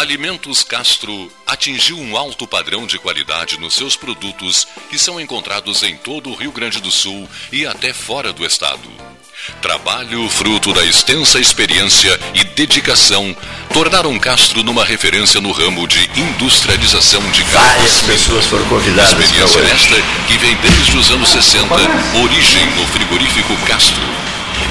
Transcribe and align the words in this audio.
Alimentos 0.00 0.62
Castro 0.62 1.30
atingiu 1.46 1.98
um 1.98 2.16
alto 2.16 2.46
padrão 2.46 2.86
de 2.86 2.98
qualidade 2.98 3.60
nos 3.60 3.74
seus 3.74 3.96
produtos 3.96 4.66
que 4.88 4.98
são 4.98 5.20
encontrados 5.20 5.82
em 5.82 5.94
todo 5.94 6.30
o 6.30 6.34
Rio 6.34 6.50
Grande 6.52 6.80
do 6.80 6.90
Sul 6.90 7.28
e 7.52 7.66
até 7.66 7.92
fora 7.92 8.32
do 8.32 8.42
estado. 8.42 8.90
Trabalho 9.60 10.26
fruto 10.30 10.72
da 10.72 10.82
extensa 10.86 11.38
experiência 11.38 12.18
e 12.32 12.42
dedicação 12.44 13.36
tornaram 13.74 14.18
Castro 14.18 14.62
numa 14.62 14.86
referência 14.86 15.38
no 15.38 15.52
ramo 15.52 15.86
de 15.86 16.02
industrialização 16.18 17.20
de 17.32 17.44
carnes. 17.44 18.00
Várias 18.00 18.00
pessoas 18.00 18.46
foram 18.46 18.66
convidadas. 18.70 19.22
Experiência 19.22 19.60
esta 19.60 19.96
que 20.26 20.38
vem 20.38 20.56
desde 20.62 20.96
os 20.96 21.10
anos 21.10 21.28
60, 21.28 21.74
origem 22.22 22.66
no 22.74 22.86
frigorífico 22.86 23.54
Castro. 23.66 24.02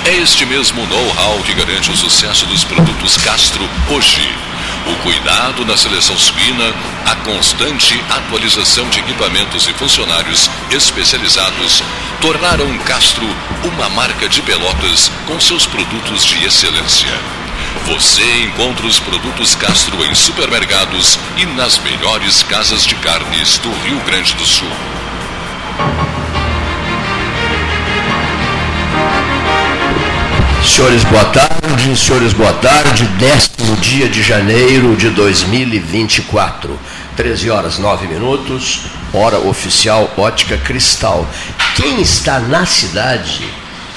É 0.08 0.16
este 0.16 0.44
mesmo 0.48 0.88
know-how 0.88 1.40
que 1.44 1.54
garante 1.54 1.92
o 1.92 1.96
sucesso 1.96 2.48
dos 2.48 2.64
produtos 2.64 3.16
Castro 3.18 3.70
hoje 3.92 4.49
o 4.90 4.96
cuidado 5.04 5.66
na 5.66 5.78
seleção 5.78 6.18
suína, 6.18 6.74
a 7.06 7.16
constante 7.18 8.00
atualização 8.10 8.90
de 8.90 9.00
equipamentos 9.00 9.68
e 9.68 9.74
funcionários 9.74 10.50
especializados 10.72 11.84
tornaram 12.20 12.78
Castro 12.80 13.28
uma 13.64 13.90
marca 13.90 14.28
de 14.28 14.42
Pelotas 14.42 15.12
com 15.28 15.40
seus 15.40 15.66
produtos 15.66 16.26
de 16.26 16.44
excelência. 16.44 17.10
Você 17.86 18.44
encontra 18.44 18.86
os 18.86 19.00
produtos 19.00 19.56
Castro 19.56 20.04
em 20.06 20.14
supermercados 20.16 21.20
e 21.38 21.46
nas 21.46 21.78
melhores 21.80 22.44
casas 22.44 22.86
de 22.86 22.96
carnes 22.96 23.58
do 23.60 23.72
Rio 23.84 24.00
Grande 24.02 24.34
do 24.34 24.46
Sul. 24.46 24.72
Senhores, 30.70 31.04
boa 31.06 31.26
tarde. 31.26 31.98
Senhores, 31.98 32.32
boa 32.32 32.54
tarde. 32.54 33.04
Décimo 33.18 33.76
dia 33.78 34.08
de 34.08 34.22
janeiro 34.22 34.96
de 34.96 35.10
2024. 35.10 36.80
13 37.18 37.50
horas 37.50 37.80
9 37.80 38.08
minutos, 38.08 38.82
hora 39.12 39.40
oficial 39.40 40.10
Ótica 40.16 40.58
Cristal. 40.58 41.28
Quem 41.76 42.00
está 42.00 42.40
na 42.40 42.68
cidade, 42.68 43.44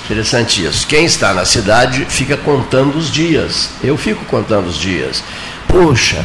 interessante 0.07 0.65
isso, 0.65 0.87
quem 0.87 1.05
está 1.05 1.35
na 1.35 1.45
cidade 1.45 2.07
fica 2.07 2.39
contando 2.39 2.97
os 2.97 3.11
dias. 3.11 3.69
Eu 3.85 3.99
fico 3.99 4.25
contando 4.25 4.67
os 4.67 4.79
dias. 4.79 5.23
Poxa, 5.69 6.25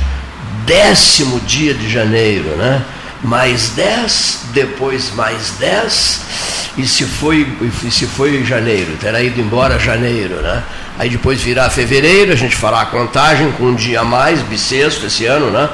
décimo 0.65 1.41
dia 1.41 1.73
de 1.73 1.91
janeiro, 1.91 2.55
né? 2.55 2.81
Mais 3.23 3.69
10, 3.69 4.39
depois 4.53 5.11
mais 5.15 5.51
10, 5.59 6.21
e 6.77 6.87
se 6.87 7.05
foi, 7.05 7.47
e 7.83 7.91
se 7.91 8.05
foi 8.05 8.43
janeiro, 8.45 8.95
terá 8.99 9.21
ido 9.21 9.41
embora 9.41 9.79
janeiro, 9.79 10.35
né? 10.35 10.63
Aí 10.99 11.09
depois 11.09 11.41
virá 11.41 11.69
fevereiro, 11.69 12.31
a 12.31 12.35
gente 12.35 12.55
fará 12.55 12.81
a 12.81 12.85
contagem 12.85 13.51
com 13.51 13.65
um 13.65 13.75
dia 13.75 14.01
a 14.01 14.03
mais, 14.03 14.41
bissexto 14.41 15.05
esse 15.05 15.25
ano, 15.25 15.51
né? 15.51 15.69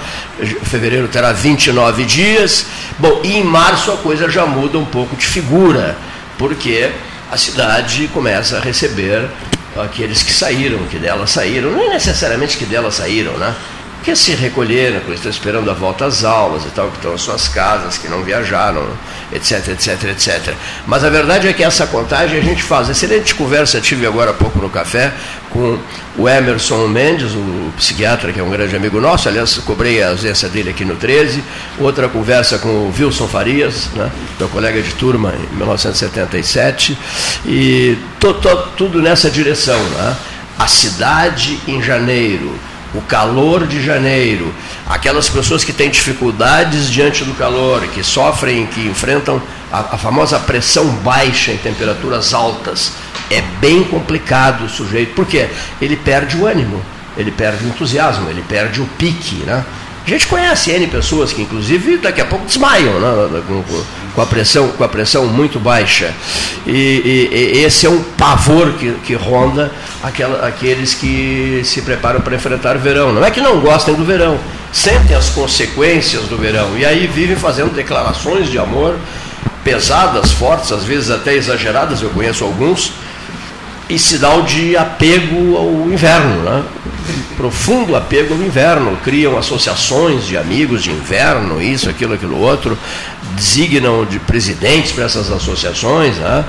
Fevereiro 0.63 1.07
terá 1.07 1.31
29 1.31 2.03
dias. 2.03 2.65
Bom, 2.99 3.21
e 3.23 3.37
em 3.37 3.43
março 3.43 3.91
a 3.91 3.97
coisa 3.97 4.29
já 4.29 4.45
muda 4.45 4.77
um 4.77 4.85
pouco 4.85 5.15
de 5.15 5.25
figura, 5.25 5.95
porque 6.37 6.91
a 7.31 7.37
cidade 7.37 8.09
começa 8.13 8.57
a 8.57 8.59
receber 8.59 9.29
aqueles 9.77 10.21
que 10.21 10.31
saíram, 10.31 10.79
que 10.89 10.97
dela 10.97 11.25
saíram, 11.25 11.71
não 11.71 11.81
é 11.81 11.89
necessariamente 11.89 12.57
que 12.57 12.65
dela 12.65 12.91
saíram, 12.91 13.33
né? 13.37 13.55
Que 14.03 14.15
se 14.17 14.35
recolheram, 14.35 14.99
que 14.99 15.13
estão 15.13 15.31
esperando 15.31 15.71
a 15.71 15.73
volta 15.73 16.05
às 16.05 16.25
aulas 16.25 16.65
e 16.65 16.69
tal, 16.69 16.89
que 16.89 16.97
estão 16.97 17.13
em 17.13 17.17
suas 17.17 17.47
casas, 17.47 17.97
que 17.97 18.09
não 18.09 18.21
viajaram, 18.21 18.85
etc, 19.31 19.69
etc, 19.69 20.03
etc. 20.09 20.53
Mas 20.85 21.05
a 21.05 21.09
verdade 21.09 21.47
é 21.47 21.53
que 21.53 21.63
essa 21.63 21.87
contagem 21.87 22.37
a 22.37 22.41
gente 22.41 22.61
faz. 22.61 22.89
Excelente 22.89 23.33
conversa 23.33 23.79
tive 23.79 24.05
agora 24.05 24.31
há 24.31 24.33
pouco 24.33 24.59
no 24.59 24.69
café 24.69 25.13
com 25.49 25.79
o 26.17 26.27
Emerson 26.27 26.87
Mendes, 26.87 27.31
o 27.31 27.71
psiquiatra, 27.77 28.33
que 28.33 28.39
é 28.39 28.43
um 28.43 28.49
grande 28.49 28.75
amigo 28.75 28.99
nosso, 28.99 29.29
aliás, 29.29 29.55
cobrei 29.59 30.03
a 30.03 30.09
ausência 30.09 30.49
dele 30.49 30.71
aqui 30.71 30.83
no 30.83 30.95
13. 30.95 31.41
Outra 31.79 32.09
conversa 32.09 32.57
com 32.57 32.67
o 32.67 32.93
Wilson 32.97 33.27
Farias, 33.27 33.87
né, 33.95 34.11
meu 34.37 34.49
colega 34.49 34.81
de 34.81 34.93
turma 34.95 35.33
em 35.33 35.55
1977. 35.55 36.97
E 37.45 37.97
to, 38.19 38.33
to, 38.33 38.67
tudo 38.75 39.01
nessa 39.01 39.29
direção. 39.29 39.79
Né? 39.79 40.15
A 40.59 40.67
cidade 40.67 41.59
em 41.67 41.81
janeiro 41.81 42.53
o 42.93 43.01
calor 43.01 43.65
de 43.65 43.81
janeiro, 43.83 44.53
aquelas 44.87 45.29
pessoas 45.29 45.63
que 45.63 45.73
têm 45.73 45.89
dificuldades 45.89 46.89
diante 46.89 47.23
do 47.23 47.33
calor, 47.33 47.81
que 47.87 48.03
sofrem, 48.03 48.65
que 48.67 48.81
enfrentam 48.81 49.41
a, 49.71 49.95
a, 49.95 49.97
famosa 49.97 50.39
pressão 50.39 50.85
baixa 50.87 51.51
em 51.51 51.57
temperaturas 51.57 52.33
altas, 52.33 52.93
é 53.31 53.41
bem 53.59 53.83
complicado 53.83 54.65
o 54.65 54.69
sujeito, 54.69 55.13
porque 55.15 55.49
ele 55.81 55.95
perde 55.95 56.37
o 56.37 56.45
ânimo, 56.45 56.81
ele 57.17 57.31
perde 57.31 57.65
o 57.65 57.67
entusiasmo, 57.67 58.29
ele 58.29 58.43
perde 58.47 58.81
o 58.81 58.85
pique, 58.97 59.43
né? 59.45 59.63
A 60.05 60.09
gente 60.09 60.27
conhece 60.27 60.69
N 60.71 60.87
pessoas 60.87 61.31
que, 61.31 61.41
inclusive, 61.41 61.97
daqui 61.97 62.19
a 62.19 62.25
pouco 62.25 62.45
desmaiam 62.45 62.99
né, 62.99 63.41
com, 63.47 63.63
com, 64.13 64.21
a 64.21 64.25
pressão, 64.25 64.67
com 64.69 64.83
a 64.83 64.89
pressão 64.89 65.25
muito 65.27 65.59
baixa. 65.59 66.13
E, 66.67 67.29
e, 67.31 67.57
e 67.59 67.63
esse 67.63 67.85
é 67.85 67.89
um 67.89 68.03
pavor 68.17 68.73
que, 68.73 68.91
que 69.05 69.13
ronda 69.13 69.71
aquela, 70.03 70.45
aqueles 70.45 70.93
que 70.93 71.61
se 71.63 71.81
preparam 71.83 72.19
para 72.19 72.35
enfrentar 72.35 72.75
o 72.75 72.79
verão. 72.79 73.13
Não 73.13 73.23
é 73.23 73.31
que 73.31 73.39
não 73.39 73.61
gostem 73.61 73.95
do 73.95 74.03
verão, 74.03 74.37
sentem 74.73 75.15
as 75.15 75.29
consequências 75.29 76.23
do 76.23 76.37
verão 76.37 76.77
e 76.77 76.85
aí 76.85 77.07
vivem 77.07 77.37
fazendo 77.37 77.73
declarações 77.73 78.49
de 78.49 78.59
amor 78.59 78.97
pesadas, 79.63 80.31
fortes, 80.33 80.71
às 80.71 80.83
vezes 80.83 81.09
até 81.09 81.33
exageradas, 81.33 82.01
eu 82.01 82.09
conheço 82.09 82.43
alguns, 82.43 82.91
e 83.89 83.97
sinal 83.97 84.41
de 84.41 84.75
apego 84.75 85.55
ao 85.55 85.89
inverno, 85.89 86.43
né? 86.43 86.63
Profundo 87.35 87.95
apego 87.95 88.33
ao 88.33 88.41
inverno. 88.41 88.97
Criam 89.03 89.37
associações 89.37 90.25
de 90.25 90.37
amigos 90.37 90.83
de 90.83 90.91
inverno, 90.91 91.61
isso, 91.61 91.89
aquilo, 91.89 92.13
aquilo 92.13 92.39
outro, 92.39 92.77
designam 93.35 94.05
de 94.05 94.19
presidentes 94.19 94.91
para 94.91 95.05
essas 95.05 95.31
associações, 95.31 96.17
né? 96.17 96.45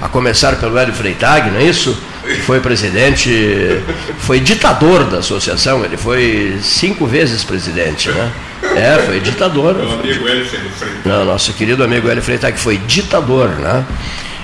a 0.00 0.08
começar 0.08 0.56
pelo 0.56 0.76
Hélio 0.76 0.92
Freitag, 0.94 1.50
não 1.50 1.58
é 1.58 1.64
isso? 1.64 1.96
Foi 2.44 2.60
presidente, 2.60 3.80
foi 4.18 4.40
ditador 4.40 5.04
da 5.04 5.18
associação, 5.18 5.84
ele 5.84 5.96
foi 5.96 6.58
cinco 6.60 7.06
vezes 7.06 7.44
presidente, 7.44 8.10
né? 8.10 8.30
É, 8.74 9.02
foi 9.06 9.20
ditador. 9.20 9.74
Meu 9.74 9.92
amigo 9.92 10.28
Hélio 10.28 10.44
Freitag. 10.44 10.92
Não, 11.04 11.24
nosso 11.24 11.52
querido 11.52 11.84
amigo 11.84 12.08
Hélio 12.08 12.22
Freitag 12.22 12.58
foi 12.58 12.78
ditador, 12.78 13.48
né? 13.50 13.84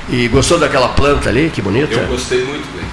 E 0.08 0.28
gostou 0.28 0.58
daquela 0.58 0.88
planta 0.88 1.28
ali? 1.28 1.50
Que 1.52 1.60
bonita. 1.60 1.92
Eu 1.92 2.06
gostei 2.06 2.44
muito, 2.44 2.66
bem. 2.74 2.84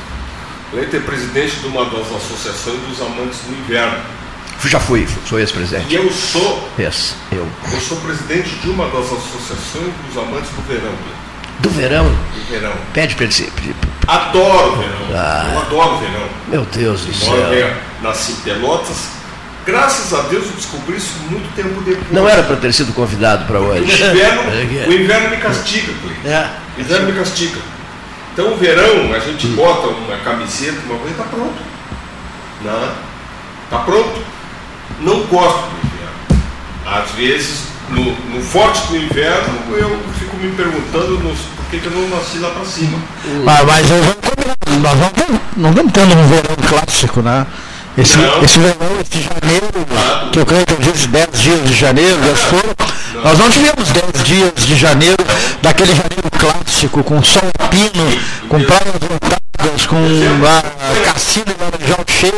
Leite 0.72 0.98
é 0.98 1.00
presidente 1.00 1.56
de 1.58 1.68
uma 1.68 1.86
das 1.86 2.12
associações 2.12 2.80
dos 2.88 3.02
amantes 3.02 3.40
do 3.40 3.58
inverno. 3.60 3.98
Já 4.66 4.80
fui, 4.80 5.08
sou 5.26 5.40
ex-presidente. 5.40 5.88
E 5.90 5.96
eu 5.96 6.12
sou. 6.12 6.70
Yes, 6.78 7.16
eu. 7.32 7.48
Eu 7.72 7.82
sou 7.82 7.98
presidente 7.98 8.50
de 8.58 8.70
uma 8.70 8.86
das 8.90 9.06
associações 9.06 9.94
dos 10.08 10.18
amantes 10.18 10.50
do 10.52 10.62
verão. 10.68 10.92
Do 11.60 11.70
verão? 11.70 12.06
Do 12.06 12.52
verão. 12.52 12.74
Pede 12.94 13.16
para 13.16 13.26
ele. 13.26 13.76
Adoro 14.08 14.78
verão. 14.78 15.08
Ah, 15.16 15.50
eu 15.54 15.60
adoro 15.62 15.98
verão. 15.98 16.28
Meu 16.48 16.66
Deus 16.66 17.02
do 17.02 17.14
céu. 17.14 17.34
Eu 17.36 17.76
nasci 18.02 18.34
em 18.34 18.36
Pelotas, 18.36 19.20
Graças 19.66 20.14
a 20.14 20.24
Deus 20.24 20.46
eu 20.46 20.54
descobri 20.54 20.98
isso 20.98 21.14
muito 21.30 21.54
tempo 21.54 21.82
depois. 21.82 22.12
Não 22.12 22.28
era 22.28 22.42
para 22.42 22.56
ter 22.56 22.74
sido 22.74 22.92
convidado 22.94 23.46
para 23.46 23.60
hoje. 23.60 23.82
O 23.82 23.86
inverno, 23.86 24.42
o 24.88 24.94
inverno 24.94 25.30
me 25.30 25.38
castiga, 25.38 25.94
é. 26.26 26.50
O 26.76 26.82
inverno 26.82 27.06
me 27.08 27.14
castiga. 27.14 27.60
Então 28.40 28.56
verão, 28.56 29.14
a 29.14 29.20
gente 29.20 29.48
bota 29.48 29.90
uma 29.90 30.16
camiseta, 30.20 30.80
uma 30.86 30.98
coisa, 30.98 31.12
está 31.12 31.26
pronto. 31.26 31.58
Não, 32.64 32.92
está 33.66 33.80
pronto. 33.80 34.22
Não 35.02 35.24
gosto 35.24 35.68
do 35.68 35.86
inverno. 35.86 36.46
Às 36.86 37.12
vezes, 37.12 37.64
no, 37.90 38.06
no 38.34 38.42
forte 38.42 38.88
do 38.88 38.96
inverno, 38.96 39.60
eu 39.76 40.00
fico 40.18 40.38
me 40.38 40.54
perguntando 40.54 41.20
nos, 41.20 41.38
por 41.38 41.66
que, 41.66 41.82
que 41.82 41.88
eu 41.88 41.92
não 41.92 42.08
nasci 42.08 42.38
lá 42.38 42.52
para 42.52 42.64
cima. 42.64 42.98
Mas, 43.44 43.66
mas 43.66 43.90
nós 43.90 44.98
vamos, 44.98 45.42
não 45.58 45.72
estamos 45.72 45.92
tendo 45.92 46.18
um 46.18 46.28
verão 46.28 46.56
clássico, 46.66 47.22
né? 47.22 47.46
Esse, 47.98 48.18
esse 48.44 48.60
verão, 48.60 49.00
esse 49.02 49.22
janeiro, 49.22 49.68
que 50.32 50.40
eu 50.40 50.46
creio 50.46 50.66
que 50.66 50.76
diz 50.76 51.06
10 51.08 51.28
dias 51.34 51.68
de 51.68 51.74
janeiro, 51.74 52.18
foram, 52.36 52.74
nós 53.24 53.38
não 53.38 53.50
tivemos 53.50 53.90
10 53.90 54.24
dias 54.24 54.54
de 54.66 54.76
janeiro, 54.76 55.18
daquele 55.62 55.94
janeiro 55.94 56.30
clássico, 56.38 57.04
com 57.04 57.22
sol 57.24 57.42
pino, 57.70 58.22
com 58.48 58.64
praias 58.64 58.94
lotadas, 59.02 59.86
com 59.86 59.98
a 59.98 61.12
cassino 61.12 61.48
e 61.48 61.62
laranjal 61.62 62.06
cheio, 62.08 62.34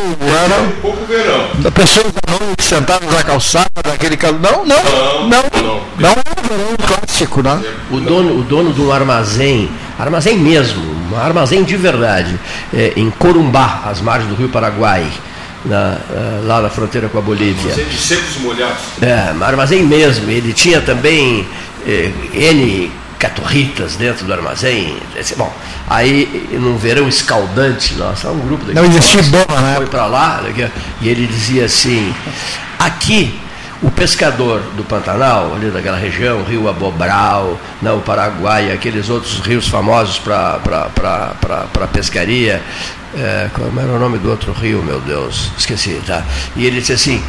era 0.45 0.61
um 0.61 0.71
pouco 0.81 1.05
verão. 1.05 1.71
Pessoas 1.71 2.07
à 2.27 2.43
noite 2.43 2.63
sentadas 2.63 3.11
na 3.11 3.23
calçada, 3.23 3.69
aquele 3.93 4.17
calor. 4.17 4.39
Não, 4.39 4.65
não, 4.65 4.83
não, 5.27 5.29
não, 5.29 5.81
não 5.99 6.09
é 6.09 6.13
um 6.13 6.47
verão 6.47 6.77
clássico, 6.87 7.43
né? 7.43 7.61
O 7.91 7.99
dono, 7.99 8.39
o 8.39 8.43
dono 8.43 8.73
de 8.73 8.81
um 8.81 8.91
armazém, 8.91 9.69
armazém 9.99 10.37
mesmo, 10.37 10.81
um 11.11 11.17
armazém 11.17 11.63
de 11.63 11.77
verdade, 11.77 12.39
é, 12.73 12.93
em 12.95 13.11
Corumbá, 13.11 13.83
às 13.85 14.01
margens 14.01 14.29
do 14.29 14.35
Rio 14.35 14.49
Paraguai 14.49 15.05
na, 15.65 15.97
eh, 16.09 16.41
lá 16.43 16.61
na 16.61 16.69
fronteira 16.69 17.09
com 17.09 17.17
a 17.17 17.21
Bolívia. 17.21 17.71
Armazém 17.71 17.85
de 17.85 17.97
secos 17.97 18.37
molhados. 18.37 18.83
É, 19.01 19.33
armazém 19.43 19.83
mesmo. 19.83 20.29
Ele 20.29 20.53
tinha 20.53 20.81
também 20.81 21.47
eh, 21.85 22.11
N 22.33 22.91
caturritas 23.19 23.95
dentro 23.95 24.25
do 24.25 24.33
armazém. 24.33 24.97
Bom, 25.37 25.53
aí 25.87 26.47
num 26.53 26.75
verão 26.75 27.07
escaldante, 27.07 27.93
nossa, 27.93 28.29
um 28.29 28.39
grupo 28.39 28.65
daqui. 28.65 28.75
Não 28.75 28.85
existia 28.85 29.21
bomba, 29.23 29.61
né? 29.61 29.75
Foi 29.77 29.85
para 29.85 30.07
lá 30.07 30.41
e 30.99 31.07
ele 31.07 31.27
dizia 31.27 31.65
assim: 31.65 32.13
aqui 32.79 33.39
o 33.81 33.89
pescador 33.89 34.61
do 34.75 34.83
Pantanal, 34.83 35.53
ali 35.55 35.71
daquela 35.71 35.97
região, 35.97 36.43
Rio 36.43 36.67
Abobral, 36.69 37.59
não, 37.81 37.97
o 37.97 38.01
Paraguai, 38.01 38.71
aqueles 38.71 39.09
outros 39.09 39.39
rios 39.39 39.67
famosos 39.67 40.19
para 40.19 41.87
pescaria, 41.91 42.61
é, 43.15 43.49
como 43.53 43.79
era 43.79 43.91
o 43.91 43.99
nome 43.99 44.17
do 44.17 44.29
outro 44.29 44.51
rio, 44.53 44.81
meu 44.83 44.99
Deus? 45.01 45.51
Esqueci, 45.57 46.01
tá? 46.05 46.23
E 46.55 46.65
ele 46.65 46.79
disse 46.79 46.93
assim: 46.93 47.21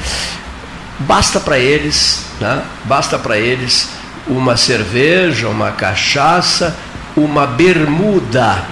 basta 1.01 1.41
para 1.41 1.59
eles, 1.59 2.27
né? 2.41 2.63
basta 2.85 3.19
para 3.19 3.37
eles 3.39 3.91
uma 4.27 4.57
cerveja, 4.57 5.49
uma 5.49 5.73
cachaça, 5.73 6.77
uma 7.17 7.47
bermuda. 7.47 8.63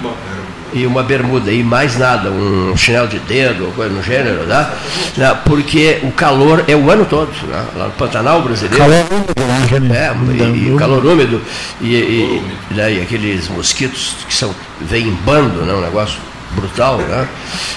E 0.73 0.87
uma 0.87 1.03
bermuda, 1.03 1.51
e 1.51 1.65
mais 1.65 1.99
nada, 1.99 2.31
um 2.31 2.77
chinelo 2.77 3.09
de 3.09 3.19
dedo, 3.19 3.75
coisa 3.75 3.93
no 3.93 4.01
gênero, 4.05 4.45
né? 4.45 4.71
né? 5.17 5.37
Porque 5.45 5.99
o 6.05 6.13
calor 6.13 6.65
é 6.69 6.77
o 6.77 6.89
ano 6.89 7.05
todo, 7.07 7.33
né? 7.49 7.65
lá 7.75 7.87
no 7.87 7.93
Pantanal 7.95 8.41
brasileiro. 8.41 8.77
Calor 8.77 9.05
úmido, 9.11 9.89
né? 9.89 9.99
É, 9.99 10.45
e, 10.45 10.73
e 10.73 10.77
calor 10.79 11.05
úmido, 11.05 11.43
e, 11.81 11.93
e, 11.97 12.43
né? 12.71 12.93
e 12.93 13.01
aqueles 13.01 13.49
mosquitos 13.49 14.19
que 14.29 14.33
são, 14.33 14.55
vêm 14.81 15.09
em 15.09 15.15
bando, 15.25 15.63
né? 15.63 15.75
um 15.75 15.81
negócio 15.81 16.21
brutal, 16.53 16.99
né? 16.99 17.29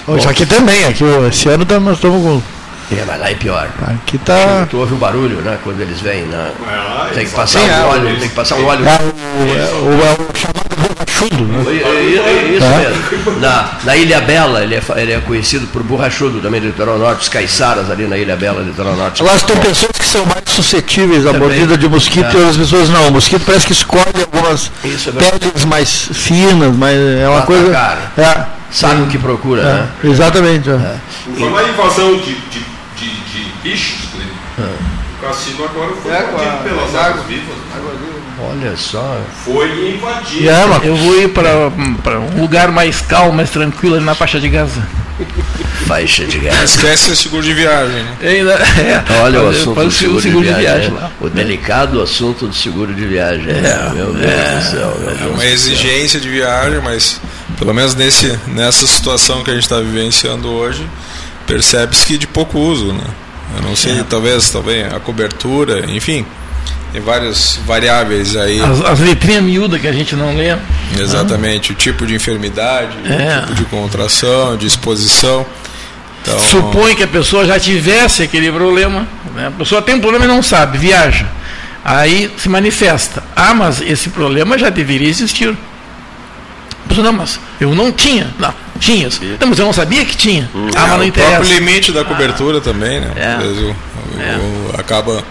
Bom, 0.08 0.16
aqui 0.30 0.46
também, 0.46 0.86
aqui, 0.86 1.04
esse 1.30 1.50
ano 1.50 1.66
nós 1.82 1.96
estamos 1.96 2.22
com 2.22 2.42
é, 2.92 3.04
mas 3.08 3.20
lá 3.20 3.30
é 3.30 3.34
pior. 3.34 3.70
Aqui 3.88 4.18
tá... 4.20 4.68
Tu 4.70 4.78
ouve 4.78 4.94
o 4.94 4.98
barulho, 4.98 5.38
né? 5.38 5.58
Quando 5.64 5.80
eles 5.82 6.00
vêm, 6.00 6.24
né? 6.24 6.52
tem 7.14 7.26
que 7.26 7.32
passar 7.32 7.62
um 7.62 7.90
óleo, 7.90 8.20
tem 8.20 8.30
que 8.30 8.36
passar 8.36 8.56
um 8.56 8.66
óleo. 8.66 8.86
É 8.86 8.92
o, 8.92 9.58
é 9.58 9.72
o, 9.74 10.30
o 10.30 10.38
chamado 10.38 10.64
borrachudo, 10.76 11.44
né? 11.46 11.64
Isso 12.52 12.60
tá. 12.60 12.78
mesmo. 12.78 13.40
Na, 13.40 13.70
na 13.84 13.96
Ilha 13.96 14.22
Bela, 14.22 14.64
ele 14.64 14.76
é, 14.76 14.82
ele 14.98 15.14
é 15.14 15.20
conhecido 15.22 15.66
por 15.68 15.82
borrachudo 15.82 16.40
também 16.40 16.60
do 16.60 16.68
litoral 16.68 16.98
norte, 16.98 17.22
os 17.22 17.30
caiçaras 17.30 17.90
ali 17.90 18.06
na 18.06 18.18
Ilha 18.18 18.36
Bela, 18.36 18.62
litoral 18.62 18.96
norte. 18.96 19.24
Lá 19.24 19.38
tem 19.40 19.56
pessoas 19.58 19.94
que 19.98 20.06
são 20.06 20.26
mais 20.26 20.44
suscetíveis 20.48 21.26
à 21.26 21.34
mordida 21.34 21.78
de 21.78 21.88
mosquito 21.88 22.26
é. 22.26 22.34
e 22.34 22.38
outras 22.38 22.58
pessoas 22.58 22.90
não. 22.90 23.08
O 23.08 23.12
mosquito 23.12 23.44
parece 23.46 23.66
que 23.66 23.74
escolhe 23.74 24.04
algumas 24.22 24.72
é 24.84 25.40
peles 25.40 25.66
mais 25.66 26.10
finas, 26.12 26.76
mas 26.76 26.96
é 26.96 27.28
uma 27.28 27.42
coisa. 27.44 27.72
Cara. 27.72 28.12
É. 28.18 28.63
Sabe 28.74 29.04
o 29.04 29.08
que 29.08 29.18
procura, 29.18 29.62
é. 29.62 29.66
né? 29.66 29.90
Exatamente. 30.04 30.70
É. 30.70 30.74
É. 30.74 31.00
Foi 31.38 31.48
uma 31.48 31.64
invasão 31.64 32.18
de, 32.18 32.34
de 32.34 32.66
bichos. 33.64 34.10
Né? 34.16 34.68
O 35.18 35.26
cassino 35.26 35.64
agora 35.64 35.94
foi 36.04 36.12
é, 36.12 36.30
invadido 36.30 36.64
pelas 36.64 36.96
águas 36.96 37.26
vivas. 37.26 37.56
Olha 38.40 38.76
só. 38.76 39.22
Foi 39.46 39.96
invadido. 39.96 40.44
Yeah, 40.44 40.86
eu 40.86 40.96
vou 40.96 41.22
ir 41.22 41.30
para 41.30 42.20
um 42.20 42.42
lugar 42.42 42.72
mais 42.72 43.00
calmo, 43.00 43.32
mais 43.32 43.50
tranquilo, 43.50 43.96
ali 43.96 44.04
na 44.04 44.14
faixa 44.14 44.40
de 44.40 44.50
Gaza. 44.50 44.86
Faixa 45.88 46.26
de 46.26 46.40
Gaza. 46.40 46.64
Esquece 46.64 47.12
o 47.12 47.16
seguro 47.16 47.44
de 47.44 47.54
viagem. 47.54 48.04
Né? 48.04 48.18
É, 48.22 49.04
Olha 49.22 49.44
o 49.44 49.50
assunto 49.50 49.84
do 49.84 49.92
seguro, 49.92 50.22
seguro 50.22 50.46
de, 50.46 50.54
viagem. 50.54 50.90
De 50.90 50.96
viagem 50.96 51.16
o 51.22 51.30
delicado 51.30 52.02
assunto 52.02 52.48
do 52.48 52.56
seguro 52.56 52.94
de 52.94 53.06
viagem. 53.06 53.50
É, 53.50 53.92
meu 53.94 54.12
Deus 54.12 54.26
é, 54.26 54.56
do 54.56 54.64
céu. 54.64 54.98
Meu 55.00 55.10
é 55.10 55.32
uma 55.32 55.46
exigência 55.46 56.20
de 56.20 56.30
viagem, 56.30 56.82
mas 56.82 57.22
pelo 57.58 57.74
menos 57.74 57.96
nesse, 57.96 58.38
nessa 58.48 58.86
situação 58.88 59.44
que 59.44 59.52
a 59.52 59.54
gente 59.54 59.64
está 59.64 59.80
vivenciando 59.80 60.50
hoje, 60.50 60.88
percebe-se 61.46 62.06
que 62.06 62.18
de 62.18 62.28
pouco 62.28 62.60
uso. 62.60 62.94
Né? 62.94 63.04
Eu 63.58 63.64
não 63.64 63.76
sei, 63.76 64.00
é. 64.00 64.04
talvez, 64.04 64.50
talvez 64.50 64.94
a 64.94 65.00
cobertura, 65.00 65.86
enfim, 65.92 66.26
tem 66.92 67.02
várias 67.02 67.60
variáveis 67.66 68.36
aí. 68.36 68.62
As, 68.62 68.82
as 68.82 69.00
letrinhas 69.00 69.44
miúdas 69.44 69.82
que 69.82 69.88
a 69.88 69.92
gente 69.92 70.16
não 70.16 70.36
lê. 70.36 70.56
Exatamente, 70.98 71.72
ah. 71.72 71.74
o 71.74 71.76
tipo 71.76 72.06
de 72.06 72.16
enfermidade, 72.16 72.96
é. 73.06 73.40
o 73.40 73.48
tipo 73.48 73.56
de 73.56 73.66
contração, 73.66 74.56
de 74.56 74.68
exposição. 74.68 75.46
Então... 76.22 76.40
Supõe 76.40 76.96
que 76.96 77.04
a 77.04 77.08
pessoa 77.08 77.46
já 77.46 77.60
tivesse 77.60 78.24
aquele 78.24 78.52
problema, 78.52 79.08
né? 79.36 79.48
a 79.48 79.52
pessoa 79.52 79.82
tem 79.82 79.96
um 79.96 80.00
problema 80.00 80.26
e 80.26 80.28
não 80.28 80.42
sabe, 80.42 80.78
viaja. 80.78 81.28
Aí 81.84 82.32
se 82.38 82.48
manifesta. 82.48 83.24
Ah, 83.36 83.54
mas 83.54 83.82
esse 83.82 84.10
problema 84.10 84.58
já 84.58 84.70
deveria 84.70 85.10
existir. 85.10 85.58
Não, 87.02 87.14
mas 87.14 87.40
eu 87.60 87.74
não 87.74 87.92
tinha. 87.92 88.34
Não, 88.38 88.54
tinha. 88.80 89.10
Não, 89.40 89.48
mas 89.48 89.60
eu 89.60 89.66
não 89.66 89.74
sabia 89.74 90.06
que 90.06 90.16
tinha. 90.16 90.50
Hum. 90.54 90.70
Ah, 90.76 90.88
mas 90.88 90.98
não 90.98 91.04
interessa. 91.04 91.32
O 91.32 91.36
próprio 91.38 91.60
limite 91.60 91.92
da 91.92 92.04
cobertura 92.04 92.58
ah. 92.58 92.62
também, 92.62 93.00
né? 93.00 93.12
É. 93.16 93.38
O, 93.44 93.70
o, 93.72 93.76
é. 94.22 94.80
acaba 94.80 95.24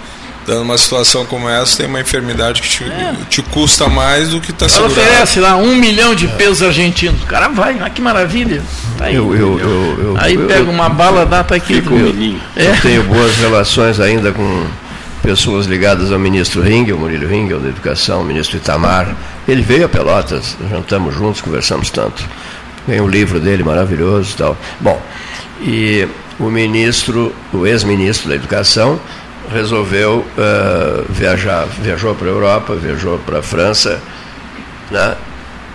dando 0.47 0.62
uma 0.62 0.76
situação 0.76 1.25
como 1.25 1.49
essa, 1.49 1.79
tem 1.79 1.87
uma 1.87 2.00
enfermidade 2.00 2.62
que 2.62 2.69
te, 2.69 2.85
é. 2.85 3.14
te 3.29 3.43
custa 3.43 3.88
mais 3.88 4.31
do 4.31 4.41
que 4.41 4.50
está. 4.50 4.67
Ela 4.67 4.87
oferece 4.87 5.41
lá 5.41 5.56
um 5.56 5.76
milhão 5.76 6.14
de 6.14 6.26
pesos 6.29 6.62
argentinos. 6.62 7.23
O 7.23 7.26
cara 7.26 7.49
vai, 7.49 7.79
ah, 7.81 7.88
que 7.91 8.00
maravilha. 8.00 8.62
Tá 8.99 9.06
aí, 9.06 9.14
eu, 9.14 9.35
eu, 9.35 9.59
eu, 9.59 10.17
aí 10.19 10.37
pega 10.37 10.69
uma 10.70 10.88
bala, 10.88 11.25
dá 11.25 11.44
para 11.44 11.56
aqui. 11.56 11.82
É. 12.56 12.67
Eu 12.67 12.81
tenho 12.81 13.03
boas 13.05 13.37
relações 13.37 14.00
ainda 14.00 14.32
com 14.32 14.67
pessoas 15.23 15.67
ligadas 15.67 16.13
ao 16.13 16.19
ministro 16.19 16.61
Ringel, 16.61 16.99
Murilo 16.99 17.29
Ringel, 17.29 17.61
da 17.61 17.69
Educação, 17.69 18.25
ministro 18.25 18.57
Itamar. 18.57 19.15
Ele 19.47 19.63
veio 19.63 19.87
a 19.87 19.89
Pelotas, 19.89 20.57
jantamos 20.69 21.15
juntos, 21.15 21.41
conversamos 21.41 21.91
tanto. 21.91 22.23
Tem 22.87 23.01
um 23.01 23.09
livro 23.09 23.39
dele 23.39 23.63
maravilhoso 23.63 24.33
e 24.35 24.37
tal. 24.37 24.57
Bom, 24.81 25.01
e 25.61 26.09
o 26.39 26.51
ministro, 26.51 27.33
o 27.53 27.65
ex-ministro 27.67 28.29
da 28.29 28.35
Educação, 28.35 29.01
resolveu 29.53 30.27
uh, 30.37 31.05
viajar, 31.09 31.67
viajou 31.81 32.15
para 32.15 32.27
a 32.27 32.31
Europa, 32.31 32.75
viajou 32.75 33.19
para 33.19 33.39
a 33.39 33.43
França, 33.43 34.01
né? 34.91 35.17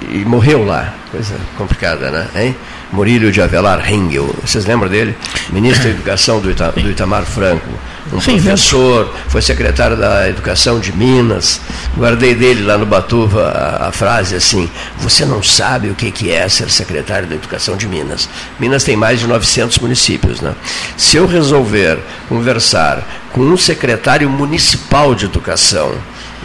e 0.09 0.19
morreu 0.19 0.65
lá. 0.65 0.93
Coisa 1.11 1.35
complicada, 1.57 2.11
né? 2.11 2.27
Hein? 2.35 2.55
Murilo 2.91 3.31
de 3.31 3.41
Avelar 3.41 3.79
Ringel. 3.79 4.35
Vocês 4.43 4.65
lembram 4.65 4.89
dele? 4.89 5.15
Ministro 5.49 5.85
da 5.85 5.89
Educação 5.89 6.39
do, 6.39 6.51
Ita, 6.51 6.71
do 6.71 6.89
Itamar 6.89 7.23
Franco. 7.23 7.67
Um 8.11 8.21
Sim, 8.21 8.41
professor, 8.41 9.13
foi 9.27 9.41
secretário 9.41 9.97
da 9.97 10.29
Educação 10.29 10.79
de 10.79 10.93
Minas. 10.93 11.59
Guardei 11.97 12.33
dele 12.33 12.63
lá 12.63 12.77
no 12.77 12.85
Batuva 12.85 13.49
a, 13.49 13.89
a 13.89 13.91
frase 13.91 14.35
assim: 14.35 14.69
Você 14.99 15.25
não 15.25 15.43
sabe 15.43 15.89
o 15.89 15.95
que, 15.95 16.09
que 16.11 16.31
é 16.31 16.47
ser 16.47 16.69
secretário 16.69 17.27
da 17.27 17.35
Educação 17.35 17.75
de 17.75 17.87
Minas. 17.87 18.29
Minas 18.59 18.83
tem 18.83 18.95
mais 18.95 19.19
de 19.19 19.27
900 19.27 19.79
municípios. 19.79 20.39
Né? 20.39 20.55
Se 20.95 21.17
eu 21.17 21.27
resolver 21.27 21.99
conversar 22.29 23.05
com 23.33 23.41
um 23.41 23.57
secretário 23.57 24.29
municipal 24.29 25.13
de 25.13 25.25
educação, 25.25 25.93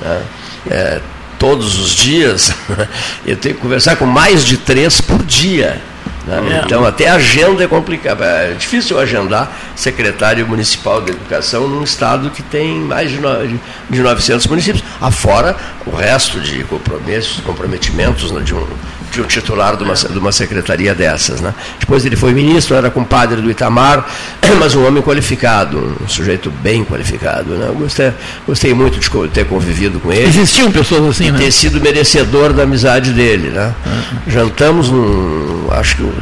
né? 0.01 0.23
é, 0.69 1.01
todos 1.39 1.79
os 1.79 1.91
dias, 1.91 2.53
eu 3.25 3.37
tenho 3.37 3.55
que 3.55 3.61
conversar 3.61 3.97
com 3.97 4.07
mais 4.07 4.45
de 4.45 4.57
três 4.57 5.01
por 5.01 5.23
dia. 5.23 5.81
Né? 6.27 6.61
É. 6.61 6.65
Então, 6.65 6.85
até 6.85 7.09
a 7.09 7.15
agenda 7.15 7.65
é 7.65 7.69
complicada. 7.69 8.25
É 8.25 8.55
difícil 8.55 8.99
agendar 8.99 9.51
secretário 9.75 10.47
municipal 10.47 11.01
de 11.01 11.11
educação 11.11 11.69
num 11.69 11.83
estado 11.83 12.31
que 12.31 12.43
tem 12.43 12.79
mais 12.81 13.11
de, 13.11 13.19
no, 13.19 13.59
de 13.91 14.01
900 14.01 14.47
municípios, 14.47 14.85
afora 15.01 15.57
o 15.87 15.91
resto 15.91 16.41
de 16.41 16.65
compromissos, 16.65 17.41
comprometimentos 17.41 18.31
né, 18.31 18.41
de 18.41 18.55
um 18.55 18.67
de 19.13 19.21
um 19.21 19.27
titular 19.27 19.77
de 19.77 19.85
uma, 19.85 19.95
de 19.95 20.19
uma 20.19 20.33
secretaria 20.33 20.95
dessas. 20.95 21.41
Né? 21.41 21.55
Depois 21.79 22.05
ele 22.05 22.17
foi 22.17 22.33
ministro, 22.33 22.75
era 22.75 22.91
compadre 22.91 23.41
do 23.41 23.51
Itamar, 23.51 24.07
mas 24.59 24.75
um 24.75 24.87
homem 24.87 25.03
qualificado, 25.03 25.97
um 26.03 26.09
sujeito 26.09 26.51
bem 26.51 26.85
qualificado. 26.85 27.51
Né? 27.51 27.67
Eu 27.69 27.75
gostei, 27.75 28.13
gostei 28.47 28.75
muito 28.75 28.99
de 28.99 29.29
ter 29.29 29.45
convivido 29.45 30.01
com 30.01 30.13
ele. 30.13 30.27
Existiam 30.27 30.73
pessoas 30.73 31.11
assim, 31.11 31.27
e 31.27 31.33
né? 31.33 31.39
ter 31.39 31.53
sido 31.53 31.81
merecedor 31.81 32.53
da 32.53 32.63
amizade 32.63 33.13
dele. 33.13 33.51
Né? 33.51 33.75
Uhum. 33.85 34.33
Jantamos, 34.33 34.89
num, 34.89 35.69
acho 35.71 35.97
que 35.97 36.13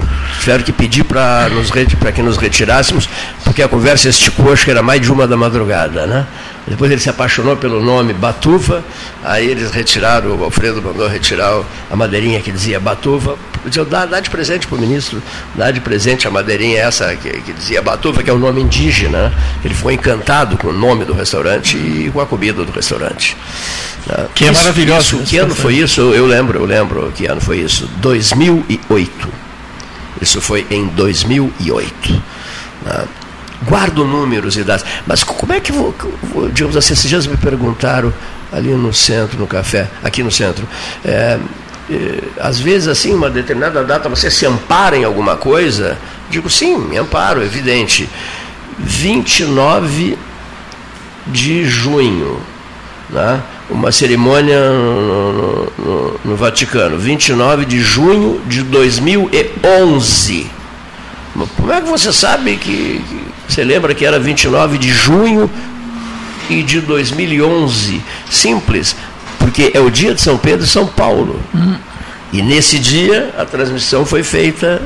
tiveram 0.41 0.65
que 0.65 0.73
pedir 0.73 1.05
para 1.05 1.49
que 2.15 2.23
nos 2.23 2.37
retirássemos, 2.37 3.09
porque 3.45 3.63
a 3.63 3.69
conversa 3.69 4.09
esticou, 4.09 4.53
acho 4.53 4.65
que 4.65 4.71
era 4.71 4.83
mais 4.83 5.01
de 5.01 5.13
uma 5.13 5.27
da 5.27 5.37
madrugada. 5.37 6.07
Né? 6.07 6.27
Depois 6.71 6.89
ele 6.93 7.01
se 7.01 7.11
apaixonou 7.11 7.57
pelo 7.57 7.83
nome 7.83 8.13
Batuva, 8.13 8.85
aí 9.25 9.45
eles 9.45 9.73
retiraram, 9.73 10.37
o 10.37 10.45
Alfredo 10.45 10.81
mandou 10.81 11.09
retirar 11.09 11.65
a 11.91 11.97
madeirinha 11.97 12.41
que 12.41 12.53
dizia 12.53 12.79
Batuva. 12.79 13.37
Dizia, 13.67 13.85
dá, 13.85 14.07
dá 14.07 14.21
de 14.21 14.31
presente 14.31 14.69
para 14.69 14.79
o 14.79 14.81
ministro, 14.81 15.21
dá 15.57 15.73
de 15.73 15.81
presente 15.81 16.29
a 16.29 16.31
madeirinha 16.31 16.79
essa 16.79 17.15
que, 17.17 17.29
que 17.41 17.53
dizia 17.53 17.83
Batuva, 17.83 18.23
que 18.23 18.31
é 18.31 18.33
o 18.33 18.37
um 18.37 18.39
nome 18.39 18.63
indígena. 18.63 19.35
Ele 19.65 19.75
ficou 19.75 19.91
encantado 19.91 20.57
com 20.57 20.69
o 20.69 20.73
nome 20.73 21.05
do 21.05 21.13
restaurante 21.13 21.77
e 21.77 22.09
com 22.13 22.21
a 22.21 22.27
comida 22.27 22.65
do 22.65 22.71
restaurante. 22.71 23.37
Né? 24.07 24.29
Que 24.33 24.45
é 24.45 24.53
maravilhoso. 24.53 25.17
Isso, 25.17 25.25
que 25.25 25.39
ano 25.39 25.57
foi 25.57 25.75
isso? 25.75 26.01
Eu 26.01 26.25
lembro, 26.25 26.61
eu 26.61 26.65
lembro 26.65 27.13
que 27.17 27.27
ano 27.27 27.41
foi 27.41 27.59
isso. 27.59 27.91
2008. 28.01 29.29
Isso 30.23 30.41
foi 30.41 30.65
em 30.71 30.87
2008 30.87 32.23
guardo 33.63 34.05
números 34.05 34.57
e 34.57 34.63
dados. 34.63 34.85
Mas 35.07 35.23
como 35.23 35.53
é 35.53 35.61
que 35.61 35.73
vou, 35.73 35.95
digamos 36.53 36.77
assim, 36.77 36.93
esses 36.93 37.09
dias 37.09 37.27
me 37.27 37.37
perguntaram 37.37 38.13
ali 38.53 38.71
no 38.71 38.93
centro, 38.93 39.39
no 39.39 39.47
café, 39.47 39.89
aqui 40.03 40.23
no 40.23 40.31
centro, 40.31 40.67
é, 41.05 41.39
é, 41.91 42.19
às 42.41 42.59
vezes 42.59 42.89
assim, 42.89 43.15
uma 43.15 43.31
determinada 43.31 43.85
data, 43.85 44.09
você 44.09 44.31
se 44.31 44.47
ampara 44.47 44.97
em 44.97 45.05
alguma 45.05 45.37
coisa? 45.37 45.99
Digo, 46.29 46.49
sim, 46.49 46.77
me 46.77 46.97
amparo, 46.97 47.43
evidente. 47.43 48.09
29 48.79 50.19
de 51.27 51.65
junho 51.65 52.41
né? 53.13 53.43
uma 53.69 53.93
cerimônia 53.93 54.71
no, 54.71 55.65
no, 55.79 56.21
no, 56.25 56.37
Vaticano, 56.37 56.99
29 56.99 57.65
de 57.65 57.81
junho 57.81 58.41
de 58.47 58.63
2011. 58.63 60.51
Como 61.57 61.73
é 61.73 61.81
que 61.81 61.89
você 61.89 62.13
sabe 62.13 62.57
que, 62.57 63.03
que, 63.09 63.30
Você 63.51 63.65
lembra 63.65 63.95
que 63.95 64.05
era 64.05 64.19
29 64.19 64.79
de 64.79 64.91
junho 64.91 65.51
e 66.49 66.63
de 66.63 66.81
2011? 66.81 68.03
Simples, 68.31 68.97
porque 69.39 69.73
é 69.75 69.81
o 69.81 69.91
dia 69.91 70.15
de 70.15 70.21
São 70.21 70.39
Pedro 70.39 70.65
e 70.65 70.69
São 70.69 70.87
Paulo. 70.87 71.41
Uhum. 71.53 71.77
E 72.33 72.43
nesse 72.43 72.79
dia 72.79 73.35
a 73.37 73.45
transmissão 73.45 74.07
foi 74.07 74.23
feita 74.23 74.81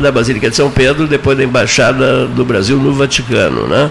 da 0.00 0.12
Basílica 0.12 0.50
de 0.50 0.56
São 0.56 0.70
Pedro, 0.70 1.06
depois 1.06 1.38
da 1.38 1.44
Embaixada 1.44 2.26
do 2.26 2.44
Brasil 2.44 2.76
no 2.76 2.92
Vaticano. 2.92 3.66
Né? 3.66 3.90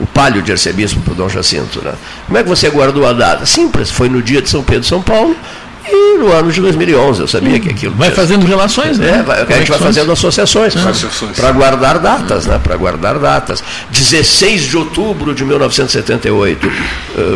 o 0.00 0.06
palio 0.06 0.42
de 0.42 0.50
arcebispo 0.50 1.00
para 1.00 1.14
Dom 1.14 1.28
Jacinto. 1.28 1.80
Né? 1.84 1.92
Como 2.26 2.36
é 2.38 2.42
que 2.42 2.48
você 2.48 2.68
guardou 2.68 3.06
a 3.06 3.12
data? 3.12 3.46
Simples, 3.46 3.90
foi 3.90 4.08
no 4.08 4.20
dia 4.20 4.42
de 4.42 4.50
São 4.50 4.62
Pedro 4.62 4.84
São 4.84 5.00
Paulo 5.00 5.36
e 5.86 6.18
no 6.18 6.32
ano 6.32 6.50
de 6.50 6.60
2011. 6.60 7.20
Eu 7.20 7.28
sabia 7.28 7.56
hum, 7.56 7.60
que 7.60 7.70
aquilo. 7.70 7.94
Vai 7.94 8.10
fazendo 8.10 8.46
relações, 8.46 8.98
né? 8.98 9.18
É, 9.18 9.22
vai, 9.22 9.42
a 9.42 9.58
gente 9.58 9.70
vai 9.70 9.78
fazendo 9.78 10.12
associações 10.12 10.74
para 11.36 11.52
guardar 11.52 11.98
datas, 11.98 12.46
né? 12.46 12.60
Para 12.62 12.76
guardar 12.76 13.18
datas. 13.18 13.62
16 13.90 14.62
de 14.62 14.76
outubro 14.76 15.34
de 15.34 15.44
1978, 15.44 16.66
uh, 16.66 16.70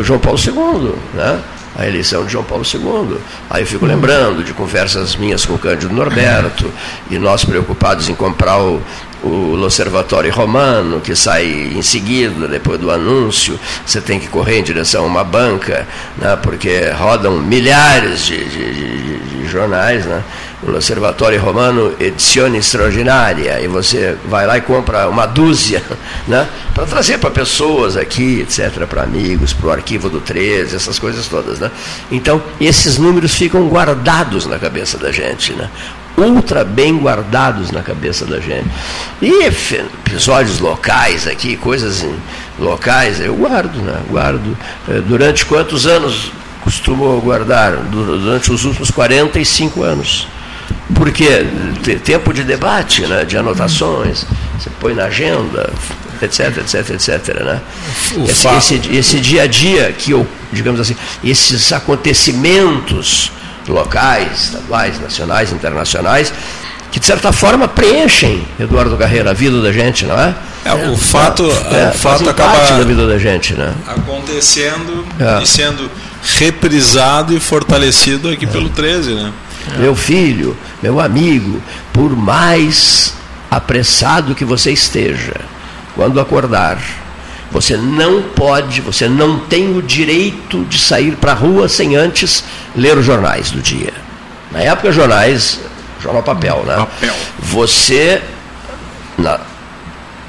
eh, 0.01 0.03
João 0.03 0.19
Paulo 0.19 0.39
II, 0.39 0.93
né? 1.15 1.41
a 1.79 1.87
eleição 1.87 2.25
de 2.25 2.33
João 2.33 2.45
Paulo 2.45 2.65
II. 2.65 3.19
Aí 3.51 3.63
eu 3.63 3.67
fico 3.67 3.85
lembrando 3.85 4.43
de 4.43 4.53
conversas 4.55 5.15
minhas 5.15 5.45
com 5.45 5.55
o 5.55 5.59
Cândido 5.59 5.95
Norberto, 5.95 6.73
e 7.11 7.19
nós 7.19 7.45
preocupados 7.45 8.09
em 8.09 8.15
comprar 8.15 8.59
o, 8.59 8.83
o 9.27 9.57
L'Osservatore 9.57 10.29
Romano, 10.31 11.01
que 11.01 11.15
sai 11.15 11.47
em 11.75 11.83
seguida, 11.83 12.47
depois 12.47 12.79
do 12.81 12.91
anúncio, 12.91 13.59
você 13.85 14.01
tem 14.01 14.19
que 14.19 14.29
correr 14.29 14.59
em 14.59 14.63
direção 14.63 15.05
a 15.05 15.07
uma 15.07 15.25
banca, 15.25 15.87
né, 16.17 16.37
porque 16.43 16.91
rodam 16.91 17.39
milhares 17.41 18.25
de, 18.25 18.45
de, 18.45 18.75
de, 18.75 19.19
de 19.19 19.49
jornais, 19.49 20.05
né, 20.07 20.23
o 20.63 20.71
L'Osservatore 20.71 21.37
Romano 21.37 21.95
Edizione 21.99 22.59
Extraordinária, 22.59 23.61
e 23.61 23.69
você 23.69 24.17
vai 24.27 24.47
lá 24.47 24.57
e 24.57 24.61
compra 24.61 25.09
uma 25.09 25.27
dúzia, 25.27 25.83
né, 26.27 26.49
para 26.75 26.87
trazer 26.87 27.19
para 27.19 27.31
pessoas 27.31 27.97
aqui, 27.97 28.41
etc., 28.41 28.87
para 28.87 29.03
amigos, 29.03 29.53
para 29.53 29.67
o 29.67 29.71
arquivo 29.71 30.09
do 30.09 30.21
13, 30.21 30.77
essas 30.77 30.99
coisas 30.99 31.27
todas. 31.27 31.59
Né. 31.59 31.71
Então, 32.11 32.43
esses 32.61 32.99
números 32.99 33.35
ficam 33.35 33.69
guardados 33.69 34.47
na 34.47 34.59
cabeça 34.59 34.97
da 34.99 35.11
gente. 35.11 35.53
Né 35.53 35.69
ultra 36.17 36.65
bem 36.65 36.97
guardados 36.99 37.71
na 37.71 37.83
cabeça 37.83 38.25
da 38.25 38.41
gente. 38.41 38.69
E 39.21 39.45
episódios 39.45 40.61
locais 40.61 41.27
aqui, 41.27 41.57
coisas 41.57 42.05
locais, 42.59 43.21
eu 43.21 43.35
guardo, 43.35 43.77
né? 43.77 44.01
Guardo. 44.09 44.57
Eh, 44.89 45.03
durante 45.07 45.45
quantos 45.45 45.87
anos 45.87 46.33
costumou 46.63 47.21
guardar? 47.21 47.77
Durante 47.77 48.51
os 48.51 48.65
últimos 48.65 48.91
45 48.91 49.83
anos. 49.83 50.27
Porque 50.95 51.47
tempo 52.05 52.33
de 52.33 52.43
debate, 52.43 53.03
né? 53.07 53.25
de 53.25 53.37
anotações, 53.37 54.25
você 54.59 54.71
põe 54.81 54.95
na 54.95 55.05
agenda, 55.05 55.71
etc, 56.23 56.59
etc, 56.59 56.91
etc. 56.91 57.45
Né? 57.45 57.61
Esse, 58.29 58.49
esse, 58.49 58.97
esse 58.97 59.21
dia 59.21 59.43
a 59.43 59.47
dia 59.47 59.93
que 59.93 60.13
eu, 60.13 60.27
digamos 60.53 60.81
assim, 60.81 60.97
esses 61.25 61.73
acontecimentos 61.73 63.33
locais, 63.69 64.45
estaduais, 64.45 65.01
nacionais, 65.01 65.53
internacionais, 65.53 66.33
que 66.91 67.01
de 67.01 67.07
certa 67.07 67.33
forma 67.33 67.69
preenchem, 67.69 68.47
Eduardo 68.59 68.97
Carreira, 68.97 69.31
a 69.31 69.35
vida 69.35 69.61
da 69.61 69.73
gente, 69.73 70.07
não 70.07 70.19
é? 70.19 70.35
é 70.65 70.75
o 70.89 70.97
fato, 70.97 71.45
é, 71.45 71.91
o 71.91 71.99
fato 71.99 72.29
acaba 72.29 72.79
da 72.79 72.85
vida 72.85 73.07
da 73.07 73.19
gente, 73.19 73.55
né? 73.55 73.75
acontecendo 73.87 75.07
é. 75.21 75.43
e 75.43 75.47
sendo 75.47 75.91
reprisado 76.39 77.35
e 77.35 77.41
fortalecido 77.41 78.29
aqui 78.29 78.47
pelo 78.47 78.69
13, 78.69 79.15
né? 79.15 79.33
Meu 79.79 79.97
filho, 79.97 80.57
meu 80.83 81.01
amigo, 81.01 81.61
por 81.93 82.17
mais 82.17 83.15
apressado 83.51 84.35
que 84.35 84.45
você 84.45 84.71
esteja, 84.71 85.35
quando 85.95 86.21
acordar, 86.21 86.79
você 87.51 87.77
não 87.77 88.23
pode, 88.23 88.81
você 88.81 89.09
não 89.09 89.39
tem 89.39 89.77
o 89.77 89.83
direito 89.83 90.65
de 90.65 90.79
sair 90.79 91.17
para 91.17 91.33
a 91.33 91.35
rua 91.35 91.69
sem 91.69 91.97
antes 91.97 92.45
ler 92.75 92.97
os 92.99 93.05
jornais 93.05 93.51
do 93.51 93.61
dia. 93.61 93.93
Na 94.51 94.61
época, 94.61 94.93
jornais, 94.93 95.61
jornal 96.01 96.23
papel, 96.23 96.65
né? 96.67 96.77
Papel. 96.77 97.15
Você, 97.39 98.23
na, 99.17 99.41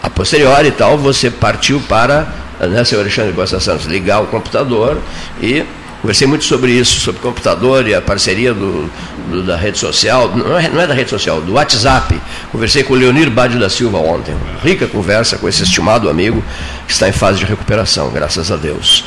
a 0.01 0.09
posteriori 0.09 0.69
e 0.69 0.71
tal, 0.71 0.97
você 0.97 1.29
partiu 1.29 1.81
para, 1.88 2.27
né, 2.59 2.83
senhor 2.83 3.01
Alexandre 3.01 3.33
Costa 3.33 3.59
Santos, 3.59 3.86
ligar 3.86 4.21
o 4.21 4.27
computador 4.27 5.00
e 5.41 5.65
Conversei 6.07 6.25
muito 6.25 6.45
sobre 6.45 6.71
isso, 6.71 7.01
sobre 7.01 7.19
computador 7.19 7.85
e 7.85 7.93
a 7.93 8.01
parceria 8.01 8.53
do, 8.53 8.89
do, 9.29 9.43
da 9.43 9.57
rede 9.57 9.77
social, 9.77 10.33
não 10.33 10.57
é, 10.57 10.69
não 10.69 10.79
é, 10.79 10.87
da 10.87 10.93
rede 10.93 11.09
social, 11.09 11.41
do 11.41 11.51
WhatsApp. 11.51 12.17
Conversei 12.49 12.81
com 12.81 12.93
o 12.93 12.95
Leonir 12.95 13.29
Bade 13.29 13.59
da 13.59 13.69
Silva 13.69 13.97
ontem. 13.97 14.33
Rica 14.63 14.87
conversa 14.87 15.37
com 15.37 15.49
esse 15.49 15.63
estimado 15.63 16.09
amigo 16.09 16.41
que 16.87 16.93
está 16.93 17.09
em 17.09 17.11
fase 17.11 17.39
de 17.39 17.43
recuperação, 17.45 18.09
graças 18.09 18.49
a 18.49 18.55
Deus. 18.55 19.03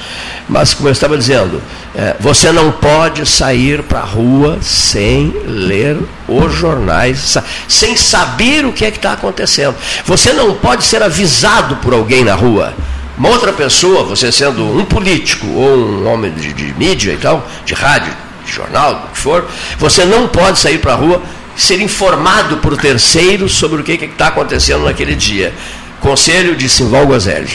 Mas, 0.47 0.75
como 0.75 0.91
eu 0.91 0.93
estava 0.93 1.17
dizendo, 1.17 1.63
é, 1.95 2.17
você 2.21 2.53
não 2.53 2.71
pode 2.71 3.25
sair 3.25 3.83
para 3.83 4.01
a 4.01 4.05
rua 4.05 4.59
sem 4.61 5.35
ler 5.47 5.97
os 6.29 6.53
jornais, 6.55 7.39
sem 7.67 7.97
saber 7.97 8.67
o 8.67 8.75
que 8.75 8.85
é 8.85 8.91
que 8.91 8.99
está 8.99 9.15
acontecendo. 9.15 9.75
Você 10.05 10.35
não 10.35 10.53
pode 10.53 10.85
ser 10.85 11.03
avisado 11.03 11.77
por 11.77 11.95
alguém 11.95 12.25
na 12.25 12.35
rua. 12.35 12.75
Uma 13.21 13.29
outra 13.29 13.53
pessoa, 13.53 14.03
você 14.03 14.33
sendo 14.33 14.65
um 14.65 14.83
político 14.83 15.47
ou 15.47 15.77
um 15.77 16.11
homem 16.11 16.33
de, 16.33 16.55
de 16.55 16.73
mídia 16.79 17.13
e 17.13 17.19
tal, 17.19 17.47
de 17.67 17.75
rádio, 17.75 18.11
de 18.47 18.51
jornal, 18.51 18.95
do 18.95 19.09
que 19.09 19.19
for, 19.19 19.47
você 19.79 20.07
não 20.07 20.27
pode 20.27 20.59
sair 20.59 20.79
para 20.79 20.95
a 20.95 20.97
rua 20.97 21.21
ser 21.55 21.83
informado 21.83 22.57
por 22.57 22.79
terceiros 22.79 23.53
sobre 23.53 23.83
o 23.83 23.85
que 23.85 23.93
está 23.93 24.29
acontecendo 24.29 24.85
naquele 24.85 25.15
dia. 25.15 25.53
Conselho 26.01 26.57
de 26.57 26.67
Simval 26.67 27.07
Gozelli. 27.07 27.53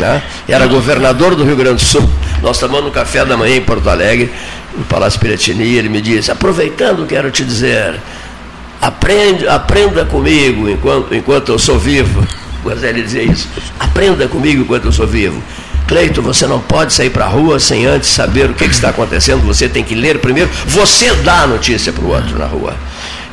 Né? 0.00 0.20
Era 0.48 0.66
governador 0.66 1.36
do 1.36 1.44
Rio 1.44 1.54
Grande 1.54 1.76
do 1.76 1.88
Sul. 1.88 2.10
Nós 2.42 2.58
tomamos 2.58 2.90
um 2.90 2.92
café 2.92 3.24
da 3.24 3.36
manhã 3.36 3.54
em 3.54 3.62
Porto 3.62 3.88
Alegre, 3.88 4.32
no 4.76 4.84
Palácio 4.86 5.20
Piratini, 5.20 5.76
ele 5.76 5.88
me 5.88 6.00
disse, 6.00 6.32
aproveitando, 6.32 7.06
quero 7.06 7.30
te 7.30 7.44
dizer, 7.44 8.00
aprende, 8.80 9.46
aprenda 9.46 10.04
comigo 10.04 10.68
enquanto, 10.68 11.14
enquanto 11.14 11.52
eu 11.52 11.58
sou 11.60 11.78
vivo. 11.78 12.26
Guazelli 12.64 13.02
dizia 13.02 13.22
isso. 13.22 13.48
Aprenda 13.78 14.26
comigo 14.28 14.62
enquanto 14.62 14.86
eu 14.86 14.92
sou 14.92 15.06
vivo. 15.06 15.42
Cleito, 15.86 16.22
você 16.22 16.46
não 16.46 16.60
pode 16.60 16.92
sair 16.92 17.10
para 17.10 17.26
a 17.26 17.28
rua 17.28 17.60
sem 17.60 17.84
antes 17.84 18.08
saber 18.08 18.50
o 18.50 18.54
que, 18.54 18.66
que, 18.66 18.74
está 18.74 18.88
acontecendo. 18.88 19.42
Você 19.42 19.68
tem 19.68 19.84
que 19.84 19.94
ler 19.94 20.18
primeiro. 20.18 20.50
Você 20.66 21.12
dá 21.16 21.42
a 21.42 21.46
notícia 21.46 21.92
para 21.92 22.04
o 22.04 22.08
outro 22.08 22.38
na 22.38 22.46
rua. 22.46 22.74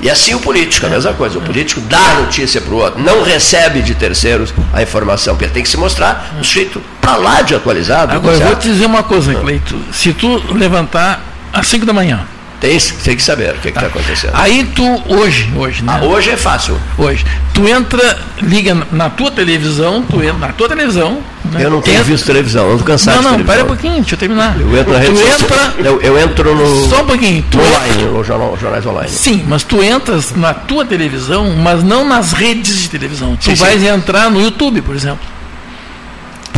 E 0.01 0.09
assim 0.09 0.33
o 0.33 0.39
político, 0.39 0.85
a 0.85 0.89
mesma 0.89 1.13
coisa. 1.13 1.37
O 1.37 1.41
político 1.41 1.79
dá 1.81 2.11
a 2.11 2.15
notícia 2.21 2.59
para 2.59 2.73
o 2.73 2.77
outro. 2.77 3.01
Não 3.01 3.23
recebe 3.23 3.81
de 3.81 3.95
terceiros 3.95 4.53
a 4.73 4.81
informação. 4.81 5.35
Porque 5.35 5.45
ele 5.45 5.53
tem 5.53 5.63
que 5.63 5.69
se 5.69 5.77
mostrar 5.77 6.35
um 6.39 6.43
jeito 6.43 6.81
para 6.99 7.15
lá 7.15 7.41
de 7.41 7.55
atualizado. 7.55 8.11
Agora, 8.11 8.35
eu 8.35 8.41
vou 8.41 8.55
te 8.55 8.67
dizer 8.67 8.85
uma 8.85 9.03
coisa, 9.03 9.33
Cleito. 9.35 9.79
Se 9.93 10.11
tu 10.11 10.43
levantar 10.53 11.23
às 11.53 11.67
5 11.67 11.85
da 11.85 11.93
manhã, 11.93 12.25
tem, 12.61 12.77
tem 12.77 13.15
que 13.15 13.23
saber 13.23 13.55
o 13.55 13.57
que 13.57 13.69
está 13.69 13.87
acontecendo. 13.87 14.33
Aí 14.35 14.63
tu, 14.75 14.85
hoje, 15.07 15.51
hoje, 15.55 15.83
né? 15.83 15.97
Ah, 15.99 16.05
hoje 16.05 16.29
é 16.29 16.37
fácil. 16.37 16.77
Hoje. 16.95 17.25
Tu 17.55 17.67
entra, 17.67 18.19
liga 18.39 18.77
na 18.91 19.09
tua 19.09 19.31
televisão, 19.31 20.03
tu 20.03 20.21
entra 20.21 20.37
na 20.37 20.53
tua 20.53 20.69
televisão. 20.69 21.23
Né? 21.51 21.65
Eu 21.65 21.71
não 21.71 21.81
tenho 21.81 21.95
entra... 21.95 22.05
visto 22.05 22.23
televisão, 22.23 22.69
eu 22.69 22.77
não 22.77 22.83
cansado 22.83 23.19
Não, 23.23 23.39
não, 23.39 23.43
pera 23.43 23.63
um 23.63 23.67
pouquinho, 23.67 23.95
deixa 23.95 24.13
eu 24.13 24.19
terminar. 24.19 24.55
Eu 24.61 24.77
entro 24.77 24.93
na 24.93 24.99
rede 24.99 25.11
tu 25.11 25.43
entra, 25.43 25.73
eu, 25.79 26.01
eu, 26.01 26.19
entro 26.19 26.55
no. 26.55 26.87
Só 26.87 27.01
um 27.01 27.07
pouquinho. 27.07 27.43
Tu 27.49 27.57
online, 27.59 28.03
no 28.03 28.23
jornal, 28.23 28.55
jornais 28.61 28.85
online. 28.85 29.09
Sim, 29.09 29.43
mas 29.47 29.63
tu 29.63 29.81
entras 29.81 30.35
na 30.35 30.53
tua 30.53 30.85
televisão, 30.85 31.55
mas 31.55 31.83
não 31.83 32.07
nas 32.07 32.31
redes 32.31 32.79
de 32.83 32.89
televisão. 32.91 33.35
Tu 33.37 33.45
sim, 33.45 33.55
vais 33.55 33.81
sim. 33.81 33.87
entrar 33.87 34.29
no 34.29 34.39
YouTube, 34.39 34.83
por 34.83 34.95
exemplo. 34.95 35.25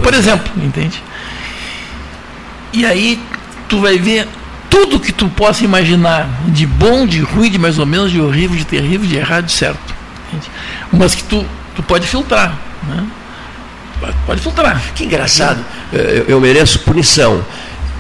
Por 0.02 0.14
exemplo, 0.14 0.52
entende? 0.62 1.02
E 2.74 2.86
aí 2.86 3.18
tu 3.70 3.80
vai 3.80 3.98
ver 3.98 4.28
tudo 4.74 5.00
que 5.00 5.12
tu 5.12 5.30
possa 5.30 5.64
imaginar, 5.64 6.28
de 6.48 6.66
bom, 6.66 7.06
de 7.06 7.22
ruim, 7.22 7.52
de 7.52 7.60
mais 7.60 7.78
ou 7.78 7.86
menos, 7.86 8.12
de 8.12 8.20
horrível, 8.20 8.58
de 8.58 8.66
terrível, 8.66 9.08
de 9.08 9.16
errado, 9.16 9.46
de 9.46 9.52
certo. 9.52 9.94
Mas 10.92 11.14
que 11.14 11.24
tu, 11.24 11.46
tu 11.76 11.84
pode 11.84 12.08
filtrar. 12.08 12.58
Né? 12.88 13.06
Pode 14.26 14.42
filtrar. 14.42 14.82
Que 14.96 15.06
engraçado. 15.06 15.64
Eu, 15.92 16.26
eu 16.28 16.42
mereço 16.42 16.80
punição. 16.80 17.46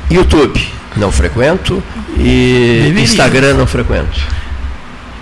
YouTube, 0.10 0.68
não 0.98 1.12
frequento. 1.12 1.82
E 2.18 2.80
Deveria. 2.86 3.03
Instagram, 3.03 3.53
não 3.53 3.68
frequento. 3.68 4.20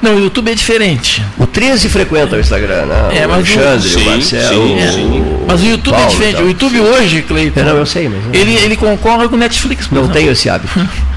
Não, 0.01 0.15
o 0.15 0.19
YouTube 0.19 0.49
é 0.49 0.55
diferente. 0.55 1.23
O 1.37 1.45
13 1.45 1.89
frequenta 1.89 2.37
o 2.37 2.39
Instagram, 2.39 2.85
né? 2.85 3.19
É, 3.19 3.27
o 3.27 3.33
Alexandre, 3.33 3.87
o, 3.87 3.91
sim, 3.91 4.01
o 4.01 4.05
Marcelo. 4.05 4.67
Sim, 4.67 4.79
é. 4.79 4.91
o, 4.91 5.45
mas 5.47 5.61
o 5.61 5.65
YouTube 5.65 5.93
é 5.93 5.97
Paulo, 5.97 6.07
é 6.07 6.11
diferente. 6.11 6.41
O 6.41 6.47
YouTube 6.47 6.79
hoje, 6.79 7.21
Cleiton. 7.21 7.59
É, 7.59 7.63
não, 7.63 7.77
eu 7.77 7.85
sei, 7.85 8.09
mas. 8.09 8.23
Ele, 8.33 8.55
ele 8.55 8.77
concorre 8.77 9.27
com 9.27 9.35
o 9.35 9.37
Netflix. 9.37 9.89
Não 9.91 10.03
exemplo. 10.03 10.17
tenho 10.17 10.31
esse 10.31 10.49
hábito. 10.49 10.71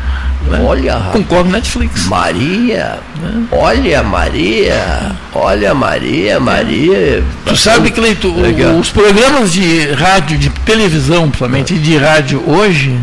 Né? 0.48 0.60
Olha, 0.62 0.94
concordo 1.12 1.50
Netflix. 1.50 2.06
Maria, 2.06 2.98
né? 3.20 3.46
olha 3.50 4.02
Maria, 4.02 5.12
olha 5.32 5.74
Maria, 5.74 6.38
Maria. 6.38 7.24
Tu 7.46 7.56
sabe, 7.56 7.90
Cleito, 7.90 8.32
os 8.78 8.90
programas 8.90 9.52
de 9.52 9.86
rádio, 9.92 10.36
de 10.36 10.50
televisão, 10.50 11.28
principalmente, 11.28 11.74
e 11.74 11.78
de 11.78 11.96
rádio 11.96 12.42
hoje, 12.46 12.98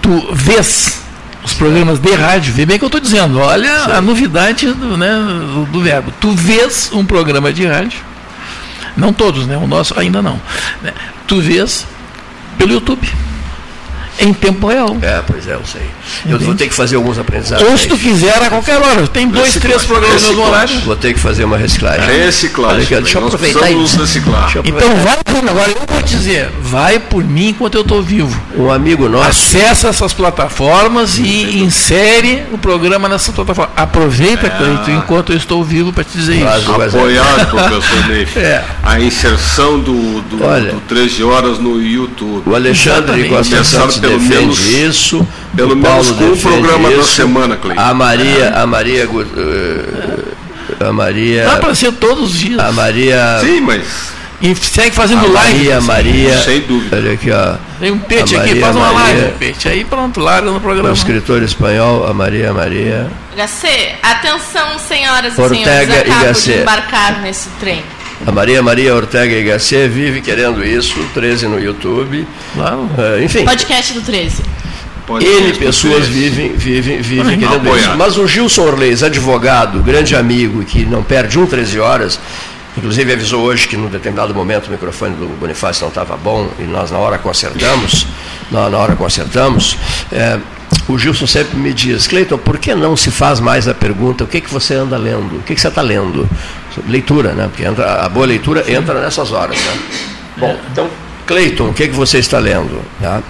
tu 0.00 0.28
vês 0.32 1.02
os 1.44 1.52
programas 1.52 1.98
de 1.98 2.14
rádio, 2.14 2.54
vê 2.54 2.64
bem 2.64 2.76
o 2.76 2.78
que 2.78 2.84
eu 2.84 2.88
estou 2.88 3.00
dizendo, 3.00 3.38
olha 3.38 3.84
Sim. 3.84 3.92
a 3.92 4.00
novidade 4.00 4.72
do, 4.72 4.96
né, 4.96 5.12
do, 5.12 5.66
do, 5.66 5.82
verbo. 5.82 6.10
Tu 6.18 6.30
vês 6.30 6.90
um 6.94 7.04
programa 7.04 7.52
de 7.52 7.66
rádio, 7.66 8.00
não 8.96 9.12
todos, 9.12 9.46
né? 9.46 9.56
O 9.58 9.66
nosso 9.66 9.98
ainda 10.00 10.22
não. 10.22 10.40
Né? 10.82 10.94
Tu 11.26 11.40
vês 11.42 11.86
pelo 12.56 12.72
YouTube 12.72 13.06
em 14.20 14.32
tempo 14.32 14.68
real. 14.68 14.96
É, 15.02 15.22
pois 15.26 15.46
é, 15.46 15.54
eu 15.54 15.62
sei. 15.64 15.82
Eu 16.26 16.38
vou 16.38 16.54
ter 16.54 16.68
que 16.68 16.74
fazer 16.74 16.96
alguns 16.96 17.18
aprendizados. 17.18 17.66
Ou 17.66 17.76
se 17.76 17.88
tu 17.88 17.96
quiser, 17.96 18.42
a 18.42 18.48
qualquer 18.48 18.80
hora. 18.80 19.06
Tem 19.06 19.28
dois, 19.28 19.54
três 19.54 19.84
programas 19.84 20.22
no 20.22 20.42
horário. 20.42 20.80
Vou 20.80 20.96
ter 20.96 21.14
que 21.14 21.20
fazer 21.20 21.44
uma 21.44 21.56
reciclagem. 21.56 22.06
Reciclagem. 22.06 22.82
Aqui, 22.82 22.94
deixa 22.96 23.18
eu 23.18 23.26
aproveitar 23.26 23.70
isso. 23.70 24.00
Reciclar. 24.00 24.52
Então 24.64 24.96
vai 24.96 25.16
por 25.24 25.48
agora 25.48 25.70
eu 25.70 25.76
vou 25.86 26.02
te 26.02 26.16
dizer, 26.16 26.50
vai 26.60 26.98
por 26.98 27.24
mim 27.24 27.48
enquanto 27.48 27.74
eu 27.74 27.82
estou 27.82 28.02
vivo. 28.02 28.40
Um 28.56 28.70
amigo 28.70 29.08
nosso. 29.08 29.28
Acessa 29.28 29.88
essas 29.88 30.12
plataformas 30.12 31.18
e 31.18 31.58
insere 31.58 32.44
o 32.52 32.58
programa 32.58 33.08
nessa 33.08 33.32
plataforma. 33.32 33.72
Aproveita, 33.76 34.46
é. 34.46 34.50
Cleito, 34.50 34.90
enquanto 34.90 35.32
eu 35.32 35.36
estou 35.36 35.62
vivo 35.64 35.92
para 35.92 36.04
te 36.04 36.16
dizer 36.16 36.36
isso. 36.36 36.72
Apoiado, 36.72 37.50
professor 37.50 38.08
Ney. 38.08 38.28
É. 38.44 38.62
A 38.82 39.00
inserção 39.00 39.80
do, 39.80 40.20
do, 40.22 40.44
Olha, 40.44 40.72
do 40.72 40.80
13 40.80 41.24
horas 41.24 41.58
no 41.58 41.80
YouTube. 41.80 42.42
O 42.46 42.54
Alexandre 42.54 43.28
Costa 43.28 43.64
Santos 43.64 43.98
pelo 44.08 44.20
menos 44.20 44.66
isso. 44.66 45.26
Pelo 45.56 45.76
menos 45.76 46.10
com 46.10 46.24
o 46.24 46.36
programa 46.36 46.88
isso, 46.88 46.98
da 46.98 47.04
semana, 47.04 47.56
Cleiton. 47.56 47.80
A 47.80 47.94
Maria, 47.94 48.50
a 48.50 48.66
Maria, 48.66 49.08
a 50.80 50.92
Maria. 50.92 51.44
Dá 51.44 51.56
para 51.56 51.74
ser 51.74 51.92
todos 51.92 52.32
os 52.32 52.38
dias. 52.38 52.58
A 52.58 52.72
Maria. 52.72 53.38
Sim, 53.40 53.60
mas. 53.60 54.14
E 54.42 54.54
segue 54.56 54.94
fazendo 54.94 55.24
a 55.24 55.28
live. 55.28 55.58
Maria, 55.58 55.80
Maria. 55.80 56.38
Sem 56.42 56.60
dúvida. 56.62 56.96
Olha 56.96 57.12
aqui, 57.12 57.30
ó. 57.30 57.54
Tem 57.78 57.90
um 57.92 57.98
peixe 57.98 58.36
aqui, 58.36 58.60
faz 58.60 58.76
uma 58.76 58.92
Maria, 58.92 59.14
live, 59.22 59.38
peixe. 59.38 59.68
Aí 59.68 59.84
pronto, 59.84 60.20
larga 60.20 60.50
no 60.50 60.60
programa. 60.60 60.90
O 60.90 60.92
escritor 60.92 61.42
espanhol, 61.42 62.06
a 62.06 62.12
Maria 62.12 62.52
Maria. 62.52 63.06
Gacê, 63.36 63.92
atenção, 64.02 64.78
senhoras 64.78 65.38
Ortega 65.38 65.82
e 65.82 65.86
senhores, 65.86 66.12
acabo 66.12 66.38
e 66.38 66.42
de 66.42 66.60
embarcar 66.60 67.20
nesse 67.22 67.48
trem. 67.60 67.82
A 68.26 68.32
Maria 68.32 68.62
Maria 68.62 68.94
Ortega 68.94 69.34
e 69.34 69.44
Garcia 69.44 69.88
vive 69.88 70.20
querendo 70.20 70.64
isso, 70.64 70.98
13 71.12 71.46
no 71.46 71.60
YouTube. 71.60 72.26
Claro. 72.54 72.82
Uh, 72.82 73.22
enfim. 73.22 73.44
Podcast 73.44 73.92
do 73.92 74.00
13. 74.00 74.42
Ele 75.20 75.52
pessoas 75.52 76.06
vivem, 76.06 76.54
vivem, 76.54 77.02
vivem 77.02 77.38
querendo 77.38 77.56
apoiar. 77.56 77.88
isso. 77.88 77.96
Mas 77.98 78.16
o 78.16 78.26
Gilson 78.26 78.62
Orleis, 78.62 79.02
advogado, 79.02 79.82
grande 79.82 80.16
amigo, 80.16 80.64
que 80.64 80.86
não 80.86 81.02
perde 81.02 81.38
um 81.38 81.44
13 81.44 81.78
horas, 81.78 82.18
inclusive 82.74 83.12
avisou 83.12 83.42
hoje 83.42 83.68
que 83.68 83.76
num 83.76 83.88
determinado 83.88 84.34
momento 84.34 84.68
o 84.68 84.70
microfone 84.70 85.14
do 85.16 85.26
Bonifácio 85.38 85.82
não 85.82 85.90
estava 85.90 86.16
bom 86.16 86.48
e 86.58 86.62
nós 86.62 86.90
na 86.90 86.96
hora 86.96 87.18
consertamos, 87.18 88.06
na, 88.50 88.70
na 88.70 88.78
hora 88.78 88.96
consertamos. 88.96 89.76
É, 90.10 90.38
o 90.88 90.98
Gilson 90.98 91.26
sempre 91.26 91.58
me 91.58 91.74
diz, 91.74 92.06
Cleiton, 92.06 92.38
por 92.38 92.58
que 92.58 92.74
não 92.74 92.96
se 92.96 93.10
faz 93.10 93.40
mais 93.40 93.68
a 93.68 93.74
pergunta, 93.74 94.24
o 94.24 94.26
que, 94.26 94.40
que 94.40 94.50
você 94.50 94.74
anda 94.74 94.96
lendo? 94.96 95.36
O 95.36 95.42
que, 95.42 95.54
que 95.54 95.60
você 95.60 95.68
está 95.68 95.82
lendo? 95.82 96.28
Leitura, 96.88 97.32
né? 97.32 97.48
Porque 97.48 97.64
entra, 97.64 98.04
a 98.04 98.08
boa 98.08 98.26
leitura 98.26 98.64
entra 98.70 99.00
nessas 99.00 99.32
horas. 99.32 99.56
Né? 99.56 99.80
Bom, 100.36 100.58
então, 100.70 100.88
Cleiton, 101.26 101.68
o 101.68 101.74
que, 101.74 101.88
que 101.88 101.94
você 101.94 102.18
está 102.18 102.38
lendo? 102.38 102.80
Tá? 103.00 103.22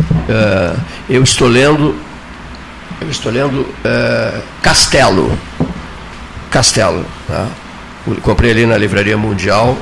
Uh, 0.00 0.80
eu 1.08 1.22
estou 1.22 1.48
lendo, 1.48 1.94
eu 3.00 3.10
estou 3.10 3.30
lendo 3.30 3.60
uh, 3.60 4.42
Castelo. 4.62 5.38
Castelo. 6.50 7.04
Tá? 7.28 7.46
Comprei 8.22 8.50
ali 8.50 8.66
na 8.66 8.76
Livraria 8.76 9.16
Mundial. 9.16 9.76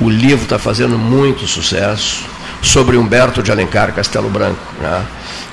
O 0.00 0.08
livro 0.08 0.44
está 0.44 0.58
fazendo 0.58 0.98
muito 0.98 1.46
sucesso 1.46 2.24
sobre 2.62 2.96
Humberto 2.96 3.42
de 3.42 3.50
Alencar 3.50 3.92
Castelo 3.92 4.28
Branco. 4.28 4.60
Né? 4.80 5.02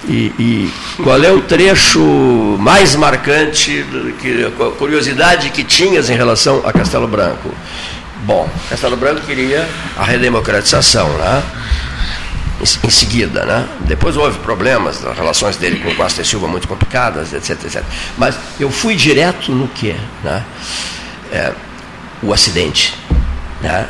E, 0.07 0.31
e, 0.39 0.73
qual 1.03 1.21
é 1.21 1.31
o 1.31 1.41
trecho 1.41 1.99
mais 2.59 2.95
marcante, 2.95 3.85
que, 4.21 4.45
a 4.45 4.71
curiosidade 4.77 5.49
que 5.49 5.65
tinhas 5.65 6.09
em 6.09 6.15
relação 6.15 6.61
a 6.65 6.71
Castelo 6.71 7.07
Branco? 7.07 7.53
Bom, 8.23 8.49
Castelo 8.69 8.95
Branco 8.95 9.21
queria 9.21 9.67
a 9.97 10.03
redemocratização, 10.05 11.09
né? 11.17 11.43
Em, 12.83 12.89
seguida, 12.89 13.45
né? 13.45 13.67
Depois 13.81 14.15
houve 14.15 14.39
problemas, 14.39 15.05
as 15.05 15.15
relações 15.15 15.57
dele 15.57 15.79
com 15.79 15.89
o 15.89 15.95
Costa 15.95 16.21
e 16.21 16.25
Silva 16.25 16.47
muito 16.47 16.67
complicadas, 16.67 17.33
etc, 17.33 17.65
etc. 17.65 17.83
Mas 18.17 18.35
eu 18.59 18.71
fui 18.71 18.95
direto 18.95 19.51
no 19.51 19.67
que, 19.67 19.93
né? 20.23 20.43
É, 21.31 21.51
o 22.23 22.33
acidente, 22.33 22.95
né? 23.61 23.87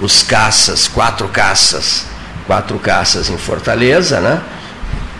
Os 0.00 0.22
caças, 0.22 0.88
quatro 0.88 1.28
caças, 1.28 2.06
quatro 2.46 2.78
caças 2.78 3.28
em 3.28 3.36
Fortaleza, 3.36 4.20
né? 4.20 4.42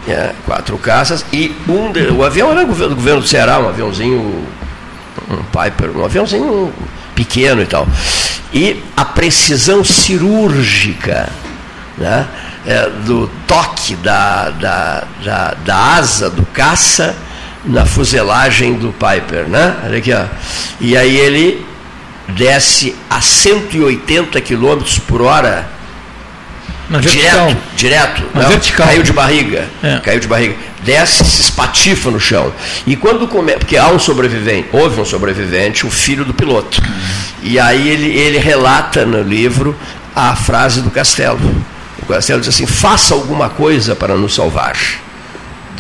É, 0.09 0.33
quatro 0.47 0.77
caças, 0.79 1.25
e 1.33 1.55
um 1.69 1.93
de, 1.93 2.09
o 2.09 2.25
avião 2.25 2.51
era 2.51 2.61
do 2.61 2.67
governo, 2.67 2.91
do 2.91 2.97
governo 2.97 3.21
do 3.21 3.29
Ceará, 3.29 3.59
um 3.61 3.69
aviãozinho, 3.69 4.47
um 5.31 5.43
Piper, 5.45 5.97
um 5.97 6.05
aviãozinho 6.05 6.73
pequeno 7.15 7.63
e 7.63 7.67
tal. 7.67 7.87
E 8.53 8.83
a 8.97 9.05
precisão 9.05 9.85
cirúrgica 9.85 11.29
né, 11.97 12.27
é, 12.67 12.89
do 13.05 13.31
toque 13.47 13.95
da, 13.97 14.51
da, 14.51 15.05
da, 15.25 15.55
da, 15.65 15.77
asa 15.77 16.31
do 16.31 16.45
caça 16.47 17.15
na 17.65 17.85
fuselagem 17.87 18.75
do 18.75 18.93
Piper. 18.93 19.47
Né? 19.49 19.77
Olha 19.85 19.99
aqui, 19.99 20.13
ó. 20.13 20.25
E 20.81 20.97
aí 20.97 21.17
ele 21.17 21.65
desce 22.29 22.97
a 23.09 23.21
180 23.21 24.41
km 24.41 24.83
por 25.07 25.23
hora 25.23 25.69
na 26.91 26.99
direto, 26.99 27.57
direto. 27.77 28.23
Na 28.35 28.49
vertical. 28.49 28.87
Caiu 28.89 29.03
de 29.03 29.13
barriga. 29.13 29.69
É. 29.83 30.01
Caiu 30.01 30.19
de 30.19 30.27
barriga. 30.27 30.57
Desce, 30.83 31.25
se 31.25 31.43
espatifa 31.43 32.11
no 32.11 32.19
chão. 32.19 32.53
E 32.87 32.97
quando 32.97 33.29
come, 33.29 33.53
porque 33.53 33.77
há 33.77 33.89
um 33.89 33.99
sobrevivente, 33.99 34.69
houve 34.73 35.01
um 35.01 35.05
sobrevivente, 35.05 35.87
o 35.87 35.91
filho 35.91 36.25
do 36.25 36.35
piloto. 36.35 36.83
E 37.43 37.61
aí 37.61 37.89
ele, 37.89 38.11
ele 38.19 38.39
relata 38.39 39.07
no 39.07 39.23
livro 39.23 39.77
a 40.17 40.35
frase 40.35 40.83
do 40.83 40.91
Castelo. 40.91 41.39
O 42.03 42.07
Castelo 42.07 42.41
diz 42.41 42.49
assim: 42.49 42.67
faça 42.67 43.15
alguma 43.15 43.49
coisa 43.49 43.95
para 43.95 44.17
nos 44.17 44.35
salvar 44.35 44.77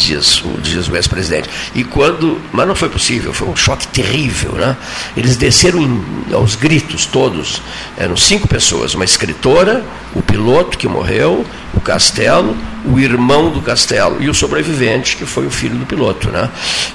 diz, 0.01 0.43
diz 0.63 0.89
o 0.89 0.97
ex-presidente. 0.97 1.49
E 1.75 1.85
quando. 1.85 2.41
Mas 2.53 2.67
não 2.67 2.75
foi 2.75 2.89
possível, 2.89 3.33
foi 3.33 3.49
um 3.49 3.57
choque 3.57 3.87
terrível. 3.89 4.53
Né? 4.53 4.77
Eles 5.17 5.37
desceram 5.37 5.81
em, 5.81 6.03
aos 6.33 6.57
gritos 6.57 7.07
todos. 7.07 7.63
Eram 7.97 8.17
cinco 8.17 8.49
pessoas: 8.49 8.95
uma 8.95 9.05
escritora, 9.05 9.85
o 10.15 10.23
piloto 10.23 10.79
que 10.79 10.89
morreu, 10.89 11.45
o 11.75 11.81
Castelo, 11.81 12.57
o 12.85 12.99
irmão 12.99 13.51
do 13.51 13.61
Castelo 13.61 14.17
e 14.21 14.29
o 14.29 14.35
sobrevivente, 14.35 15.17
que 15.17 15.27
foi 15.27 15.47
o 15.47 15.51
filho 15.51 15.77
do 15.77 15.87
piloto. 15.87 16.31
Né? 16.31 16.49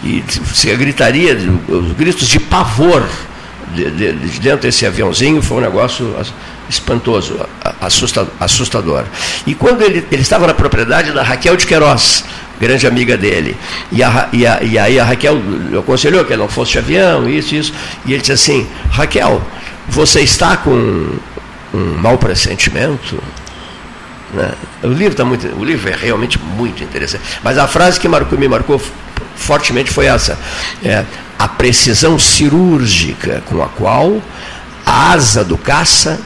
E 0.04 0.24
se 0.54 0.74
gritaria, 0.76 1.38
os 1.68 1.92
gritos 1.94 2.28
de 2.28 2.40
pavor 2.40 3.08
de, 3.74 3.90
de, 3.92 4.14
de 4.14 4.40
dentro 4.40 4.62
desse 4.62 4.86
aviãozinho 4.86 5.42
foi 5.42 5.58
um 5.58 5.62
negócio 5.62 6.16
espantoso, 6.70 7.40
assustador. 8.40 9.04
E 9.46 9.54
quando 9.54 9.82
ele, 9.82 10.06
ele 10.12 10.22
estava 10.22 10.48
na 10.48 10.54
propriedade 10.54 11.12
da 11.12 11.24
Raquel 11.24 11.56
de 11.56 11.66
Queiroz, 11.68 12.24
grande 12.60 12.88
amiga 12.88 13.18
dele. 13.18 13.56
E, 13.92 14.04
a, 14.04 14.30
e, 14.32 14.46
a, 14.46 14.64
e 14.64 14.78
aí 14.78 15.00
a 15.00 15.06
Raquel 15.06 15.42
aconselhou 15.80 16.24
que 16.26 16.34
ele 16.34 16.42
não 16.42 16.50
fosse 16.50 16.74
de 16.74 16.80
avião, 16.80 17.30
isso, 17.30 17.56
isso. 17.56 17.74
E 18.06 18.14
ele 18.14 18.22
disse 18.22 18.32
assim, 18.32 18.68
Raquel, 18.90 19.42
você 19.88 20.22
está 20.22 20.58
com 20.58 20.72
um 21.74 21.98
mau 21.98 22.18
pressentimento? 22.18 23.22
Né? 24.34 24.52
O 24.84 24.88
livro 24.88 25.12
está 25.12 25.26
muito, 25.26 25.48
o 25.56 25.64
livro 25.64 25.90
é 25.90 25.96
realmente 25.96 26.40
muito 26.40 26.84
interessante. 26.84 27.24
Mas 27.44 27.58
a 27.58 27.68
frase 27.68 28.00
que 28.00 28.08
marcou, 28.08 28.38
me 28.38 28.48
marcou 28.48 28.82
fortemente 29.36 29.92
foi 29.92 30.06
essa: 30.06 30.38
é, 30.84 31.06
a 31.38 31.48
precisão 31.48 32.18
cirúrgica 32.18 33.44
com 33.46 33.62
a 33.62 33.68
qual 33.68 34.22
a 34.86 35.12
asa 35.12 35.44
do 35.44 35.58
caça 35.58 36.20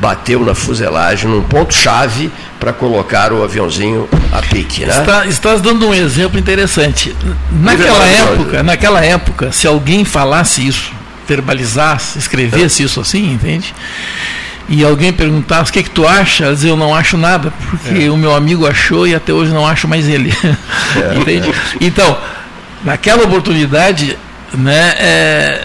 bateu 0.00 0.44
na 0.44 0.54
fuselagem 0.54 1.28
num 1.28 1.42
ponto 1.42 1.74
chave 1.74 2.30
para 2.60 2.72
colocar 2.72 3.32
o 3.32 3.42
aviãozinho 3.42 4.08
a 4.32 4.42
pique, 4.42 4.84
né? 4.84 4.98
Está, 4.98 5.26
estás 5.26 5.60
dando 5.60 5.88
um 5.88 5.94
exemplo 5.94 6.38
interessante. 6.38 7.14
Naquela 7.50 8.04
época, 8.04 8.62
naquela 8.62 9.04
época, 9.04 9.52
se 9.52 9.66
alguém 9.66 10.04
falasse 10.04 10.66
isso, 10.66 10.92
verbalizasse, 11.26 12.18
escrevesse 12.18 12.82
é. 12.82 12.86
isso 12.86 13.00
assim, 13.00 13.32
entende? 13.32 13.74
E 14.68 14.84
alguém 14.84 15.12
perguntasse 15.12 15.70
o 15.70 15.72
que, 15.72 15.82
que 15.82 15.90
tu 15.90 16.06
acha, 16.06 16.52
dizer, 16.52 16.70
eu 16.70 16.76
não 16.76 16.94
acho 16.94 17.16
nada, 17.16 17.52
porque 17.70 18.04
é. 18.04 18.10
o 18.10 18.16
meu 18.16 18.34
amigo 18.34 18.66
achou 18.66 19.06
e 19.06 19.14
até 19.14 19.32
hoje 19.32 19.52
não 19.52 19.66
acho 19.66 19.86
mais 19.86 20.08
ele. 20.08 20.32
É. 20.96 21.14
entende? 21.18 21.52
Então, 21.80 22.18
naquela 22.84 23.24
oportunidade, 23.24 24.18
né, 24.52 24.94
é, 24.98 25.64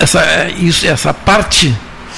essa, 0.00 0.48
isso, 0.56 0.86
essa 0.86 1.14
parte 1.14 1.74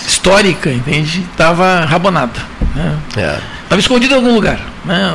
histórica, 0.06 0.70
entende? 0.70 1.24
Estava 1.30 1.84
rabonada. 1.84 2.40
Né? 2.74 2.98
É. 3.16 3.38
Estava 3.62 3.80
escondida 3.80 4.14
em 4.14 4.16
algum 4.16 4.34
lugar. 4.34 4.60
Né? 4.84 5.14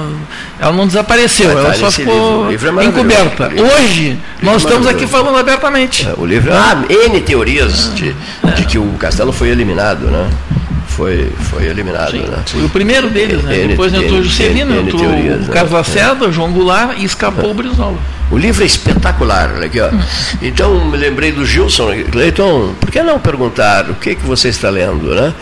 Ela 0.60 0.71
não 0.71 0.88
desapareceu, 0.88 1.52
ela 1.52 1.74
só 1.74 1.91
ficou 1.91 2.50
livro. 2.50 2.80
É 2.80 2.86
encoberta. 2.86 3.52
Hoje, 3.58 4.17
é 4.41 4.45
nós 4.45 4.63
estamos 4.63 4.88
aqui 4.88 5.08
falando 5.08 5.38
abertamente. 5.38 6.08
É, 6.08 6.13
o 6.17 6.26
livro 6.26 6.54
há 6.54 6.86
N 6.88 7.19
teorias 7.21 7.91
de, 7.95 8.15
de 8.56 8.65
que 8.65 8.78
o 8.78 8.93
castelo 9.00 9.34
foi 9.34 9.50
eliminado. 9.50 10.06
Né? 10.06 10.30
Foi, 10.95 11.29
foi 11.49 11.65
eliminado. 11.65 12.12
Sim, 12.12 12.19
né? 12.19 12.43
Foi 12.45 12.63
o 12.63 12.69
primeiro 12.69 13.10
deles, 13.10 13.43
né? 13.43 13.58
N, 13.58 13.67
Depois 13.69 13.93
entrou 13.93 14.23
Juscelino, 14.23 14.79
entrou 14.79 15.01
teorias, 15.01 15.47
o 15.47 15.51
Carlos 15.51 15.71
né? 15.71 15.77
Lacerda, 15.77 16.25
é. 16.27 16.31
João 16.31 16.51
Goulart 16.51 16.97
e 16.97 17.03
escapou 17.03 17.51
o 17.51 17.53
Brizola. 17.53 17.97
O 18.31 18.38
livro 18.38 18.63
é 18.63 18.65
espetacular, 18.65 19.51
olha 19.55 19.65
aqui, 19.67 19.79
ó. 19.79 19.89
Então 20.41 20.86
me 20.86 20.97
lembrei 20.97 21.31
do 21.31 21.45
Gilson, 21.45 21.91
Cleiton, 22.12 22.73
por 22.79 22.89
que 22.89 23.03
não 23.03 23.19
perguntar 23.19 23.89
o 23.89 23.95
que, 23.95 24.15
que 24.15 24.25
você 24.25 24.49
está 24.49 24.69
lendo, 24.69 25.13
né? 25.13 25.34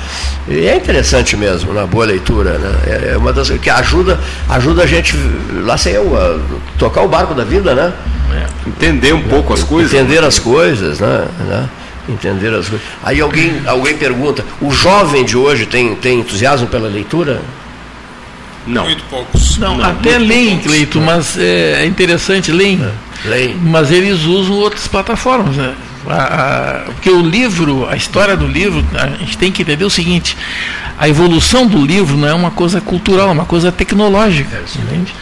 E 0.48 0.66
é 0.66 0.76
interessante 0.76 1.38
mesmo, 1.38 1.72
uma 1.72 1.86
boa 1.86 2.06
leitura, 2.06 2.58
né? 2.58 2.76
É, 2.88 3.12
é 3.14 3.18
uma 3.18 3.32
das 3.32 3.50
que 3.52 3.70
ajuda, 3.70 4.20
ajuda 4.50 4.84
a 4.84 4.88
gente, 4.88 5.16
lá 5.64 5.78
sei 5.78 5.98
eu, 5.98 6.18
a 6.18 6.40
tocar 6.80 7.04
o 7.04 7.08
barco 7.08 7.34
da 7.34 7.44
vida, 7.44 7.76
né? 7.76 7.94
É. 8.34 8.70
Entender 8.70 9.14
um 9.14 9.22
pouco 9.22 9.54
as 9.54 9.64
coisas. 9.64 9.94
Entender 9.94 10.24
as 10.24 10.40
coisas, 10.40 11.00
né? 11.00 11.28
né? 11.48 11.70
Entender 12.08 12.54
as 12.54 12.68
coisas. 12.68 12.86
Aí 13.02 13.22
alguém, 13.22 13.62
alguém 13.66 13.96
pergunta, 13.98 14.44
o 14.62 14.72
jovem 14.72 15.24
de 15.24 15.38
hoje 15.38 15.66
tem, 15.66 15.96
tem 15.96 16.20
entusiasmo 16.20 16.68
pela 16.68 16.88
leitura? 16.88 17.42
Não. 18.68 18.86
Muito 18.86 19.04
poucos. 19.10 19.58
Não, 19.58 19.78
não 19.78 19.86
até 19.86 20.18
leem, 20.18 20.60
Cleito, 20.60 21.00
mas 21.00 21.38
é, 21.38 21.84
é 21.84 21.86
interessante, 21.86 22.52
leem. 22.52 22.82
É, 22.82 23.28
leem. 23.28 23.56
Mas 23.56 23.92
eles 23.92 24.24
usam 24.24 24.56
outras 24.56 24.88
plataformas, 24.88 25.56
né? 25.56 25.74
A, 26.08 26.16
a, 26.16 26.80
porque 26.92 27.10
o 27.10 27.22
livro, 27.22 27.88
a 27.90 27.96
história 27.96 28.36
do 28.36 28.46
livro, 28.46 28.84
a 28.94 29.08
gente 29.08 29.38
tem 29.38 29.52
que 29.52 29.62
entender 29.62 29.86
o 29.86 29.90
seguinte, 29.90 30.36
a 31.00 31.08
evolução 31.08 31.66
do 31.66 31.86
livro 31.86 32.18
não 32.18 32.28
é 32.28 32.34
uma 32.34 32.52
coisa 32.52 32.82
cultural, 32.82 33.30
é 33.30 33.32
uma 33.32 33.46
coisa 33.46 33.72
tecnológica. 33.72 34.56
É, 34.56 34.80
entende? 34.82 35.14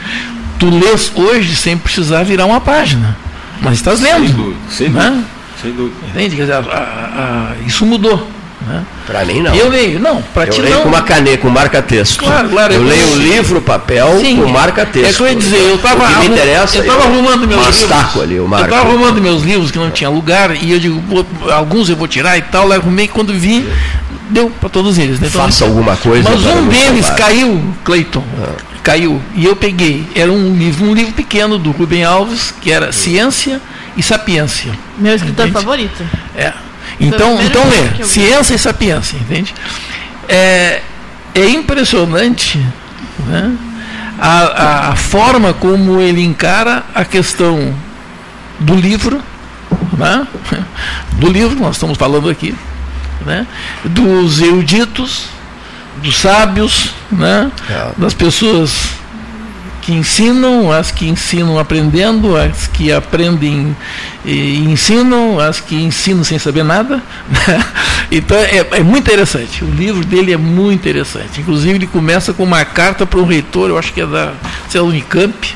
Tu 0.58 0.70
lês 0.70 1.12
hoje 1.16 1.56
sem 1.56 1.78
precisar 1.78 2.24
virar 2.24 2.46
uma 2.46 2.62
página. 2.62 3.18
Mas 3.62 3.74
estás 3.74 4.00
lendo. 4.00 4.26
Sem 4.26 4.36
dúvida. 4.36 4.60
Sem 4.70 4.90
né? 4.90 5.24
Sem 5.62 5.72
dúvida. 5.72 5.96
Entende? 6.08 6.36
Quer 6.36 6.42
dizer, 6.42 6.56
a, 6.56 7.54
isso 7.66 7.86
mudou. 7.86 8.28
Né? 8.66 8.86
Para 9.08 9.26
mim 9.26 9.42
não. 9.42 9.56
Eu 9.56 9.70
leio, 9.70 10.00
não, 10.00 10.22
para 10.22 10.52
ti 10.52 10.62
leio 10.62 10.76
não. 10.76 10.82
com 10.84 10.90
uma 10.90 11.02
caneta, 11.02 11.38
com 11.40 11.50
marca-texto. 11.50 12.20
Claro, 12.20 12.50
claro. 12.50 12.74
Eu, 12.74 12.82
eu 12.82 12.88
leio 12.88 13.08
o 13.08 13.16
livro, 13.16 13.62
papel, 13.62 14.20
Sim, 14.20 14.38
com 14.38 14.50
marca-texto. 14.50 15.10
É 15.10 15.14
que 15.14 15.22
eu 15.24 15.28
ia 15.28 15.36
dizer, 15.36 15.58
eu 15.58 15.76
estava 15.76 16.08
me 16.20 16.28
interessa, 16.28 16.78
eu 16.78 16.82
estava 16.82 17.04
arrumando 17.06 17.48
meus 17.48 17.82
livros. 17.82 18.22
Ali, 18.22 18.36
eu 18.36 18.46
estava 18.46 18.76
arrumando 18.76 19.20
meus 19.20 19.42
livros 19.42 19.72
que 19.72 19.80
não 19.80 19.90
tinha 19.90 20.10
lugar 20.10 20.56
e 20.56 20.72
eu 20.72 20.80
digo, 20.80 21.02
alguns 21.52 21.90
eu 21.90 21.96
vou 21.96 22.08
tirar 22.08 22.38
e 22.38 22.44
tal, 22.44 22.68
eu 22.68 22.74
arrumei 22.74 23.08
quando 23.08 23.34
vi, 23.34 23.68
deu 24.30 24.52
para 24.52 24.70
todos 24.70 25.00
eles. 25.00 25.20
Né? 25.20 25.28
Então, 25.28 25.42
Faça 25.42 25.66
alguma 25.66 25.96
coisa. 25.98 26.30
Mas 26.30 26.46
um 26.46 26.68
deles 26.68 27.10
caiu, 27.10 27.62
Cleiton. 27.84 28.24
Ah. 28.40 28.72
Caiu. 28.84 29.22
E 29.36 29.46
eu 29.46 29.56
peguei. 29.56 30.08
Era 30.16 30.32
um 30.32 30.56
livro, 30.56 30.86
um 30.86 30.94
livro 30.94 31.14
pequeno 31.14 31.58
do 31.58 31.72
Rubem 31.72 32.04
Alves, 32.04 32.54
que 32.62 32.72
era 32.72 32.92
Ciência 32.92 33.62
e 33.96 34.04
Sapiência. 34.04 34.72
Meu 34.98 35.16
escritor 35.16 35.48
entende? 35.48 35.64
favorito. 35.64 36.04
É. 36.36 36.54
Então, 37.00 37.42
então 37.42 37.64
lê, 37.68 38.04
ciência 38.04 38.54
e 38.54 38.60
sapiência, 38.60 39.18
entende? 39.18 39.54
É, 40.28 40.82
é 41.34 41.50
impressionante 41.50 42.64
né, 43.26 43.56
a, 44.20 44.90
a, 44.90 44.96
forma 44.96 45.54
como 45.54 46.00
ele 46.00 46.24
encara 46.24 46.84
a 46.94 47.04
questão 47.04 47.74
do 48.60 48.76
livro, 48.76 49.22
né, 49.98 50.28
do 51.18 51.32
livro 51.32 51.60
nós 51.60 51.76
estamos 51.76 51.98
falando 51.98 52.30
aqui, 52.30 52.54
né, 53.26 53.48
dos 53.84 54.40
eruditos, 54.40 55.26
dos 56.04 56.18
sábios, 56.18 56.94
né, 57.12 57.52
é. 57.70 57.92
das 57.98 58.14
pessoas 58.14 59.01
que 59.82 59.92
ensinam, 59.92 60.72
as 60.72 60.92
que 60.92 61.08
ensinam 61.10 61.58
aprendendo, 61.58 62.38
as 62.38 62.68
que 62.68 62.92
aprendem 62.92 63.76
e 64.24 64.60
ensinam, 64.60 65.40
as 65.40 65.60
que 65.60 65.76
ensinam 65.76 66.24
sem 66.24 66.38
saber 66.38 66.64
nada. 66.64 67.02
então 68.12 68.38
é, 68.38 68.66
é, 68.72 68.84
muito 68.84 69.10
interessante. 69.10 69.64
O 69.64 69.70
livro 69.70 70.06
dele 70.06 70.32
é 70.32 70.38
muito 70.38 70.80
interessante. 70.80 71.42
Inclusive 71.42 71.74
ele 71.74 71.88
começa 71.88 72.32
com 72.32 72.44
uma 72.44 72.64
carta 72.64 73.06
para 73.06 73.20
um 73.20 73.26
reitor, 73.26 73.70
eu 73.70 73.78
acho 73.78 73.92
que 73.92 74.02
é 74.02 74.06
da, 74.06 74.34
sei 74.70 74.80
lá, 74.80 74.88
Unicamp, 74.88 75.56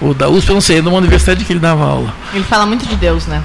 ou 0.00 0.12
da 0.12 0.28
USP, 0.28 0.48
eu 0.48 0.54
não 0.54 0.60
sei, 0.60 0.78
é 0.78 0.80
de 0.80 0.88
uma 0.88 0.98
universidade 0.98 1.44
que 1.44 1.52
ele 1.52 1.60
dava 1.60 1.84
aula. 1.84 2.12
Ele 2.34 2.44
fala 2.44 2.66
muito 2.66 2.84
de 2.84 2.96
Deus, 2.96 3.26
né? 3.26 3.40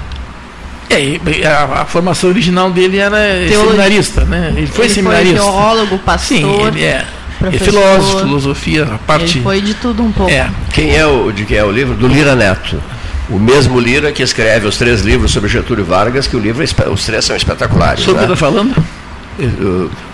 É, 0.90 1.46
a, 1.46 1.82
a, 1.82 1.84
formação 1.84 2.30
original 2.30 2.70
dele 2.70 2.96
era 2.96 3.16
Teologia. 3.16 3.58
seminarista, 3.58 4.24
né? 4.24 4.54
Ele 4.56 4.66
foi 4.66 4.86
ele 4.86 4.94
seminarista. 4.94 5.42
Foi 5.42 5.52
teólogo, 5.52 5.98
pastor. 5.98 6.38
Sim, 6.38 6.66
ele 6.66 6.82
é. 6.82 7.06
É 7.42 7.58
filósofo, 7.58 8.18
filosofia, 8.20 8.84
a 8.84 8.98
parte. 8.98 9.38
Ele 9.38 9.42
foi 9.42 9.60
de 9.60 9.74
tudo 9.74 10.02
um 10.02 10.10
pouco. 10.10 10.30
É. 10.30 10.50
Quem 10.72 10.96
é 10.96 11.06
o 11.06 11.30
de 11.30 11.44
quem 11.44 11.56
é 11.56 11.64
o 11.64 11.70
livro? 11.70 11.94
Do 11.94 12.08
Lira 12.08 12.34
Neto. 12.34 12.80
O 13.30 13.38
mesmo 13.38 13.78
Lira 13.78 14.10
que 14.10 14.22
escreve 14.22 14.66
os 14.66 14.76
três 14.76 15.02
livros 15.02 15.30
sobre 15.30 15.48
Getúlio 15.48 15.84
Vargas, 15.84 16.26
que 16.26 16.34
o 16.34 16.40
livro, 16.40 16.64
é 16.64 16.88
os 16.88 17.04
três 17.04 17.24
são 17.24 17.36
espetaculares. 17.36 18.02
Sobre 18.02 18.24
o 18.24 18.26
que 18.26 18.32
está 18.32 18.36
falando? 18.36 18.74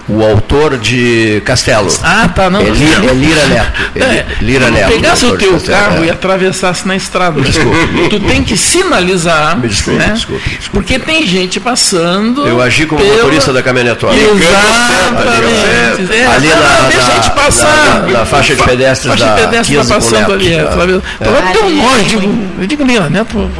O 0.08 0.22
autor 0.22 0.76
de 0.76 1.42
Castelo. 1.44 1.88
Ah, 2.02 2.28
tá, 2.28 2.50
não. 2.50 2.64
É, 2.64 2.70
Lira, 2.70 3.04
é 3.04 3.14
Lira 3.14 3.46
Neto. 3.46 3.72
É, 3.96 4.26
Lira 4.40 4.70
Neto. 4.70 4.92
Pegasse 4.92 5.26
o 5.26 5.36
teu 5.36 5.60
carro 5.60 6.02
é. 6.02 6.06
e 6.06 6.10
atravessasse 6.10 6.86
na 6.86 6.96
estrada. 6.96 7.40
Desculpe. 7.40 8.08
Tu 8.08 8.20
tem 8.20 8.42
que 8.42 8.56
sinalizar. 8.56 9.58
Me 9.58 9.68
desculpe, 9.68 9.98
né? 9.98 10.12
desculpe, 10.14 10.48
desculpe, 10.48 10.70
Porque 10.70 10.98
tem 10.98 11.26
gente 11.26 11.60
passando. 11.60 12.46
Eu 12.46 12.60
agi 12.60 12.86
como 12.86 13.00
pela... 13.00 13.16
motorista 13.16 13.52
da 13.52 13.62
caminhonetona. 13.62 14.14
Exatamente. 14.14 16.12
Ali, 16.12 16.52
ali 16.52 16.96
na, 16.96 17.14
gente 17.14 17.30
passar. 17.30 18.02
Na, 18.02 18.18
na, 18.18 18.24
faixa 18.24 18.54
de 18.54 18.62
pedestres 18.62 19.12
faixa 19.12 19.24
da 19.26 19.34
de 19.34 19.42
pedestre 19.42 19.76
tá 19.76 19.84
passando 19.84 20.32
ali. 20.32 20.54
É, 20.54 20.60
ah. 20.60 21.02
Então, 21.50 21.68
eu 21.68 22.04
digo, 22.04 22.48
eu 22.60 22.66
digo 22.66 22.84
Lira 22.84 23.10
Neto. 23.10 23.50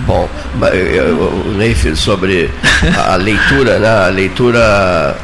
Bom, 0.00 0.28
o 1.46 1.52
Neif, 1.52 1.94
sobre 1.96 2.50
a 2.96 3.16
leitura, 3.16 3.78
né? 3.78 4.06
a 4.06 4.08
leitura 4.08 5.16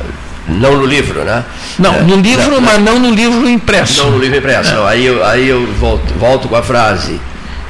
não 0.48 0.76
no 0.76 0.86
livro, 0.86 1.24
né? 1.24 1.44
Não, 1.78 1.94
é, 1.94 2.02
no 2.02 2.16
livro, 2.16 2.50
não, 2.50 2.60
mas 2.60 2.80
não 2.80 2.98
no 2.98 3.10
livro 3.10 3.48
impresso. 3.48 4.04
Não 4.04 4.12
no 4.12 4.18
livro 4.18 4.38
impresso. 4.38 4.70
É. 4.70 4.74
Não, 4.74 4.86
aí, 4.86 5.06
eu, 5.06 5.24
aí 5.24 5.48
eu 5.48 5.66
volto, 5.74 6.12
volto 6.14 6.48
com 6.48 6.56
a 6.56 6.62
frase, 6.62 7.20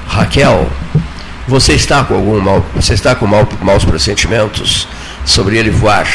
Raquel, 0.06 0.68
você 1.46 1.72
está 1.72 2.04
com 2.04 2.14
algum 2.14 2.40
mal, 2.40 2.64
você 2.74 2.94
está 2.94 3.14
com 3.14 3.26
mal, 3.26 3.48
maus 3.60 3.84
pressentimentos 3.84 4.88
sobre 5.24 5.58
ele 5.58 5.70
voar, 5.70 6.06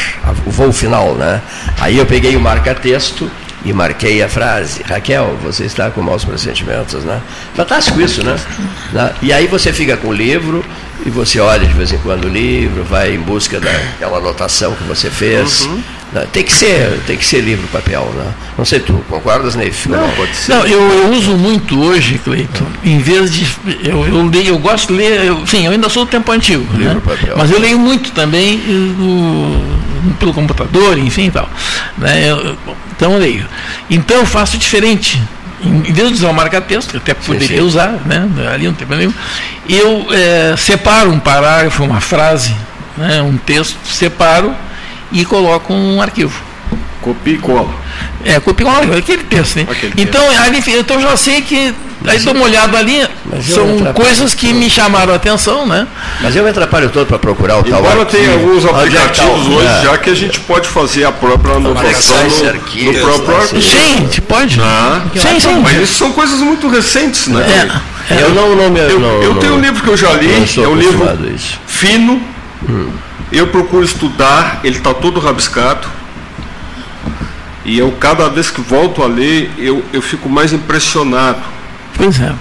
o 0.44 0.50
voo 0.50 0.72
final, 0.72 1.14
né? 1.14 1.40
Aí 1.80 1.98
eu 1.98 2.06
peguei 2.06 2.36
o 2.36 2.40
marca-texto 2.40 3.30
e 3.64 3.72
marquei 3.72 4.22
a 4.22 4.28
frase, 4.28 4.82
Raquel, 4.82 5.36
você 5.42 5.64
está 5.64 5.90
com 5.90 6.00
maus 6.00 6.24
pressentimentos, 6.24 7.04
né? 7.04 7.20
Fantástico 7.54 8.00
isso, 8.00 8.24
né? 8.24 8.36
né? 8.92 9.12
E 9.22 9.32
aí 9.32 9.46
você 9.46 9.72
fica 9.72 9.96
com 9.96 10.08
o 10.08 10.12
livro 10.12 10.64
e 11.06 11.10
você 11.10 11.38
olha 11.38 11.64
de 11.64 11.72
vez 11.72 11.92
em 11.92 11.98
quando 11.98 12.24
o 12.24 12.28
livro, 12.28 12.82
vai 12.82 13.14
em 13.14 13.20
busca 13.20 13.60
daquela 13.60 14.18
anotação 14.18 14.74
que 14.74 14.82
você 14.82 15.08
fez. 15.08 15.60
Uhum. 15.60 15.80
Né? 16.12 16.26
Tem 16.32 16.42
que 16.42 16.52
ser, 16.52 17.00
tem 17.06 17.16
que 17.16 17.24
ser 17.24 17.40
livro 17.40 17.66
papel, 17.68 18.12
né? 18.16 18.32
Não 18.58 18.64
sei 18.64 18.80
tu, 18.80 18.92
concordas, 19.08 19.54
Neif? 19.54 19.88
Não, 19.88 20.08
pode 20.10 20.34
ser. 20.34 20.52
Não, 20.52 20.66
eu, 20.66 20.80
eu 20.80 21.10
uso 21.10 21.36
muito 21.36 21.80
hoje, 21.80 22.18
Cleiton, 22.18 22.66
em 22.84 22.98
vez 22.98 23.30
de. 23.30 23.46
Eu, 23.84 24.04
eu 24.06 24.26
leio, 24.28 24.48
eu 24.48 24.58
gosto 24.58 24.88
de 24.88 24.94
ler, 24.94 25.24
eu, 25.24 25.46
sim, 25.46 25.64
eu 25.64 25.72
ainda 25.72 25.88
sou 25.88 26.04
do 26.04 26.10
tempo 26.10 26.30
antigo, 26.32 26.66
livro 26.76 26.94
né? 26.96 27.02
papel. 27.04 27.34
mas 27.36 27.50
eu 27.50 27.60
leio 27.60 27.78
muito 27.78 28.10
também 28.12 28.58
no, 28.58 30.14
pelo 30.18 30.32
computador, 30.34 30.98
enfim 30.98 31.26
e 31.26 31.30
tal. 31.30 31.48
Né? 31.98 32.30
Eu, 32.30 32.56
então 32.96 33.12
eu 33.12 33.18
leio. 33.18 33.46
Então 33.90 34.16
eu 34.16 34.26
faço 34.26 34.58
diferente. 34.58 35.22
Em 35.66 35.92
vez 35.92 36.08
de 36.08 36.14
usar 36.14 36.28
o 36.28 36.34
marca-texto, 36.34 36.96
até 36.96 37.14
poderia 37.14 37.48
sim, 37.48 37.56
sim. 37.56 37.60
usar, 37.60 38.00
né? 38.04 38.28
ali 38.52 38.66
não 38.66 38.74
tem 38.74 38.86
problema 38.86 39.12
nenhum, 39.12 39.14
eu 39.68 40.06
é, 40.12 40.54
separo 40.56 41.10
um 41.10 41.18
parágrafo, 41.18 41.82
uma 41.84 42.00
frase, 42.00 42.54
né? 42.96 43.20
um 43.22 43.36
texto, 43.36 43.76
separo 43.84 44.54
e 45.12 45.24
coloco 45.24 45.72
um 45.72 46.00
arquivo. 46.00 46.45
Copia 47.06 47.34
e 47.34 47.38
cola. 47.38 47.70
É, 48.24 48.40
copia 48.40 48.66
e 48.66 48.68
cola, 48.68 48.98
aquele 48.98 49.22
texto, 49.22 49.56
né? 49.56 49.66
Aquele 49.70 49.92
então, 49.96 50.20
texto. 50.20 50.42
Ali, 50.42 50.80
então 50.80 51.00
já 51.00 51.16
sei 51.16 51.40
que 51.40 51.72
Aí 52.04 52.18
dou 52.18 52.34
uma 52.34 52.44
olhada 52.44 52.78
ali, 52.78 53.06
são 53.42 53.92
coisas 53.92 54.34
que 54.34 54.52
me 54.52 54.68
chamaram 54.68 55.12
a 55.12 55.16
atenção, 55.16 55.66
né? 55.66 55.86
Mas 56.20 56.36
eu 56.36 56.42
me 56.42 56.50
atrapalho 56.50 56.90
todo 56.90 57.06
para 57.06 57.18
procurar 57.18 57.58
o 57.58 57.64
tal 57.64 57.80
Embora 57.80 58.04
tenha 58.04 58.32
alguns 58.32 58.64
é 58.64 58.70
aplicativos 58.70 59.46
hoje, 59.46 59.66
é. 59.66 59.82
já 59.84 59.98
que 59.98 60.10
a 60.10 60.14
gente 60.14 60.40
pode 60.40 60.68
fazer 60.68 61.04
a 61.04 61.12
própria 61.12 61.54
anotação 61.54 62.28
no, 62.28 62.48
arquivo, 62.48 62.92
no 62.92 62.98
próprio 62.98 63.36
arquivo. 63.36 63.62
Sim, 63.62 64.20
pode. 64.28 64.60
Ah, 64.60 65.02
sim, 65.14 65.40
sim. 65.40 65.60
Mas 65.62 65.82
isso 65.82 65.94
são 65.94 66.12
coisas 66.12 66.40
muito 66.40 66.68
recentes, 66.68 67.28
né? 67.28 67.44
É. 68.10 68.14
é. 68.14 68.22
Eu 68.22 68.30
não, 68.30 68.54
não 68.54 68.70
me, 68.70 68.80
eu, 68.80 69.00
não, 69.00 69.22
eu 69.22 69.34
tenho 69.36 69.54
um 69.54 69.60
livro 69.60 69.82
que 69.82 69.88
eu 69.88 69.96
já 69.96 70.12
li, 70.12 70.28
é 70.62 70.68
um 70.68 70.76
livro 70.76 71.08
fino. 71.66 72.20
Hum. 72.68 72.90
Eu 73.32 73.48
procuro 73.48 73.84
estudar, 73.84 74.60
ele 74.62 74.78
está 74.78 74.94
todo 74.94 75.18
rabiscado. 75.18 75.95
E 77.66 77.78
eu, 77.78 77.92
cada 78.00 78.28
vez 78.30 78.48
que 78.50 78.60
volto 78.62 79.02
a 79.02 79.06
ler, 79.06 79.50
eu, 79.58 79.84
eu 79.92 80.00
fico 80.00 80.28
mais 80.28 80.52
impressionado 80.52 81.56
Pois 81.96 82.20
é. 82.20 82.32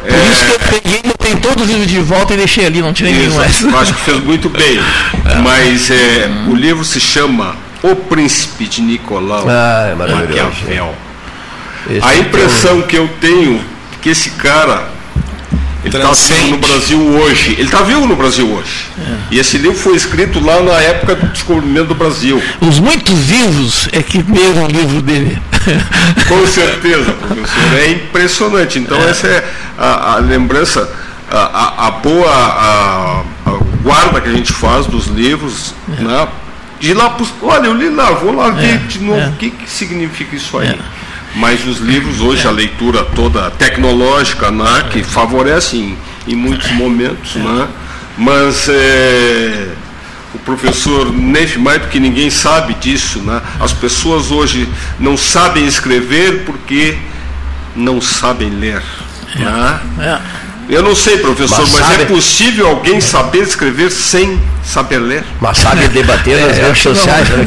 Por 0.00 0.10
é... 0.10 0.28
isso 0.28 0.44
que 0.44 0.52
eu 0.52 0.58
peguei, 0.58 1.02
botei 1.04 1.36
todos 1.36 1.64
os 1.64 1.70
livros 1.70 1.86
de 1.86 2.00
volta 2.00 2.34
e 2.34 2.36
deixei 2.36 2.66
ali, 2.66 2.82
não 2.82 2.92
tinha 2.92 3.10
nenhum 3.10 3.34
mais. 3.34 3.64
Acho 3.64 3.94
que 3.94 4.00
fez 4.00 4.22
muito 4.22 4.48
bem. 4.48 4.78
É. 5.26 5.38
Mas 5.40 5.90
é, 5.90 6.28
hum. 6.28 6.52
o 6.52 6.54
livro 6.54 6.84
se 6.84 7.00
chama 7.00 7.56
O 7.82 7.96
Príncipe 7.96 8.66
de 8.66 8.80
Nicolau 8.80 9.44
ah, 9.48 9.88
é 9.90 9.94
Maquiavel. 9.96 10.94
a 12.00 12.14
impressão 12.14 12.80
que 12.82 12.96
eu 12.96 13.08
tenho 13.20 13.60
que 14.00 14.10
esse 14.10 14.30
cara 14.30 14.88
Ele 15.86 15.96
está 15.96 16.12
vivo 16.12 16.50
no 16.50 16.58
Brasil 16.58 16.98
hoje. 16.98 17.52
Ele 17.52 17.62
está 17.62 17.82
vivo 17.82 18.06
no 18.06 18.16
Brasil 18.16 18.52
hoje. 18.52 18.88
É. 18.98 19.16
E 19.30 19.38
esse 19.38 19.56
livro 19.56 19.76
foi 19.76 19.94
escrito 19.94 20.40
lá 20.44 20.60
na 20.60 20.72
época 20.72 21.14
do 21.14 21.26
descobrimento 21.28 21.88
do 21.88 21.94
Brasil. 21.94 22.42
Os 22.60 22.80
muito 22.80 23.14
vivos 23.14 23.88
é 23.92 24.02
que 24.02 24.18
leram 24.18 24.64
o 24.64 24.68
livro 24.68 25.00
dele. 25.00 25.38
Com 26.28 26.46
certeza, 26.46 27.12
professor. 27.12 27.78
É 27.78 27.90
impressionante. 27.92 28.78
Então, 28.80 29.00
é. 29.00 29.10
essa 29.10 29.28
é 29.28 29.48
a, 29.78 30.14
a 30.14 30.16
lembrança, 30.16 30.90
a, 31.30 31.86
a, 31.86 31.90
boa 31.92 32.30
a, 32.30 33.22
guarda 33.82 34.20
que 34.20 34.28
a 34.28 34.32
gente 34.32 34.52
faz 34.52 34.86
dos 34.86 35.06
livros. 35.06 35.72
É. 35.98 36.02
Né? 36.02 36.28
De 36.80 36.92
lá, 36.92 37.16
olha, 37.42 37.66
eu 37.66 37.74
li 37.74 37.88
lá, 37.88 38.10
vou 38.10 38.34
lá 38.34 38.50
ver 38.50 38.74
é. 38.74 38.76
de 38.78 38.98
novo 38.98 39.20
é. 39.20 39.28
o 39.28 39.32
que, 39.32 39.50
que 39.50 39.70
significa 39.70 40.34
isso 40.34 40.58
aí. 40.58 40.76
É. 41.36 41.38
Mas 41.38 41.66
os 41.66 41.78
livros 41.78 42.20
hoje, 42.20 42.46
a 42.46 42.50
leitura 42.50 43.04
toda 43.04 43.50
tecnológica, 43.50 44.50
né, 44.50 44.86
que 44.90 45.02
favorece 45.02 45.76
em, 45.76 45.96
em 46.26 46.34
muitos 46.34 46.70
momentos, 46.72 47.34
né, 47.36 47.68
mas 48.16 48.68
é, 48.68 49.68
o 50.34 50.38
professor 50.38 51.12
Neve, 51.12 51.58
mais 51.58 51.82
do 51.82 51.88
que 51.88 52.00
ninguém 52.00 52.30
sabe 52.30 52.74
disso, 52.74 53.20
né, 53.20 53.40
as 53.60 53.72
pessoas 53.72 54.30
hoje 54.30 54.68
não 54.98 55.16
sabem 55.16 55.66
escrever 55.66 56.44
porque 56.44 56.96
não 57.74 58.00
sabem 58.00 58.50
ler. 58.50 58.82
Né? 59.34 59.80
É. 60.00 60.46
Eu 60.68 60.82
não 60.82 60.96
sei, 60.96 61.18
professor, 61.18 61.60
mas, 61.60 61.72
mas 61.72 61.86
sabe... 61.86 62.02
é 62.02 62.06
possível 62.06 62.66
alguém 62.66 63.00
saber 63.00 63.42
escrever 63.42 63.90
sem 63.90 64.40
saber 64.64 64.98
ler? 64.98 65.24
Mas 65.40 65.58
sabe 65.58 65.86
debater 65.88 66.44
nas 66.44 66.58
redes 66.58 66.82
sociais, 66.82 67.28
né? 67.28 67.44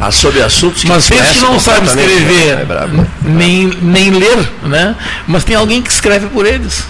Ah, 0.00 0.10
sobre 0.10 0.42
assuntos 0.42 0.82
que 0.82 0.88
Mas 0.88 1.06
pensa 1.06 1.34
que 1.34 1.40
não 1.40 1.60
sabe 1.60 1.86
escrever, 1.86 2.60
é 2.60 2.64
bravo, 2.64 3.06
nem, 3.22 3.66
nem 3.82 4.10
ler, 4.10 4.50
né? 4.62 4.96
Mas 5.26 5.44
tem 5.44 5.54
alguém 5.54 5.82
que 5.82 5.90
escreve 5.90 6.26
por 6.28 6.46
eles. 6.46 6.84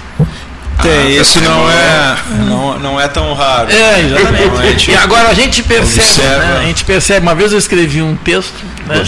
Tem, 0.81 0.90
ah, 0.90 1.20
isso 1.20 1.40
não 1.40 1.68
é, 1.68 2.16
não, 2.46 2.79
não 2.79 3.01
é 3.01 3.09
tão 3.09 3.35
raro. 3.35 3.70
É, 3.70 4.01
exatamente. 4.01 4.90
e 4.90 4.96
agora 4.96 5.29
a 5.29 5.35
gente 5.35 5.62
percebe, 5.62 6.38
né? 6.38 6.59
a 6.61 6.64
gente 6.66 6.85
percebe, 6.85 7.20
uma 7.20 7.35
vez 7.35 7.53
eu 7.53 7.59
escrevi 7.59 8.01
um 8.01 8.16
texto. 8.16 8.55
Né? 8.87 9.03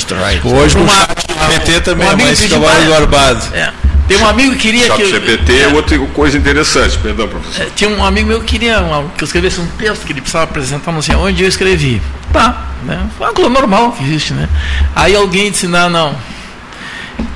Hoje 0.45 0.77
com 0.77 0.85
o 0.85 0.89
chat 0.89 1.23
GPT 1.51 1.81
também 1.81 2.09
um 2.09 2.13
é 2.13 2.17
mais 2.17 2.47
cavalo 2.47 2.91
barbado. 2.91 3.41
É. 3.55 3.73
Tem 4.13 4.23
um 4.23 4.29
amigo 4.29 4.53
que 4.53 4.59
queria 4.59 4.87
Chat 4.89 4.97
que. 4.97 5.07
GPT 5.07 5.59
é 5.59 5.69
outra 5.69 5.99
coisa 5.99 6.37
interessante, 6.37 6.99
perdão, 6.99 7.27
professor. 7.29 7.63
É, 7.63 7.69
tinha 7.75 7.89
um 7.89 8.05
amigo 8.05 8.29
meu 8.29 8.41
que 8.41 8.47
queria 8.47 8.81
uma, 8.81 9.09
que 9.17 9.25
eu 9.25 9.27
escrevesse 9.27 9.61
um 9.61 9.67
texto 9.79 10.05
que 10.05 10.13
ele 10.13 10.21
precisava 10.21 10.45
apresentar, 10.45 10.93
não 10.93 11.01
sei 11.01 11.15
onde, 11.15 11.43
eu 11.43 11.49
escrevi. 11.49 12.03
Tá, 12.31 12.69
né? 12.85 13.09
Foi 13.17 13.27
uma 13.27 13.33
coisa 13.33 13.51
normal 13.51 13.93
que 13.93 14.05
existe, 14.05 14.35
né? 14.35 14.49
Aí 14.95 15.17
alguém 15.17 15.51
disse, 15.51 15.67
não, 15.67 15.89
não. 15.89 16.15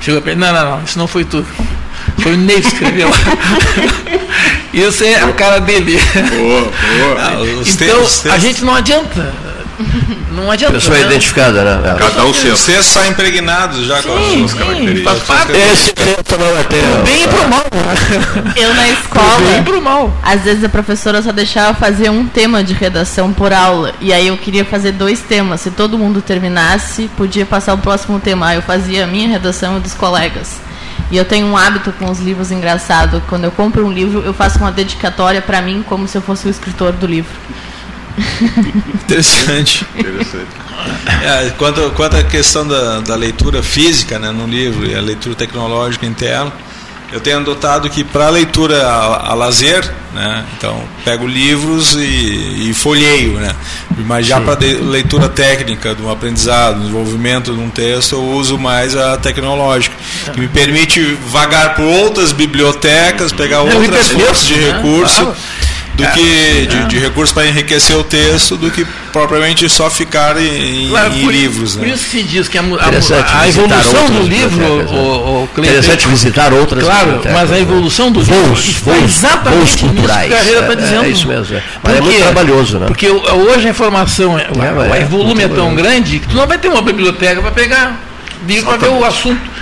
Chegou 0.02 0.20
para 0.20 0.32
ele, 0.32 0.40
não, 0.40 0.52
não, 0.52 0.70
não, 0.70 0.84
isso 0.84 0.98
não 0.98 1.06
foi 1.06 1.24
tudo. 1.24 1.46
Foi 2.18 2.34
o 2.34 2.36
Ney 2.36 2.60
que 2.60 2.68
escreveu. 2.68 3.08
Isso 4.72 5.04
é 5.04 5.22
a 5.22 5.32
cara 5.32 5.58
dele. 5.58 5.98
Boa, 6.36 6.62
boa. 6.62 6.72
Ah, 7.18 7.32
então, 7.66 8.32
a 8.32 8.38
gente 8.38 8.64
não 8.64 8.74
adianta 8.74 9.45
não 10.32 10.50
adianta. 10.50 10.74
Pessoa 10.74 10.96
né? 10.96 11.06
identificada, 11.06 11.64
né? 11.64 11.90
É. 11.90 11.94
Cada 11.98 12.24
um 12.24 12.32
seu. 12.32 12.56
Vocês 12.56 12.84
são 12.86 13.04
impregnados 13.06 13.86
já 13.86 14.02
sim, 14.02 14.08
com 14.08 14.16
as 14.16 14.24
suas 14.32 14.54
características. 14.54 15.22
Faz 15.22 15.22
parte. 15.22 15.52
Esse 15.52 15.94
não 16.38 16.58
é 16.58 16.62
teu. 16.64 17.04
Bem 17.04 17.24
e 17.24 17.28
pro 17.28 17.48
mal. 17.48 17.64
Eu 18.56 18.74
na 18.74 18.88
escola. 18.88 19.50
Bem 19.50 19.62
pro 19.62 19.80
mal. 19.80 20.12
Às 20.22 20.42
vezes 20.42 20.64
a 20.64 20.68
professora 20.68 21.22
só 21.22 21.32
deixava 21.32 21.74
fazer 21.74 22.10
um 22.10 22.26
tema 22.26 22.62
de 22.62 22.74
redação 22.74 23.32
por 23.32 23.52
aula. 23.52 23.92
E 24.00 24.12
aí 24.12 24.28
eu 24.28 24.36
queria 24.36 24.64
fazer 24.64 24.92
dois 24.92 25.20
temas. 25.20 25.60
Se 25.60 25.70
todo 25.70 25.98
mundo 25.98 26.20
terminasse, 26.20 27.08
podia 27.16 27.46
passar 27.46 27.74
o 27.74 27.78
próximo 27.78 28.18
tema. 28.20 28.48
Aí 28.48 28.56
eu 28.56 28.62
fazia 28.62 29.04
a 29.04 29.06
minha 29.06 29.28
redação 29.28 29.78
e 29.78 29.80
dos 29.80 29.94
colegas. 29.94 30.66
E 31.10 31.16
eu 31.16 31.24
tenho 31.24 31.46
um 31.46 31.56
hábito 31.56 31.92
com 31.92 32.10
os 32.10 32.18
livros 32.18 32.50
engraçado. 32.50 33.22
Quando 33.28 33.44
eu 33.44 33.50
compro 33.52 33.86
um 33.86 33.92
livro, 33.92 34.22
eu 34.24 34.34
faço 34.34 34.58
uma 34.58 34.72
dedicatória 34.72 35.40
para 35.40 35.62
mim 35.62 35.84
como 35.86 36.08
se 36.08 36.18
eu 36.18 36.22
fosse 36.22 36.46
o 36.48 36.50
escritor 36.50 36.92
do 36.92 37.06
livro. 37.06 37.32
Interessante. 38.94 39.86
Interessante. 39.96 40.48
É, 41.22 41.50
quanto, 41.58 41.90
quanto 41.90 42.16
à 42.16 42.22
questão 42.22 42.66
da, 42.66 43.00
da 43.00 43.14
leitura 43.14 43.62
física 43.62 44.18
né, 44.18 44.30
no 44.30 44.46
livro 44.46 44.86
e 44.86 44.94
a 44.94 45.00
leitura 45.00 45.34
tecnológica 45.34 46.06
interna, 46.06 46.52
eu 47.12 47.20
tenho 47.20 47.40
notado 47.40 47.88
que 47.88 48.02
para 48.02 48.26
a 48.26 48.30
leitura 48.30 48.84
a, 48.84 49.30
a, 49.30 49.34
lazer, 49.34 49.88
né, 50.12 50.44
então 50.56 50.82
pego 51.04 51.26
livros 51.26 51.94
e, 51.94 52.68
e 52.68 52.74
folheio, 52.74 53.34
né, 53.34 53.54
mas 53.98 54.26
já 54.26 54.40
para 54.40 54.58
leitura 54.60 55.28
técnica, 55.28 55.94
do 55.94 56.10
aprendizado, 56.10 56.80
desenvolvimento 56.80 57.54
de 57.54 57.60
um 57.60 57.70
texto, 57.70 58.16
eu 58.16 58.24
uso 58.24 58.58
mais 58.58 58.96
a 58.96 59.16
tecnológica, 59.16 59.94
que 60.32 60.40
me 60.40 60.48
permite 60.48 61.00
vagar 61.28 61.76
por 61.76 61.84
outras 61.84 62.32
bibliotecas, 62.32 63.32
pegar 63.32 63.62
outras 63.62 64.08
fontes 64.08 64.44
de 64.44 64.54
né? 64.56 64.72
recurso 64.72 65.32
do 65.96 66.04
é, 66.04 66.10
que 66.12 66.66
de, 66.66 66.76
é. 66.76 66.84
de 66.84 66.98
recursos 66.98 67.32
para 67.32 67.46
enriquecer 67.46 67.96
o 67.96 68.04
texto 68.04 68.56
do 68.56 68.70
que 68.70 68.86
propriamente 69.12 69.66
só 69.68 69.88
ficar 69.88 70.36
em, 70.36 70.88
claro, 70.90 71.14
em 71.14 71.22
por, 71.22 71.32
livros. 71.32 71.74
Por 71.74 71.86
né? 71.86 71.94
isso 71.94 72.10
se 72.10 72.22
diz 72.22 72.48
que 72.48 72.58
a, 72.58 72.60
a, 72.60 73.40
a 73.40 73.48
evolução 73.48 74.06
do 74.10 74.22
livro, 74.22 74.64
o, 74.94 75.42
o 75.44 75.48
interessante 75.58 76.06
visitar 76.06 76.52
outras. 76.52 76.84
Claro, 76.84 77.22
mas 77.32 77.50
a 77.50 77.58
evolução 77.58 78.12
do 78.12 78.20
livro 78.20 78.52
está 78.52 78.98
exatamente 78.98 79.56
voos 79.56 79.76
culturais. 79.76 80.28
Que 80.28 80.34
a 80.34 80.36
carreira 80.36 80.60
está 80.60 80.72
é, 80.72 80.76
dizendo. 80.76 81.04
É 81.04 81.08
isso 81.08 81.26
mesmo. 81.26 81.56
É. 81.56 81.62
Mas 81.82 81.96
é 81.96 82.00
muito 82.02 82.18
trabalhoso, 82.20 82.78
né? 82.78 82.86
Porque 82.86 83.08
hoje 83.08 83.66
a 83.66 83.70
informação, 83.70 84.38
é, 84.38 84.48
o 84.50 85.06
volume 85.08 85.42
é 85.42 85.48
tão 85.48 85.74
grande 85.74 86.18
que 86.18 86.28
tu 86.28 86.36
não 86.36 86.46
vai 86.46 86.58
ter 86.58 86.68
uma 86.68 86.82
biblioteca 86.82 87.40
para 87.40 87.50
pegar 87.50 88.00
livro 88.46 88.66
para 88.66 88.76
ver 88.76 88.88
o 88.88 89.04
assunto. 89.04 89.55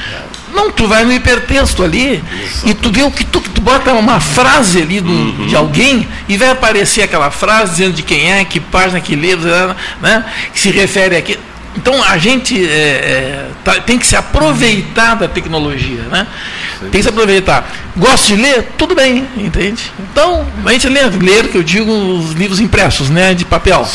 Não, 0.55 0.71
tu 0.71 0.87
vai 0.87 1.05
no 1.05 1.13
hipertexto 1.13 1.83
ali 1.83 2.23
e 2.65 2.73
tu 2.75 2.91
vê 2.91 3.03
o 3.03 3.11
que 3.11 3.25
tu, 3.25 3.41
tu 3.41 3.61
bota 3.61 3.93
uma 3.93 4.21
frase 4.21 4.81
ali 4.81 5.01
do, 5.01 5.11
uhum. 5.11 5.47
de 5.47 5.57
alguém 5.57 6.07
e 6.29 6.37
vai 6.37 6.51
aparecer 6.51 7.03
aquela 7.03 7.31
frase 7.31 7.73
dizendo 7.73 7.95
de 7.95 8.03
quem 8.03 8.33
é, 8.33 8.45
que 8.45 8.61
página, 8.61 9.01
que 9.01 9.17
livro, 9.17 9.51
né, 10.01 10.25
que 10.53 10.61
se 10.61 10.71
refere 10.71 11.17
aqui. 11.17 11.39
Então 11.77 12.03
a 12.05 12.17
gente 12.19 12.57
é, 12.65 12.71
é, 12.71 13.47
tá, 13.65 13.81
tem 13.81 13.99
que 13.99 14.07
se 14.07 14.15
aproveitar 14.15 15.17
da 15.17 15.27
tecnologia, 15.27 16.03
né? 16.03 16.27
Tem 16.91 16.99
que 16.99 17.03
se 17.03 17.09
aproveitar. 17.09 17.71
Gosto 17.97 18.29
de 18.29 18.37
ler? 18.37 18.73
Tudo 18.77 18.95
bem, 18.95 19.27
entende? 19.37 19.93
Então, 20.11 20.47
a 20.65 20.73
gente 20.73 20.89
lê, 20.89 21.03
ler, 21.03 21.49
que 21.49 21.57
eu 21.57 21.63
digo, 21.63 21.91
os 21.91 22.33
livros 22.33 22.61
impressos, 22.61 23.11
né? 23.11 23.35
De 23.35 23.45
papel. 23.45 23.89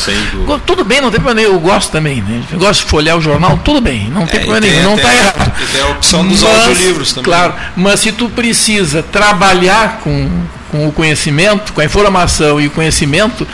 Tudo 0.66 0.84
bem, 0.84 1.00
não 1.00 1.10
tem 1.10 1.20
problema 1.20 1.40
nenhum. 1.40 1.54
Eu 1.54 1.60
gosto 1.60 1.90
também, 1.90 2.22
né? 2.22 2.42
Eu 2.50 2.58
gosto 2.58 2.84
de 2.84 2.90
folhear 2.90 3.16
o 3.16 3.20
jornal, 3.20 3.58
tudo 3.64 3.80
bem, 3.80 4.08
não 4.10 4.26
tem 4.26 4.40
é, 4.40 4.44
problema 4.44 4.60
nenhum, 4.60 4.82
não 4.82 4.96
está 4.96 5.14
errado. 5.14 5.52
E 5.60 5.66
tem 5.66 5.80
a 5.82 5.88
opção 5.88 6.26
dos 6.26 6.42
mas, 6.42 6.52
audiolivros 6.68 7.12
também. 7.12 7.24
Claro, 7.24 7.54
mas 7.76 8.00
se 8.00 8.12
tu 8.12 8.28
precisa 8.28 9.02
trabalhar 9.02 10.00
com, 10.02 10.30
com 10.70 10.88
o 10.88 10.92
conhecimento, 10.92 11.72
com 11.72 11.80
a 11.80 11.84
informação 11.84 12.60
e 12.60 12.66
o 12.66 12.70
conhecimento, 12.70 13.46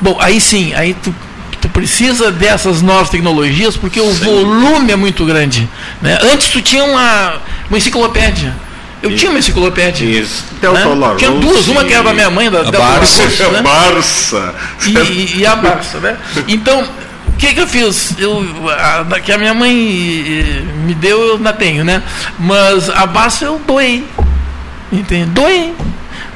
bom, 0.00 0.16
aí 0.20 0.40
sim, 0.40 0.74
aí 0.74 0.94
tu 0.94 1.14
tu 1.60 1.68
precisa 1.68 2.32
dessas 2.32 2.80
novas 2.80 3.10
tecnologias 3.10 3.76
porque 3.76 4.00
o 4.00 4.12
Sim. 4.14 4.24
volume 4.24 4.92
é 4.92 4.96
muito 4.96 5.24
grande. 5.24 5.68
Né? 6.00 6.18
Antes 6.32 6.48
tu 6.48 6.62
tinha 6.62 6.82
uma, 6.82 7.34
uma 7.70 7.78
enciclopédia. 7.78 8.54
Eu 9.02 9.16
tinha 9.16 9.30
uma 9.30 9.38
enciclopédia. 9.38 10.04
Isso. 10.04 10.44
Né? 10.60 11.16
Tinha 11.16 11.30
duas, 11.30 11.68
uma 11.68 11.84
que 11.84 11.94
era 11.94 12.02
da 12.02 12.12
minha 12.12 12.28
mãe, 12.28 12.50
da, 12.50 12.60
a 12.60 12.70
Barça. 12.70 13.22
né? 13.50 13.62
Barça. 13.64 14.54
E, 14.86 15.38
e, 15.38 15.46
a 15.46 15.56
Barça, 15.56 15.98
né? 16.00 16.18
Então, 16.46 16.86
o 17.28 17.32
que, 17.38 17.54
que 17.54 17.60
eu 17.60 17.66
fiz? 17.66 18.14
Eu, 18.18 18.44
a, 18.68 19.20
que 19.20 19.32
a 19.32 19.38
minha 19.38 19.54
mãe 19.54 19.72
me 20.84 20.94
deu, 20.94 21.18
eu 21.22 21.36
ainda 21.36 21.52
tenho, 21.54 21.82
né? 21.82 22.02
Mas 22.38 22.90
a 22.90 23.06
Barça 23.06 23.46
eu 23.46 23.58
doei. 23.66 24.04
Entende? 24.92 25.30
Doei. 25.30 25.72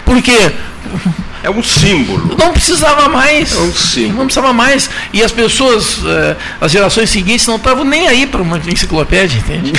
Por 0.07 0.23
quê? 0.23 0.53
É 1.45 1.51
um 1.51 1.63
símbolo. 1.63 2.37
Não 2.39 2.53
precisava 2.53 3.07
mais. 3.07 3.55
É 3.55 3.59
um 3.59 3.73
símbolo. 3.75 4.19
Não 4.19 4.25
precisava 4.25 4.53
mais. 4.55 4.89
E 5.13 5.23
as 5.23 5.31
pessoas, 5.31 5.99
eh, 6.03 6.37
as 6.59 6.73
gerações 6.73 7.11
seguintes, 7.11 7.47
não 7.47 7.57
estavam 7.57 7.85
nem 7.85 8.09
aí 8.09 8.27
para 8.27 8.41
uma 8.41 8.59
enciclopédia, 8.67 9.37
entende? 9.37 9.75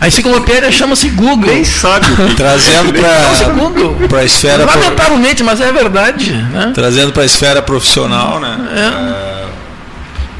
A 0.00 0.06
enciclopédia 0.06 0.70
chama-se 0.70 1.08
Google. 1.08 1.52
Nem 1.52 1.64
sabe 1.64 2.06
o 2.12 2.28
que 2.28 2.34
Trazendo 2.36 2.92
para 4.08 4.20
a 4.20 4.24
esfera. 4.24 4.64
Lamentavelmente, 4.64 5.42
mas 5.42 5.60
é 5.60 5.72
verdade. 5.72 6.32
Né? 6.32 6.70
Trazendo 6.72 7.12
para 7.12 7.24
a 7.24 7.26
esfera 7.26 7.60
profissional, 7.60 8.38
né? 8.38 8.56
É. 8.76 9.34
é 9.34 9.38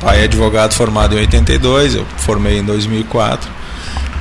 pai 0.01 0.21
é 0.21 0.25
advogado 0.25 0.75
formado 0.75 1.17
em 1.17 1.19
82, 1.19 1.97
eu 1.97 2.07
formei 2.19 2.59
em 2.59 2.65
2004. 2.65 3.58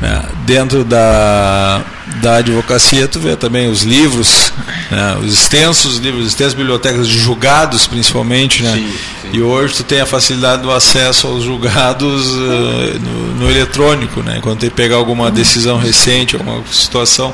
Né? 0.02 0.24
Dentro 0.46 0.84
da, 0.84 1.82
da 2.22 2.36
advocacia, 2.38 3.08
tu 3.08 3.20
vê 3.20 3.36
também 3.36 3.70
os 3.70 3.82
livros, 3.84 4.54
né? 4.92 5.18
os 5.22 5.34
extensos 5.34 5.98
livros, 5.98 6.28
extensas 6.28 6.54
bibliotecas 6.54 7.08
de 7.08 7.18
julgados, 7.18 7.88
principalmente, 7.88 8.62
né? 8.64 8.74
Sim, 8.74 8.92
sim. 9.22 9.30
E 9.34 9.42
hoje 9.42 9.76
tu 9.76 9.84
tem 9.84 10.00
a 10.00 10.06
facilidade 10.06 10.62
do 10.62 10.72
acesso 10.72 11.28
aos 11.28 11.44
julgados 11.44 12.28
uh, 12.34 13.00
no, 13.00 13.36
no, 13.36 13.50
eletrônico, 13.50 14.22
né? 14.22 14.40
Quando 14.42 14.60
tem 14.60 14.70
que 14.70 14.76
pegar 14.76 14.96
alguma 14.96 15.30
decisão 15.30 15.78
recente, 15.78 16.36
alguma 16.36 16.64
situação 16.72 17.34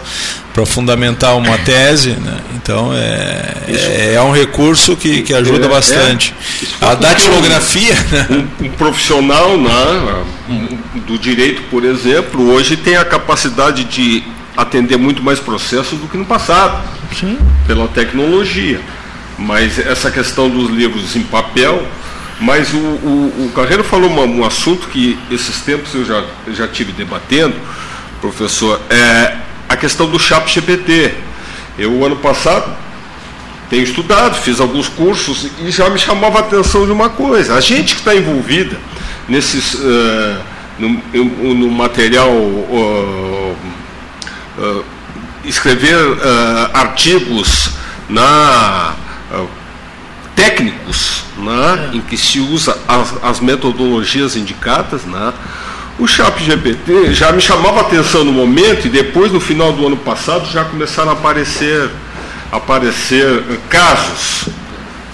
para 0.54 0.66
fundamentar 0.66 1.36
uma 1.38 1.58
tese, 1.60 2.12
né? 2.12 2.38
Então 2.56 2.92
é, 2.94 3.54
é, 3.68 4.14
é, 4.16 4.22
um 4.22 4.32
recurso 4.32 4.96
que, 4.96 5.22
que 5.22 5.34
ajuda 5.34 5.66
é, 5.66 5.70
bastante. 5.70 6.34
É. 6.82 6.86
A 6.86 6.96
datilografia, 6.96 7.94
né? 8.12 8.28
um, 8.30 8.66
um 8.66 8.70
profissional, 8.72 9.58
né? 9.58 10.24
Do 11.08 11.18
direito, 11.18 11.62
por 11.70 11.84
exemplo, 11.86 12.52
hoje 12.52 12.76
tem 12.76 12.98
a 12.98 13.06
capacidade 13.06 13.86
de 13.86 14.24
atender 14.56 14.98
muito 14.98 15.24
mais 15.24 15.40
processos 15.40 15.98
do 16.00 16.08
que 16.08 16.18
no 16.18 16.26
passado, 16.26 16.84
Sim. 17.18 17.38
pela 17.66 17.88
tecnologia. 17.88 18.80
Mas 19.38 19.80
essa 19.80 20.12
questão 20.12 20.50
dos 20.50 20.70
livros 20.70 21.16
em 21.16 21.24
papel, 21.24 21.86
mas 22.40 22.74
o, 22.74 22.78
o, 22.78 23.46
o 23.48 23.52
Carreiro 23.56 23.84
falou 23.84 24.10
uma, 24.10 24.24
um 24.24 24.46
assunto 24.46 24.88
que 24.90 25.18
esses 25.32 25.62
tempos 25.62 25.94
eu 25.96 26.06
já, 26.06 26.24
já 26.50 26.68
tive 26.68 26.92
debatendo, 26.92 27.56
professor, 28.22 28.80
é 28.90 29.38
a 29.68 29.76
questão 29.76 30.08
do 30.08 30.20
chat 30.20 30.54
GPT. 30.54 31.14
Eu, 31.78 32.06
ano 32.06 32.18
passado, 32.18 32.76
tenho 33.70 33.84
estudado, 33.84 34.36
fiz 34.36 34.60
alguns 34.60 34.88
cursos 34.88 35.48
e 35.60 35.72
já 35.72 35.90
me 35.90 35.98
chamava 35.98 36.40
a 36.40 36.42
atenção 36.42 36.86
de 36.86 36.92
uma 36.92 37.10
coisa. 37.10 37.56
A 37.56 37.62
gente 37.62 37.96
que 37.96 38.02
está 38.02 38.16
envolvida 38.16 38.78
nesses, 39.28 39.76
uh, 39.76 40.38
no, 40.80 41.54
no, 41.56 41.72
material, 41.72 42.32
uh, 42.32 43.56
uh, 44.58 44.86
escrever 45.46 45.98
artigos 46.74 47.72
na 48.10 48.96
técnicos, 50.36 51.24
né, 51.38 51.90
é. 51.92 51.98
em 51.98 52.02
que 52.02 52.18
se 52.18 52.40
usa 52.40 52.78
as, 52.88 53.14
as 53.24 53.40
metodologias 53.40 54.36
indicadas, 54.36 55.04
né, 55.04 55.32
o 56.00 56.08
Chat 56.08 56.44
GPT 56.44 57.14
já 57.14 57.32
me 57.32 57.40
chamava 57.40 57.80
a 57.80 57.82
atenção 57.82 58.24
no 58.24 58.32
momento 58.32 58.88
e 58.88 58.90
depois, 58.90 59.32
no 59.32 59.40
final 59.40 59.72
do 59.72 59.86
ano 59.86 59.98
passado, 59.98 60.50
já 60.52 60.66
começaram 60.66 61.12
a 61.12 61.14
aparecer, 61.14 61.90
aparecer 62.52 63.44
casos. 63.70 64.50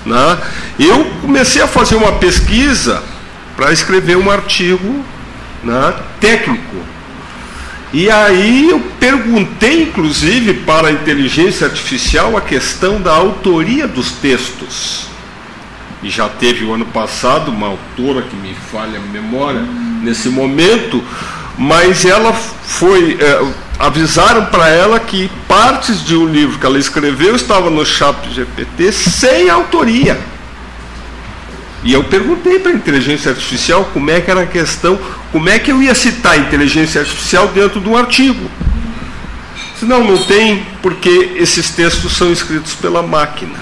Né? 0.05 0.37
Eu 0.79 1.05
comecei 1.21 1.61
a 1.61 1.67
fazer 1.67 1.95
uma 1.95 2.13
pesquisa 2.13 3.03
para 3.59 3.73
escrever 3.73 4.15
um 4.15 4.31
artigo 4.31 5.03
né, 5.61 5.93
técnico. 6.21 6.77
E 7.91 8.09
aí 8.09 8.69
eu 8.69 8.79
perguntei, 8.97 9.83
inclusive, 9.83 10.53
para 10.53 10.87
a 10.87 10.91
inteligência 10.93 11.67
artificial 11.67 12.37
a 12.37 12.41
questão 12.41 13.01
da 13.01 13.11
autoria 13.11 13.85
dos 13.85 14.13
textos. 14.13 15.07
E 16.01 16.09
já 16.09 16.29
teve 16.29 16.63
o 16.63 16.73
ano 16.73 16.85
passado 16.85 17.51
uma 17.51 17.67
autora 17.67 18.21
que 18.21 18.35
me 18.37 18.55
falha 18.71 18.97
a 18.97 19.11
memória 19.11 19.61
nesse 20.01 20.29
momento, 20.29 21.03
mas 21.57 22.05
ela 22.05 22.31
foi. 22.31 23.17
É, 23.19 23.45
avisaram 23.77 24.45
para 24.45 24.69
ela 24.69 24.99
que 25.01 25.29
partes 25.49 26.05
de 26.05 26.15
um 26.15 26.25
livro 26.25 26.57
que 26.57 26.65
ela 26.65 26.79
escreveu 26.79 27.35
estava 27.35 27.69
no 27.69 27.85
chat 27.85 28.15
GPT 28.33 28.93
sem 28.93 29.49
autoria. 29.49 30.17
E 31.83 31.93
eu 31.93 32.03
perguntei 32.03 32.59
para 32.59 32.71
a 32.71 32.75
inteligência 32.75 33.31
artificial 33.31 33.89
como 33.93 34.11
é 34.11 34.19
que 34.19 34.29
era 34.29 34.41
a 34.41 34.45
questão, 34.45 34.99
como 35.31 35.49
é 35.49 35.57
que 35.57 35.71
eu 35.71 35.81
ia 35.81 35.95
citar 35.95 36.33
a 36.33 36.37
inteligência 36.37 37.01
artificial 37.01 37.47
dentro 37.47 37.79
do 37.79 37.95
artigo. 37.95 38.49
Se 39.79 39.85
não, 39.85 40.03
não 40.03 40.17
tem, 40.17 40.65
porque 40.81 41.31
esses 41.37 41.69
textos 41.69 42.11
são 42.17 42.31
escritos 42.31 42.75
pela 42.75 43.01
máquina. 43.01 43.57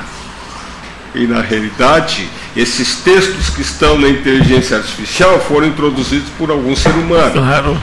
E 1.14 1.28
na 1.28 1.42
realidade, 1.42 2.28
esses 2.56 2.96
textos 2.96 3.52
que 3.52 3.62
estão 3.62 4.00
na 4.00 4.10
inteligência 4.10 4.78
artificial 4.78 5.40
foram 5.40 5.68
introduzidos 5.68 6.30
por 6.38 6.50
algum 6.50 6.76
ser 6.76 6.90
humano. 6.90 7.34
Claro. 7.34 7.78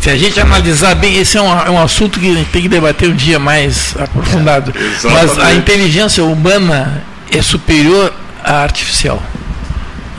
Se 0.00 0.08
a 0.08 0.16
gente 0.16 0.40
analisar 0.40 0.94
bem, 0.94 1.18
esse 1.18 1.36
é 1.36 1.42
um, 1.42 1.60
é 1.60 1.70
um 1.70 1.78
assunto 1.78 2.18
que 2.18 2.30
a 2.30 2.34
gente 2.34 2.48
tem 2.50 2.62
que 2.62 2.68
debater 2.68 3.10
um 3.10 3.14
dia 3.14 3.38
mais 3.38 3.94
aprofundado. 3.98 4.72
É, 4.74 5.08
Mas 5.10 5.38
a 5.38 5.52
inteligência 5.52 6.24
humana 6.24 7.04
é 7.30 7.42
superior 7.42 8.10
à 8.44 8.62
artificial. 8.62 9.22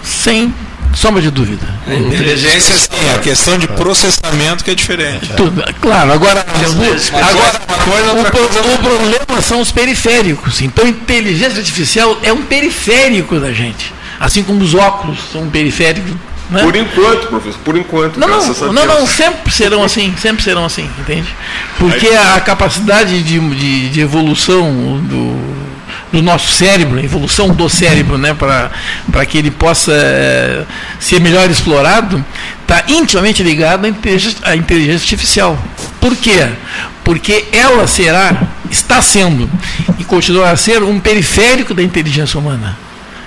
Sem 0.03 0.53
sombra 0.93 1.21
de 1.21 1.31
dúvida. 1.31 1.65
A 1.87 1.93
inteligência, 1.93 2.75
sim, 2.75 3.09
a 3.15 3.19
questão 3.19 3.57
de 3.57 3.67
processamento 3.67 4.63
que 4.63 4.71
é 4.71 4.75
diferente. 4.75 5.31
Tudo, 5.37 5.63
claro, 5.79 6.11
agora, 6.11 6.41
agora 6.41 7.61
coisa, 7.83 8.13
o, 8.13 8.31
pro, 8.31 8.73
o 8.73 8.77
problema 8.79 9.41
são 9.41 9.61
os 9.61 9.71
periféricos. 9.71 10.61
Então, 10.61 10.87
inteligência 10.87 11.59
artificial 11.59 12.17
é 12.23 12.33
um 12.33 12.43
periférico 12.43 13.39
da 13.39 13.51
gente. 13.51 13.93
Assim 14.19 14.43
como 14.43 14.61
os 14.63 14.75
óculos 14.75 15.19
são 15.31 15.43
um 15.43 15.49
periférico 15.49 16.09
né? 16.51 16.63
Por 16.63 16.75
enquanto, 16.75 17.27
professor, 17.27 17.59
por 17.63 17.77
enquanto. 17.77 18.19
Não, 18.19 18.27
não, 18.27 18.73
não, 18.73 18.85
não, 18.85 19.07
sempre 19.07 19.49
serão 19.53 19.83
assim, 19.83 20.13
sempre 20.17 20.43
serão 20.43 20.65
assim, 20.65 20.87
entende? 20.99 21.33
Porque 21.79 22.07
a 22.07 22.41
capacidade 22.41 23.23
de, 23.23 23.39
de, 23.39 23.89
de 23.89 24.01
evolução 24.01 24.99
do, 24.99 25.39
do 26.11 26.21
nosso 26.21 26.51
cérebro, 26.51 26.99
a 26.99 27.03
evolução 27.03 27.49
do 27.49 27.69
cérebro, 27.69 28.17
né, 28.17 28.33
para 28.33 29.25
que 29.25 29.37
ele 29.37 29.49
possa 29.49 29.93
é, 29.93 30.63
ser 30.99 31.21
melhor 31.21 31.49
explorado, 31.49 32.23
está 32.61 32.83
intimamente 32.87 33.41
ligado 33.41 33.85
à 33.85 33.87
inteligência, 33.87 34.39
à 34.43 34.55
inteligência 34.55 35.03
artificial. 35.03 35.57
Por 35.99 36.15
quê? 36.15 36.47
Porque 37.03 37.45
ela 37.51 37.87
será, 37.87 38.43
está 38.69 39.01
sendo 39.01 39.49
e 39.97 40.03
continuará 40.03 40.51
a 40.51 40.57
ser 40.57 40.83
um 40.83 40.99
periférico 40.99 41.73
da 41.73 41.81
inteligência 41.81 42.39
humana, 42.39 42.77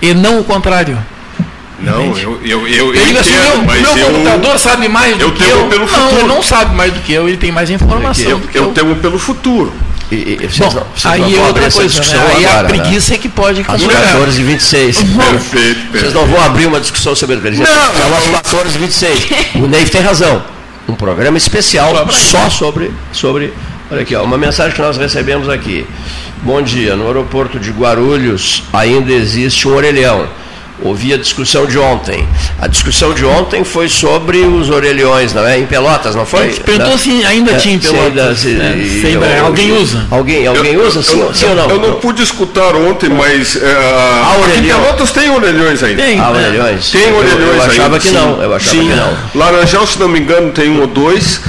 e 0.03 0.13
não 0.13 0.41
o 0.41 0.45
contrário. 0.45 0.99
Não, 1.81 2.17
eu, 2.17 2.41
eu, 2.45 2.69
eu, 2.69 2.95
eu 2.95 3.05
digo 3.07 3.19
assim, 3.19 3.33
meu, 3.33 3.63
meu 3.63 3.97
eu, 3.97 4.07
computador 4.07 4.59
sabe 4.59 4.89
mais 4.89 5.17
do 5.17 5.25
eu 5.25 5.33
que 5.33 5.43
eu. 5.43 5.67
Pelo 5.69 5.87
futuro. 5.87 6.13
Não, 6.13 6.19
ele 6.19 6.29
não 6.29 6.43
sabe 6.43 6.75
mais 6.75 6.93
do 6.93 7.01
que 7.01 7.13
eu, 7.13 7.29
ele 7.29 7.37
tem 7.37 7.51
mais 7.51 7.69
informação. 7.69 8.25
Eu, 8.25 8.43
eu, 8.55 8.65
eu 8.65 8.73
temo 8.73 8.97
pelo 8.97 9.19
futuro. 9.19 9.73
E, 10.11 10.15
e 10.15 10.49
Bom, 10.59 10.71
não, 10.75 11.11
aí 11.11 11.37
é 11.37 11.41
outra 11.41 11.71
coisa, 11.71 12.01
né? 12.01 12.35
aí 12.37 12.45
agora, 12.45 12.59
a 12.59 12.63
né? 12.65 12.69
preguiça 12.69 13.11
né? 13.11 13.17
é 13.17 13.19
que 13.19 13.29
pode 13.29 13.65
Às 13.67 13.83
14 13.83 14.41
e 14.41 14.45
26 14.45 14.97
Perfeito, 14.97 15.17
perfeito. 15.17 15.93
Vocês 15.93 16.13
não 16.13 16.27
vão 16.27 16.45
abrir 16.45 16.67
uma 16.67 16.79
discussão 16.79 17.15
sobre 17.15 17.37
a 17.37 17.39
inteligência 17.39 17.75
não, 17.75 18.17
às 18.17 18.27
14 18.43 18.77
e 18.77 18.79
26 18.79 19.29
O 19.57 19.67
Ney 19.67 19.85
tem 19.87 20.03
razão. 20.03 20.45
Um 20.87 20.95
programa 20.95 21.39
especial 21.39 22.07
só 22.13 22.51
sobre, 22.51 22.93
sobre. 23.11 23.55
Olha 23.91 24.03
aqui, 24.03 24.15
ó, 24.15 24.23
uma 24.23 24.37
mensagem 24.37 24.75
que 24.75 24.83
nós 24.83 24.99
recebemos 24.99 25.49
aqui. 25.49 25.87
Bom 26.43 26.61
dia, 26.61 26.95
no 26.95 27.07
aeroporto 27.07 27.59
de 27.59 27.71
Guarulhos 27.71 28.65
ainda 28.73 29.11
existe 29.11 29.67
um 29.67 29.75
orelhão 29.75 30.29
ouvi 30.83 31.13
a 31.13 31.17
discussão 31.17 31.67
de 31.67 31.79
ontem. 31.79 32.27
A 32.61 32.67
discussão 32.67 33.13
de 33.15 33.25
ontem 33.25 33.65
foi 33.65 33.89
sobre 33.89 34.39
os 34.39 34.71
orelhões, 34.71 35.33
não 35.33 35.47
é? 35.47 35.59
Em 35.59 35.67
Pelotas, 35.67 36.15
não 36.15 36.27
foi? 36.27 36.49
perguntou 36.55 36.99
se 36.99 37.25
ainda 37.25 37.53
é, 37.53 37.57
tinha 37.57 37.75
em 37.75 37.79
Pelotas. 37.79 38.39
Se, 38.39 38.49
é, 38.51 39.39
eu, 39.41 39.47
alguém 39.47 39.73
usa. 39.73 40.07
Alguém, 40.11 40.47
alguém 40.47 40.75
eu, 40.75 40.87
usa, 40.87 41.03
sim, 41.03 41.21
eu, 41.21 41.33
sim 41.35 41.47
ou 41.47 41.55
não? 41.55 41.71
Eu 41.71 41.79
não 41.79 41.95
pude 41.95 42.23
escutar 42.23 42.75
ontem, 42.75 43.09
mas. 43.09 43.55
Uh, 43.57 43.61
a 43.61 44.39
orelhão. 44.39 44.81
Pelotas 44.81 45.11
tem 45.13 45.31
orelhões 45.31 45.83
ainda. 45.83 46.03
Tem. 46.03 46.19
Ah, 46.19 46.31
orelhões. 46.31 46.91
Tem 46.91 47.13
orelhões 47.13 47.57
Eu, 47.57 47.63
achava 47.63 47.99
que 47.99 48.09
sim. 48.09 48.15
não. 48.15 48.43
Eu 48.43 48.55
achava 48.55 48.77
sim. 48.77 48.89
que 48.89 48.95
não. 48.95 49.17
Laranjal, 49.35 49.87
se 49.87 49.99
não 49.99 50.09
me 50.09 50.21
engano, 50.21 50.51
tem 50.53 50.71
um 50.71 50.81
ou 50.81 50.87
dois. 50.87 51.41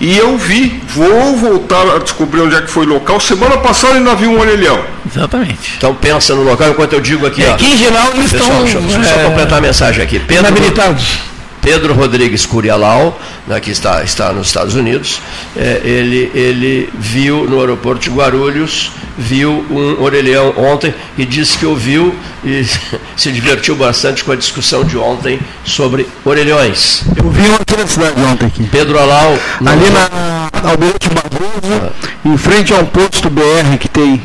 E 0.00 0.16
eu 0.16 0.36
vi, 0.36 0.82
vou 0.88 1.36
voltar 1.36 1.96
a 1.96 1.98
descobrir 1.98 2.40
onde 2.40 2.56
é 2.56 2.60
que 2.60 2.70
foi 2.70 2.84
o 2.86 2.88
local. 2.88 3.20
Semana 3.20 3.58
passada 3.58 3.94
ainda 3.94 4.14
vi 4.14 4.26
um 4.26 4.38
orelhão. 4.38 4.80
Exatamente. 5.14 5.74
Então 5.76 5.94
pensa 5.94 6.34
no 6.34 6.42
local 6.42 6.70
enquanto 6.70 6.92
eu 6.94 7.00
digo 7.00 7.26
aqui. 7.26 7.42
É, 7.42 7.50
ó, 7.50 7.56
que 7.56 7.66
em 7.66 7.76
geral 7.76 8.10
eles 8.14 8.32
Pessoal, 8.32 8.64
estão. 8.64 8.71
Deixa, 8.80 8.98
deixa 8.98 9.14
eu 9.14 9.22
só 9.22 9.28
completar 9.28 9.58
a 9.58 9.60
mensagem 9.60 10.02
aqui. 10.02 10.18
Pedro, 10.18 10.48
inabilitados. 10.48 11.32
Pedro 11.62 11.94
Rodrigues 11.94 12.44
Curialau, 12.44 13.18
né, 13.46 13.60
que 13.60 13.70
está, 13.70 14.02
está 14.02 14.32
nos 14.32 14.48
Estados 14.48 14.74
Unidos, 14.74 15.20
é, 15.56 15.80
ele, 15.84 16.30
ele 16.34 16.88
viu 16.92 17.48
no 17.48 17.60
aeroporto 17.60 18.02
de 18.02 18.10
Guarulhos, 18.10 18.90
viu 19.16 19.64
um 19.70 20.02
orelhão 20.02 20.52
ontem 20.56 20.92
e 21.16 21.24
disse 21.24 21.56
que 21.56 21.64
ouviu 21.64 22.12
e 22.44 22.66
se 23.16 23.30
divertiu 23.30 23.76
bastante 23.76 24.24
com 24.24 24.32
a 24.32 24.36
discussão 24.36 24.84
de 24.84 24.98
ontem 24.98 25.38
sobre 25.64 26.08
orelhões. 26.24 27.04
Eu 27.16 27.30
vi 27.30 27.44
aqui 27.54 27.76
na 27.76 27.86
cidade 27.86 28.20
ontem. 28.20 28.46
Aqui. 28.46 28.64
Pedro 28.64 28.98
Alau. 28.98 29.38
Ali 29.64 29.90
na 29.90 30.50
Alberto 30.68 31.08
Barroso, 31.10 31.80
ah. 31.80 31.92
em 32.24 32.36
frente 32.36 32.72
a 32.72 32.76
um 32.78 32.86
posto 32.86 33.30
BR 33.30 33.78
que 33.78 33.88
tem 33.88 34.20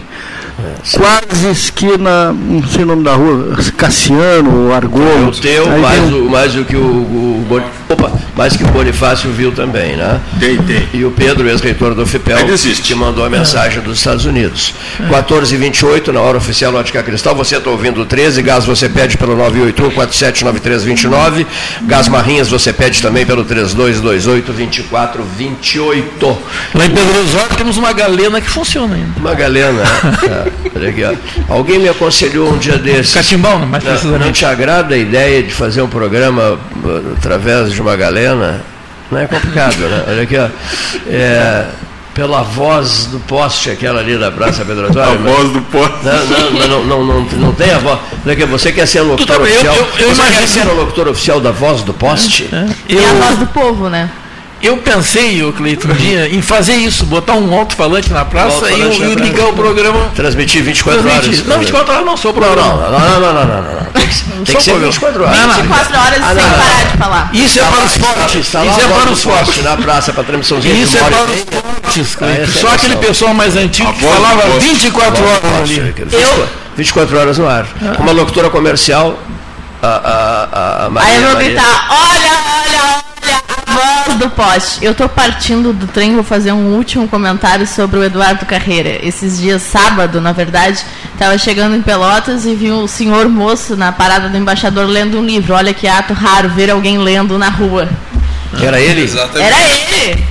quase 0.95 1.49
esquina, 1.49 2.33
não 2.33 2.63
sei 2.67 2.83
o 2.83 2.87
nome 2.87 3.03
da 3.03 3.13
rua, 3.13 3.55
Cassiano, 3.77 4.73
Argol. 4.73 5.27
O 5.27 5.31
teu, 5.31 5.67
mais, 5.79 6.13
o, 6.13 6.29
mais 6.29 6.55
o 6.55 6.65
que 6.65 6.75
o, 6.75 6.81
o, 6.81 7.45
o, 7.49 7.93
opa, 7.93 8.11
mais 8.37 8.55
que 8.55 8.63
o 8.63 8.67
Bonifácio 8.67 9.31
viu 9.31 9.51
também, 9.51 9.97
né? 9.97 10.21
Tem, 10.39 10.57
tem. 10.57 10.87
E 10.93 11.03
o 11.03 11.09
Pedro, 11.09 11.49
ex-reitor 11.49 11.95
do 11.95 12.05
FIPEL, 12.05 12.37
que 12.83 12.93
mandou 12.93 13.25
a 13.25 13.29
mensagem 13.29 13.79
é. 13.79 13.81
dos 13.81 13.97
Estados 13.97 14.25
Unidos. 14.25 14.75
É. 14.99 15.03
14h28, 15.09 16.09
na 16.09 16.21
hora 16.21 16.37
oficial 16.37 16.71
Ótica 16.75 17.01
Cristal, 17.01 17.33
você 17.35 17.57
está 17.57 17.71
ouvindo 17.71 18.01
o 18.01 18.05
13, 18.05 18.43
gás 18.43 18.63
você 18.63 18.87
pede 18.87 19.17
pelo 19.17 19.35
981 19.35 19.89
479329, 19.89 21.47
gás 21.87 22.07
Marrinhas 22.07 22.47
você 22.47 22.71
pede 22.71 23.01
também 23.01 23.25
pelo 23.25 23.43
3228 23.43 24.53
2428. 24.53 26.37
Lá 26.75 26.85
em 26.85 26.91
Pedro 26.91 27.19
Osório 27.21 27.55
temos 27.57 27.77
uma 27.77 27.91
galena 27.91 28.39
que 28.39 28.49
funciona 28.49 28.93
ainda. 28.93 29.19
Uma 29.19 29.33
galena, 29.33 29.81
é. 30.29 30.51
Ó. 31.49 31.55
Alguém 31.55 31.79
me 31.79 31.89
aconselhou 31.89 32.53
um 32.53 32.57
dia 32.59 32.77
desses. 32.77 33.15
Catimbão, 33.15 33.57
não 33.57 33.65
mais 33.65 33.83
precisa 33.83 34.19
não. 34.19 34.31
te 34.31 34.45
agrada 34.45 34.93
a 34.93 34.97
ideia 34.97 35.41
de 35.41 35.53
fazer 35.53 35.81
um 35.81 35.87
programa 35.87 36.59
através 37.17 37.71
de 37.71 37.81
uma 37.81 37.95
galena? 37.95 38.61
Não 39.11 39.19
é 39.19 39.27
complicado, 39.27 39.77
né? 39.77 40.03
Olha 40.07 40.23
aqui, 40.23 40.37
ó. 40.37 40.49
É, 41.07 41.65
pela 42.13 42.41
voz 42.41 43.05
do 43.05 43.19
poste, 43.19 43.69
aquela 43.69 43.99
ali 43.99 44.17
da 44.17 44.31
Praça 44.31 44.65
Pedro 44.65 44.87
Antônio. 44.87 45.11
A 45.11 45.15
voz 45.15 45.51
do 45.51 45.61
poste. 45.61 45.99
Não, 46.03 46.25
não, 46.25 46.67
não, 46.67 46.85
não, 46.85 47.05
não, 47.05 47.21
não 47.37 47.53
tem 47.53 47.71
a 47.71 47.77
voz. 47.77 47.99
Você 48.49 48.71
quer 48.71 48.87
ser 48.87 49.01
locutor 49.01 49.41
oficial? 49.41 49.75
Eu, 49.75 49.81
eu, 49.81 49.87
eu 49.99 50.15
você 50.15 50.21
imagino... 50.21 50.39
quer 50.39 50.47
ser 50.47 50.67
o 50.67 50.73
locutor 50.75 51.07
oficial 51.07 51.39
da 51.39 51.51
voz 51.51 51.83
do 51.83 51.93
poste? 51.93 52.49
É, 52.51 52.55
é. 52.55 52.97
Eu... 52.97 53.01
É 53.01 53.09
a 53.09 53.13
voz 53.13 53.37
do 53.37 53.47
povo, 53.47 53.89
né? 53.89 54.09
Eu 54.61 54.77
pensei, 54.77 55.43
o 55.43 55.53
Cleiton, 55.53 55.89
dia, 55.93 56.27
em 56.27 56.41
fazer 56.41 56.73
isso, 56.73 57.05
botar 57.05 57.33
um 57.33 57.53
alto-falante 57.53 58.11
na 58.11 58.25
praça 58.25 58.65
alto 58.65 59.03
e, 59.03 59.11
e 59.11 59.15
ligar 59.15 59.47
o 59.47 59.53
programa. 59.53 60.09
Transmitir 60.15 60.63
24 60.63 61.01
Transmitir. 61.01 61.29
horas. 61.29 61.47
Não, 61.47 61.59
24 61.59 61.93
horas 61.93 62.05
não 62.05 62.17
sou 62.17 62.33
programa. 62.33 62.89
Não, 62.89 62.99
não, 62.99 62.99
não, 62.99 63.19
não, 63.19 63.33
não, 63.33 63.61
não, 63.61 63.73
não. 63.75 63.85
Tem 63.93 64.07
que, 64.07 64.23
tem 64.45 64.55
que 64.55 64.63
ser 64.63 64.79
24 64.79 65.23
horas. 65.23 65.37
Não, 65.37 65.47
não. 65.47 65.53
24 65.55 65.97
horas 65.97 66.21
ah, 66.21 66.33
sem 66.33 66.43
não, 66.43 66.49
parar 66.49 66.91
de 66.91 66.97
falar. 66.97 67.29
Isso 67.33 67.59
é 67.59 67.63
para 67.63 67.85
os 67.85 67.97
fortes. 67.97 68.47
Isso 68.47 68.57
é 68.57 68.87
para 68.87 69.11
os 69.11 69.23
fortes. 69.23 69.63
Na 69.63 69.77
praça, 69.77 70.13
para 70.13 70.23
transmissãozinha. 70.23 70.73
Isso 70.73 70.97
é 70.97 71.01
para 71.01 71.23
os 71.23 71.39
fortes. 71.41 72.17
Ah, 72.21 72.59
Só 72.59 72.73
aquele 72.73 72.95
pessoal 72.97 73.33
mais 73.33 73.55
antigo 73.55 73.93
que 73.93 74.03
falava 74.03 74.59
24 74.59 75.23
horas 75.23 75.61
ali. 75.61 75.93
Eu... 76.11 76.47
24 76.75 77.17
horas 77.17 77.37
no 77.37 77.47
ar. 77.47 77.67
Uma 77.99 78.11
locutora 78.11 78.49
comercial 78.49 79.17
a, 79.81 79.87
a, 79.87 80.85
a 80.85 80.89
Maria, 80.89 81.09
Aí 81.09 81.23
eu 81.23 81.29
vou 81.29 81.37
gritar, 81.37 81.87
olha, 81.89 82.31
olha, 82.65 82.83
olha, 82.83 83.03
a 83.31 83.71
voz 83.71 84.17
do 84.17 84.29
poste. 84.29 84.83
Eu 84.83 84.93
tô 84.93 85.07
partindo 85.07 85.73
do 85.73 85.87
trem, 85.87 86.15
vou 86.15 86.23
fazer 86.23 86.51
um 86.51 86.75
último 86.75 87.07
comentário 87.07 87.65
sobre 87.67 87.99
o 87.99 88.03
Eduardo 88.03 88.45
Carreira. 88.45 88.99
Esses 89.05 89.39
dias, 89.39 89.61
sábado, 89.61 90.19
na 90.21 90.31
verdade, 90.31 90.83
estava 91.13 91.37
chegando 91.37 91.75
em 91.75 91.81
Pelotas 91.81 92.45
e 92.45 92.55
vi 92.55 92.71
o 92.71 92.87
senhor 92.87 93.27
moço 93.27 93.75
na 93.75 93.91
parada 93.91 94.29
do 94.29 94.37
embaixador 94.37 94.85
lendo 94.85 95.19
um 95.19 95.25
livro. 95.25 95.53
Olha 95.53 95.73
que 95.73 95.87
ato 95.87 96.13
raro 96.13 96.49
ver 96.49 96.69
alguém 96.69 96.97
lendo 96.97 97.37
na 97.37 97.49
rua. 97.49 97.89
Era 98.61 98.79
ele? 98.79 99.01
Exatamente. 99.01 99.53
Era 99.53 99.57
ele. 99.67 100.23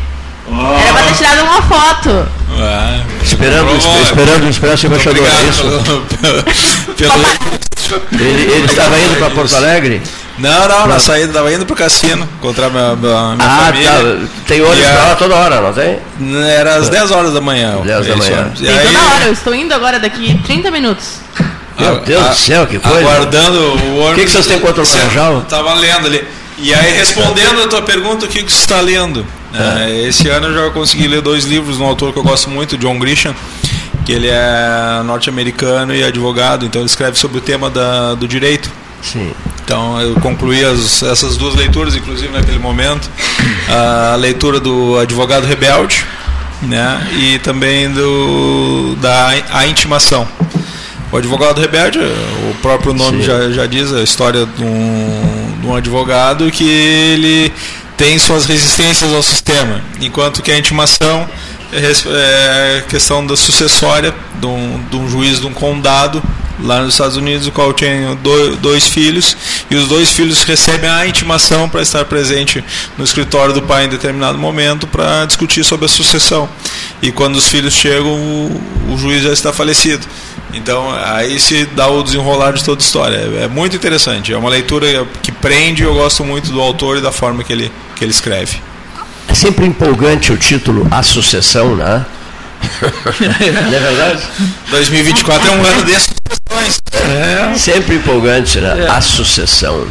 Oh. 0.49 0.79
Era 0.79 0.93
para 0.93 1.03
ter 1.07 1.15
tirado 1.15 1.43
uma 1.43 1.63
foto. 1.63 2.29
Ah, 2.59 3.01
esperando, 3.23 3.77
esperando, 3.77 4.49
esperando 4.49 4.83
o 4.83 4.87
embaixador. 4.87 5.27
É 5.27 5.49
isso? 5.49 5.63
Pelo, 6.97 7.13
pelo, 7.13 8.03
ele, 8.13 8.53
ele 8.53 8.67
estava 8.67 8.99
indo 8.99 9.17
para 9.19 9.31
Porto 9.31 9.55
Alegre? 9.55 10.03
Não, 10.39 10.69
não, 10.69 10.87
na 10.87 10.99
saída 10.99 11.29
estava 11.29 11.53
indo 11.53 11.65
para 11.65 11.73
o 11.73 11.77
cassino, 11.77 12.29
encontrar 12.39 12.69
minha, 12.69 12.95
minha 12.95 13.37
ah, 13.39 13.67
família. 13.67 13.91
Tá. 13.91 14.29
Tem 14.47 14.61
ônibus 14.61 14.87
para 14.87 15.05
lá 15.05 15.15
toda 15.17 15.35
hora, 15.35 15.61
não 15.63 15.73
tem? 15.73 15.99
Era 16.47 16.77
às 16.77 16.89
10 16.91 17.11
horas 17.11 17.33
da 17.33 17.41
manhã. 17.41 17.77
10 17.83 18.07
da 18.07 18.17
manhã. 18.17 18.53
Tem 18.59 18.69
aí... 18.69 18.87
toda 18.87 19.15
hora, 19.15 19.25
eu 19.25 19.33
estou 19.33 19.55
indo 19.55 19.73
agora 19.73 19.99
daqui 19.99 20.39
30 20.45 20.71
minutos. 20.71 21.21
Meu 21.79 22.01
Deus 22.01 22.25
a, 22.25 22.29
do 22.29 22.37
céu, 22.37 22.67
que 22.67 22.79
coisa. 22.79 22.99
Aguardando 22.99 23.59
o 23.59 23.99
ônibus. 23.99 24.13
O 24.13 24.15
que, 24.15 24.25
que 24.25 24.31
vocês 24.31 24.47
têm 24.47 24.61
contra 24.61 24.83
o 24.83 24.87
Laranjal? 24.87 25.39
Estava 25.41 25.75
lendo 25.75 26.07
ali. 26.07 26.27
E 26.59 26.73
aí, 26.73 26.97
respondendo 26.97 27.63
a 27.63 27.69
tua 27.69 27.83
pergunta, 27.83 28.25
o 28.25 28.29
que, 28.29 28.43
que 28.43 28.51
você 28.51 28.61
está 28.61 28.81
lendo? 28.81 29.27
É. 29.55 29.91
É, 29.91 30.09
esse 30.09 30.29
ano 30.29 30.49
eu 30.49 30.55
já 30.55 30.71
consegui 30.71 31.07
ler 31.07 31.21
dois 31.21 31.45
livros 31.45 31.77
de 31.77 31.83
um 31.83 31.87
autor 31.87 32.13
que 32.13 32.19
eu 32.19 32.23
gosto 32.23 32.49
muito, 32.49 32.79
John 32.79 32.99
Grisham, 32.99 33.35
que 34.05 34.13
ele 34.13 34.29
é 34.29 35.03
norte-americano 35.05 35.95
e 35.95 36.03
advogado, 36.03 36.65
então 36.65 36.81
ele 36.81 36.87
escreve 36.87 37.19
sobre 37.19 37.39
o 37.39 37.41
tema 37.41 37.69
da, 37.69 38.15
do 38.15 38.27
direito. 38.27 38.71
Sim. 39.13 39.33
Então 39.65 40.01
eu 40.01 40.15
concluí 40.17 40.65
as, 40.65 41.03
essas 41.03 41.37
duas 41.37 41.55
leituras, 41.55 41.95
inclusive 41.95 42.33
naquele 42.33 42.59
momento, 42.59 43.11
a 43.69 44.17
leitura 44.17 44.61
do 44.61 44.99
Advogado 44.99 45.47
Rebelde, 45.47 46.05
né, 46.63 47.07
e 47.19 47.39
também 47.39 47.91
do 47.91 48.97
da 49.01 49.29
a 49.51 49.67
intimação. 49.67 50.27
O 51.13 51.17
advogado 51.17 51.61
rebelde, 51.61 52.01
o 52.01 52.55
próprio 52.61 52.93
nome 52.93 53.23
já, 53.23 53.51
já 53.51 53.65
diz 53.65 53.93
a 53.93 54.03
história 54.03 54.45
de 54.45 54.65
um, 54.65 55.59
de 55.61 55.67
um 55.67 55.75
advogado 55.75 56.51
que 56.51 56.69
ele 56.69 57.53
tem 57.97 58.19
suas 58.19 58.45
resistências 58.45 59.13
ao 59.13 59.23
sistema, 59.23 59.81
enquanto 60.01 60.43
que 60.43 60.51
a 60.51 60.59
intimação 60.59 61.27
é, 61.73 62.79
é 62.79 62.85
questão 62.89 63.27
da 63.27 63.37
sucessória 63.37 64.15
de 64.35 64.47
um, 64.47 64.85
de 64.91 64.97
um 64.97 65.09
juiz 65.09 65.41
de 65.41 65.47
um 65.47 65.53
condado 65.53 66.23
lá 66.61 66.81
nos 66.81 66.95
Estados 66.95 67.17
Unidos, 67.17 67.47
o 67.47 67.53
qual 67.53 67.73
tinha 67.73 68.15
dois, 68.17 68.57
dois 68.57 68.87
filhos, 68.87 69.37
e 69.71 69.77
os 69.77 69.89
dois 69.89 70.11
filhos 70.13 70.43
recebem 70.43 70.89
a 70.89 71.07
intimação 71.07 71.69
para 71.69 71.83
estar 71.83 72.05
presente 72.05 72.65
no 72.97 73.05
escritório 73.05 73.53
do 73.53 73.63
pai 73.63 73.85
em 73.85 73.89
determinado 73.89 74.39
momento 74.39 74.87
para 74.87 75.27
discutir 75.27 75.65
sobre 75.65 75.87
a 75.87 75.89
sucessão. 75.89 76.49
E 77.03 77.13
quando 77.13 77.37
os 77.37 77.49
filhos 77.49 77.75
chegam, 77.75 78.13
o, 78.13 78.61
o 78.93 78.99
juiz 78.99 79.23
já 79.23 79.33
está 79.33 79.53
falecido. 79.53 80.07
Então 80.55 80.91
aí 80.91 81.39
se 81.39 81.67
dá 81.67 81.89
o 81.89 82.03
desenrolar 82.03 82.53
de 82.53 82.65
toda 82.65 82.81
a 82.81 82.85
história. 82.85 83.17
É, 83.17 83.45
é 83.45 83.49
muito 83.49 83.77
interessante. 83.77 84.33
É 84.33 84.39
uma 84.39 84.49
leitura 84.49 85.07
que 85.23 85.31
prende. 85.31 85.83
Eu 85.83 85.95
gosto 85.95 86.25
muito 86.25 86.51
do 86.51 86.61
autor 86.61 86.97
e 86.99 87.01
da 87.01 87.13
forma 87.13 87.45
que 87.45 87.53
ele, 87.53 87.71
que 87.95 88.05
ele 88.05 88.13
escreve. 88.13 88.59
É 89.29 89.35
sempre 89.35 89.67
empolgante 89.67 90.33
o 90.33 90.37
título 90.37 90.87
A 90.91 91.03
Sucessão, 91.03 91.75
né? 91.77 92.05
Não 93.21 93.77
é 93.77 93.81
verdade? 93.81 94.23
2024 94.71 95.49
é 95.49 95.51
um 95.51 95.65
ano 95.65 95.85
de 95.85 95.93
sucessões. 95.93 96.81
É. 96.93 97.55
Sempre 97.57 97.97
empolgante, 97.97 98.61
né? 98.61 98.85
É. 98.85 98.89
A 98.89 99.01
Sucessão. 99.01 99.87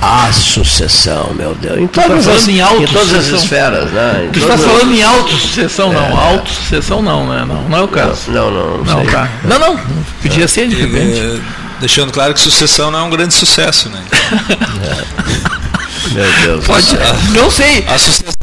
A 0.00 0.30
sucessão, 0.32 1.32
meu 1.34 1.54
Deus. 1.54 1.78
Em 1.78 1.86
todas, 1.86 2.28
as, 2.28 2.46
em, 2.46 2.60
em 2.60 2.86
todas 2.86 3.14
as 3.14 3.26
esferas, 3.28 3.90
né? 3.90 4.26
Em 4.26 4.30
tu 4.32 4.38
está 4.38 4.58
falando 4.58 4.92
em 4.92 5.02
autossucessão, 5.02 5.94
não. 5.94 6.04
É. 6.04 6.32
Autossucessão 6.32 7.00
não, 7.00 7.26
né? 7.26 7.44
Não, 7.46 7.62
não 7.62 7.78
é 7.78 7.82
o 7.82 7.88
caso. 7.88 8.30
Não, 8.30 8.50
não, 8.50 8.78
não. 8.78 8.84
Não, 8.84 9.06
tá. 9.06 9.30
não, 9.44 9.58
não. 9.58 9.80
Podia 10.20 10.46
ser 10.46 10.68
de 10.68 10.74
repente. 10.74 11.18
É, 11.18 11.40
deixando 11.80 12.12
claro 12.12 12.34
que 12.34 12.40
sucessão 12.40 12.90
não 12.90 12.98
é 12.98 13.02
um 13.02 13.10
grande 13.10 13.32
sucesso, 13.32 13.88
né? 13.88 14.02
É. 15.60 15.63
Meu 16.12 16.32
Deus. 16.42 16.66
Pode, 16.66 16.86
não 17.32 17.50
sei. 17.50 17.84
A 17.86 17.98
sucessão 17.98 18.34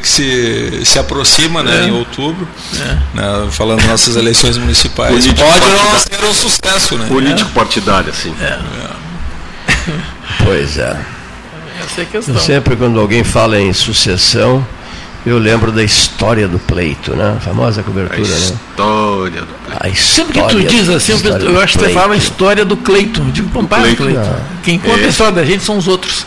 que 0.00 0.08
se, 0.08 0.84
se 0.84 0.98
aproxima 0.98 1.62
né, 1.62 1.82
é. 1.82 1.88
em 1.88 1.90
outubro, 1.92 2.48
é. 2.80 3.16
né, 3.16 3.48
falando 3.50 3.84
nossas 3.84 4.16
eleições 4.16 4.56
municipais. 4.56 5.10
Político 5.10 5.48
pode 5.48 5.66
não 5.66 5.98
ser 5.98 6.24
um 6.24 6.34
sucesso, 6.34 6.98
né? 6.98 7.06
Político 7.08 7.50
partidário, 7.50 8.10
assim. 8.10 8.34
É. 8.40 8.58
Pois 10.44 10.78
é. 10.78 10.98
Essa 11.84 12.00
é 12.00 12.04
a 12.04 12.06
questão. 12.06 12.38
Sempre 12.38 12.74
quando 12.74 12.98
alguém 12.98 13.22
fala 13.22 13.60
em 13.60 13.72
sucessão, 13.72 14.66
eu 15.24 15.38
lembro 15.38 15.70
da 15.70 15.84
história 15.84 16.48
do 16.48 16.58
pleito, 16.58 17.14
né? 17.14 17.34
A 17.36 17.40
famosa 17.40 17.82
cobertura, 17.82 18.18
a 18.18 18.20
né? 18.20 18.36
história 18.36 19.40
né? 19.40 19.46
do 19.46 19.54
pleito. 19.66 19.84
A 19.84 19.88
história 19.88 20.32
Sempre 20.32 20.42
que 20.42 20.48
tu 20.48 20.68
diz 20.68 20.88
assim, 20.88 21.12
eu, 21.12 21.38
eu 21.38 21.60
acho 21.60 21.78
que 21.78 21.84
você 21.84 21.92
fala 21.92 22.14
a 22.14 22.16
história 22.16 22.64
do 22.64 22.76
Cleiton. 22.76 23.22
Eu 23.22 23.30
digo, 23.30 23.48
pô, 23.50 23.62
para, 23.62 23.94
Cleiton. 23.94 24.36
Quem 24.64 24.78
conta 24.78 25.00
é. 25.00 25.04
a 25.04 25.08
história 25.08 25.32
da 25.32 25.44
gente 25.44 25.62
são 25.62 25.76
os 25.76 25.86
outros. 25.86 26.26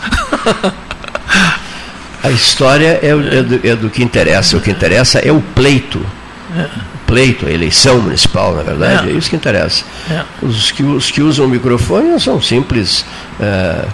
a 2.24 2.32
história 2.32 3.00
é, 3.02 3.10
é, 3.10 3.44
do, 3.44 3.68
é, 3.68 3.76
do, 3.76 3.90
que 3.90 4.02
interessa. 4.02 4.56
O 4.56 4.62
que 4.62 4.72
interessa 4.72 5.20
é 5.20 5.32
o 5.32 5.42
pleito. 5.42 6.00
É. 6.58 6.62
O 6.64 7.06
pleito, 7.06 7.46
a 7.46 7.52
eleição 7.52 8.00
municipal, 8.00 8.56
na 8.56 8.64
verdade, 8.64 9.10
é, 9.10 9.12
é 9.12 9.16
isso 9.16 9.30
que 9.30 9.36
interessa. 9.36 9.84
É. 10.10 10.24
Os, 10.42 10.72
que, 10.72 10.84
os 10.84 11.12
que 11.12 11.22
usam 11.22 11.46
o 11.46 11.50
microfone 11.50 12.18
são 12.20 12.42
simples 12.42 13.06
é, 13.42 13.86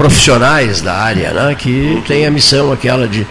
profissionais 0.00 0.80
da 0.80 0.94
área, 0.96 1.30
né, 1.30 1.54
que 1.54 2.02
têm 2.06 2.24
a 2.24 2.30
missão 2.30 2.72
aquela 2.72 3.06
de 3.06 3.26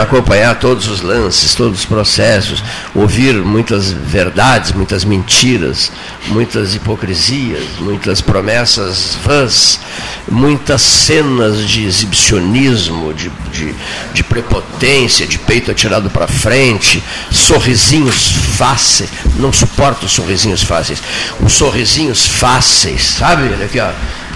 acompanhar 0.00 0.58
todos 0.58 0.88
os 0.88 1.02
lances, 1.02 1.54
todos 1.54 1.80
os 1.80 1.84
processos, 1.84 2.64
ouvir 2.94 3.34
muitas 3.34 3.92
verdades, 3.92 4.72
muitas 4.72 5.04
mentiras, 5.04 5.92
muitas 6.28 6.74
hipocrisias, 6.74 7.62
muitas 7.78 8.22
promessas 8.22 9.18
vãs, 9.22 9.80
muitas 10.26 10.80
cenas 10.80 11.68
de 11.68 11.84
exibicionismo, 11.84 13.12
de, 13.12 13.30
de, 13.52 13.74
de 14.14 14.24
prepotência, 14.24 15.26
de 15.26 15.38
peito 15.38 15.70
atirado 15.70 16.08
para 16.08 16.26
frente, 16.26 17.02
sorrisinhos 17.30 18.32
fáceis, 18.56 19.10
não 19.36 19.52
suporto 19.52 20.08
sorrisinhos 20.08 20.62
fáceis, 20.62 21.02
os 21.38 21.52
sorrisinhos 21.52 22.26
fáceis, 22.26 23.02
sabe? 23.02 23.52
Aqui, 23.62 23.78
ó 23.78 23.90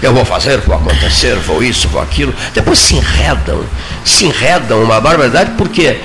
eu 0.05 0.13
vou 0.13 0.25
fazer, 0.25 0.59
vou 0.59 0.75
acontecer, 0.75 1.35
vou 1.35 1.63
isso, 1.63 1.87
vou 1.87 2.01
aquilo. 2.01 2.33
Depois 2.53 2.77
se 2.77 2.95
enredam, 2.95 3.63
se 4.03 4.25
enredam 4.25 4.83
uma 4.83 4.99
barbaridade, 4.99 5.51
porque 5.57 5.99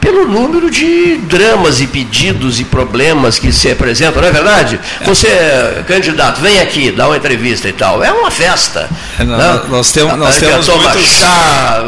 pelo 0.00 0.26
número 0.26 0.70
de 0.70 1.18
dramas 1.18 1.80
e 1.80 1.86
pedidos 1.86 2.58
e 2.58 2.64
problemas 2.64 3.38
que 3.38 3.52
se 3.52 3.70
apresentam, 3.70 4.22
não 4.22 4.28
é 4.28 4.32
verdade? 4.32 4.80
É. 5.00 5.04
Você, 5.04 5.28
candidato, 5.86 6.40
vem 6.40 6.58
aqui, 6.58 6.90
dá 6.90 7.06
uma 7.06 7.16
entrevista 7.16 7.68
e 7.68 7.72
tal. 7.72 8.02
É 8.02 8.10
uma 8.10 8.30
festa. 8.30 8.88
É, 9.18 9.24
não, 9.24 9.36
né? 9.36 9.60
Nós 9.68 9.92
temos, 9.92 10.16
nós 10.16 10.36
temos 10.38 10.66
muitos... 10.66 11.02
chá, 11.02 11.82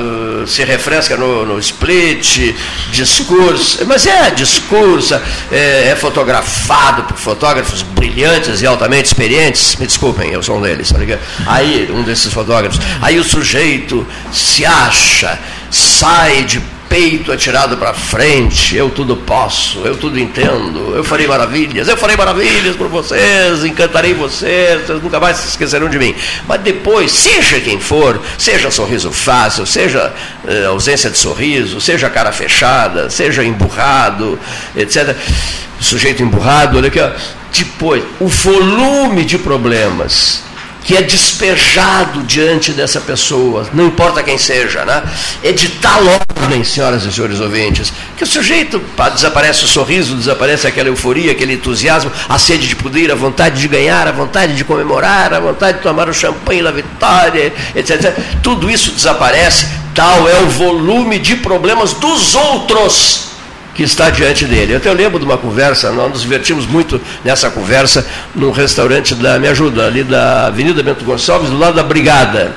se 0.47 0.65
refresca 0.65 1.17
no, 1.17 1.45
no 1.45 1.59
split, 1.59 2.55
discurso. 2.91 3.85
Mas 3.87 4.07
é 4.07 4.31
discurso, 4.31 5.15
é, 5.51 5.89
é, 5.89 5.97
fotografado 5.97 7.05
por 7.05 7.17
fotógrafos 7.17 7.83
brilhantes 7.83 8.63
e 8.63 8.67
altamente 8.67 9.07
experientes. 9.07 9.77
Me 9.77 9.87
desculpem, 9.87 10.31
eu 10.31 10.43
sou 10.43 10.59
um 10.59 10.61
deles, 10.63 10.91
tá 10.91 10.99
ligado? 10.99 11.21
Aí, 11.47 11.89
um 11.93 12.03
desses 12.03 12.33
fotógrafos. 12.33 12.81
Aí 13.01 13.19
o 13.19 13.25
sujeito 13.25 14.07
se 14.33 14.65
acha, 14.65 15.39
sai 15.71 16.45
de 16.45 16.61
peito 16.93 17.33
atirado 17.33 17.79
para 17.79 17.95
frente, 17.95 18.77
eu 18.77 18.91
tudo 18.91 19.17
posso, 19.17 19.79
eu 19.79 19.97
tudo 19.97 20.21
entendo, 20.21 20.95
eu 20.95 21.03
farei 21.03 21.27
maravilhas, 21.27 21.89
eu 21.89 21.97
farei 21.97 22.19
maravilhas 22.19 22.77
por 22.77 22.87
vocês, 22.89 23.65
encantarei 23.65 24.13
vocês, 24.13 24.83
vocês 24.83 25.03
nunca 25.03 25.19
mais 25.19 25.39
se 25.39 25.49
esquecerão 25.49 25.89
de 25.89 25.99
mim. 25.99 26.15
Mas 26.47 26.61
depois, 26.61 27.11
seja 27.11 27.59
quem 27.61 27.81
for, 27.81 28.21
seja 28.37 28.71
sorriso 28.71 29.11
fácil, 29.11 29.65
seja 29.65 30.13
eh, 30.47 30.67
ausência 30.67 31.09
de 31.09 31.17
sorriso, 31.17 31.81
seja 31.81 32.11
cara 32.11 32.31
fechada, 32.31 33.09
seja 33.09 33.43
emburrado, 33.43 34.39
etc. 34.77 35.17
Sujeito 35.81 36.23
emburrado, 36.23 36.77
olha 36.77 36.89
aqui, 36.89 37.01
ó. 37.01 37.11
depois, 37.57 38.05
o 38.21 38.29
volume 38.29 39.25
de 39.25 39.39
problemas 39.39 40.43
que 40.85 40.97
é 40.97 41.03
despejado 41.03 42.23
diante 42.23 42.73
dessa 42.73 43.01
pessoa, 43.01 43.69
não 43.73 43.87
importa 43.87 44.23
quem 44.23 44.37
seja, 44.37 44.85
né? 44.85 45.03
é 45.43 45.53
de 45.53 45.69
tal 45.69 46.03
ordem, 46.07 46.65
senhoras 46.65 47.05
e 47.05 47.13
senhores 47.13 47.41
ouvintes, 47.41 47.93
que 48.17 48.25
o 48.25 48.27
sujeito 48.27 48.81
pá, 48.97 49.09
desaparece 49.09 49.65
o 49.65 49.69
sorriso, 49.69 50.17
desaparece 50.17 50.67
aquela 50.67 50.89
euforia, 50.89 51.33
aquele 51.33 51.55
entusiasmo, 51.55 52.11
a 52.29 52.39
sede 52.39 52.67
de 52.67 52.77
poder, 52.77 53.11
a 53.11 53.15
vontade 53.15 53.61
de 53.61 53.69
ganhar, 53.69 54.07
a 54.09 54.13
vontade 54.13 54.55
de 54.55 54.65
comemorar, 54.65 55.33
a 55.33 55.41
vontade 55.41 55.79
de 55.79 55.83
tomar 55.83 56.09
o 56.09 56.15
champanhe 56.15 56.63
da 56.63 56.71
vitória, 56.71 57.53
etc. 57.75 58.17
Tudo 58.43 58.71
isso 58.71 58.93
desaparece, 58.93 59.69
tal 59.95 60.29
é 60.29 60.41
o 60.41 60.49
volume 60.49 61.19
de 61.19 61.37
problemas 61.37 61.93
dos 61.95 62.35
outros 62.35 63.32
que 63.75 63.83
está 63.83 64.11
diante 64.11 64.45
dele. 64.45 64.75
Eu 64.75 64.77
até 64.77 64.93
lembro 64.93 65.19
de 65.19 65.25
uma 65.25 65.39
conversa, 65.39 65.91
nós 65.93 66.11
nos 66.11 66.23
divertimos 66.23 66.67
muito 66.67 67.01
nessa 67.25 67.51
conversa 67.51 68.07
num 68.35 68.51
restaurante 68.51 69.15
da 69.15 69.39
Me 69.39 69.49
Ajuda, 69.49 69.87
ali 69.87 70.05
da 70.05 70.47
Avenida 70.47 70.83
Bento 70.83 71.05
Gonçalves, 71.05 71.51
do 71.51 71.59
lado 71.59 71.75
da 71.75 71.83
Brigada. 71.83 72.55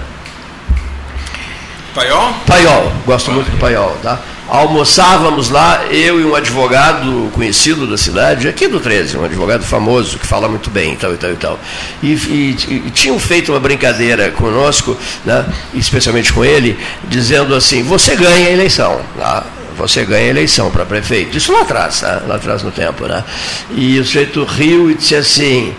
Paiol? 1.94 2.34
Paiol, 2.46 2.92
gosto 3.06 3.32
muito 3.32 3.50
do 3.50 3.58
Paiol, 3.58 3.98
tá? 4.04 4.20
Almoçávamos 4.48 5.50
lá, 5.50 5.86
eu 5.90 6.20
e 6.20 6.26
um 6.26 6.36
advogado 6.36 7.32
conhecido 7.34 7.88
da 7.88 7.98
cidade, 7.98 8.48
aqui 8.48 8.68
do 8.68 8.80
13, 8.80 9.18
um 9.18 9.26
advogado 9.26 9.64
famoso, 9.64 10.20
que 10.20 10.28
fala 10.28 10.48
muito 10.48 10.70
bem 10.70 10.94
e 10.94 10.96
tal 10.98 11.14
e 11.14 11.18
tal 11.18 11.32
e 11.32 11.36
tal. 11.36 11.60
E, 12.04 12.14
e, 12.14 12.84
e 12.86 12.92
tinham 12.92 13.18
feito 13.18 13.54
uma 13.54 13.60
brincadeira 13.60 14.30
conosco, 14.32 14.96
né, 15.24 15.46
especialmente 15.74 16.32
com 16.32 16.46
ele, 16.46 16.78
dizendo 17.06 17.56
assim, 17.56 17.82
você 17.82 18.16
ganha 18.16 18.50
a 18.50 18.52
eleição. 18.52 19.00
Tá? 19.18 19.44
Você 19.78 20.06
ganha 20.06 20.26
a 20.26 20.30
eleição 20.30 20.72
para 20.72 20.86
prefeito. 20.86 21.38
Isso 21.38 21.52
lá 21.52 21.62
atrás, 21.62 22.02
tá? 22.02 22.24
lá 22.28 22.36
atrás 22.36 22.64
no 22.64 22.72
tempo. 22.72 23.06
Né? 23.08 23.24
E 23.72 24.00
o 24.00 24.06
sujeito 24.06 24.44
riu 24.44 24.90
e 24.90 24.96
disse 24.96 25.16
assim, 25.16 25.74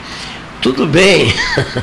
tudo 0.61 0.87
bem, 0.87 1.33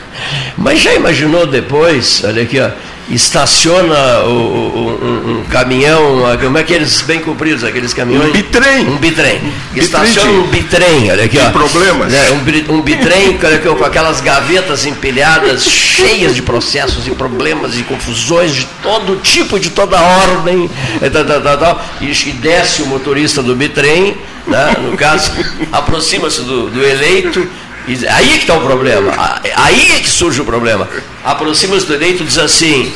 mas 0.57 0.81
já 0.81 0.93
imaginou 0.93 1.45
depois, 1.45 2.23
olha 2.25 2.43
aqui, 2.43 2.59
ó, 2.59 2.69
estaciona 3.09 4.21
o, 4.25 4.29
o, 4.29 4.99
um, 5.03 5.39
um, 5.39 5.43
caminhão, 5.43 6.21
como 6.41 6.57
é 6.57 6.63
que 6.63 6.73
eles 6.73 7.01
bem 7.01 7.19
compridos, 7.19 7.63
aqueles 7.63 7.93
caminhões? 7.93 8.29
Um 8.29 8.31
bitrem. 8.31 8.87
Um 8.87 8.97
bitrem. 8.97 9.41
Estaciona 9.75 10.31
um 10.31 10.47
bitrem, 10.47 11.11
olha 11.11 11.25
aqui, 11.25 11.37
Tem 11.37 11.47
ó. 11.47 11.51
problemas. 11.51 12.11
Né, 12.11 12.31
um, 12.31 12.75
um 12.75 12.81
bitrem 12.81 13.37
com 13.77 13.83
aquelas 13.83 14.21
gavetas 14.21 14.85
empilhadas, 14.85 15.65
cheias 15.65 16.35
de 16.35 16.41
processos 16.41 17.07
e 17.07 17.11
problemas 17.11 17.77
e 17.77 17.83
confusões 17.83 18.53
de 18.53 18.65
todo 18.81 19.17
tipo, 19.17 19.59
de 19.59 19.69
toda 19.69 20.01
ordem, 20.01 20.69
e, 21.01 21.09
tal, 21.09 21.25
tal, 21.25 21.57
tal, 21.57 21.85
e, 22.01 22.11
e 22.11 22.31
desce 22.33 22.81
o 22.81 22.87
motorista 22.87 23.43
do 23.43 23.55
bitrem, 23.55 24.15
né, 24.47 24.75
no 24.81 24.97
caso, 24.97 25.31
aproxima-se 25.71 26.41
do, 26.41 26.69
do 26.69 26.83
eleito 26.83 27.47
Aí 27.87 28.29
que 28.29 28.37
está 28.37 28.55
o 28.55 28.61
problema. 28.61 29.13
Aí 29.55 29.91
é 29.91 29.99
que 29.99 30.09
surge 30.09 30.41
o 30.41 30.45
problema. 30.45 30.87
Aproxima-se 31.23 31.85
do 31.85 31.93
eleito 31.93 32.23
e 32.23 32.25
diz 32.25 32.37
assim, 32.37 32.93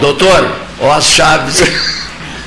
doutor, 0.00 0.50
ó 0.80 0.92
as 0.92 1.04
chaves 1.04 1.62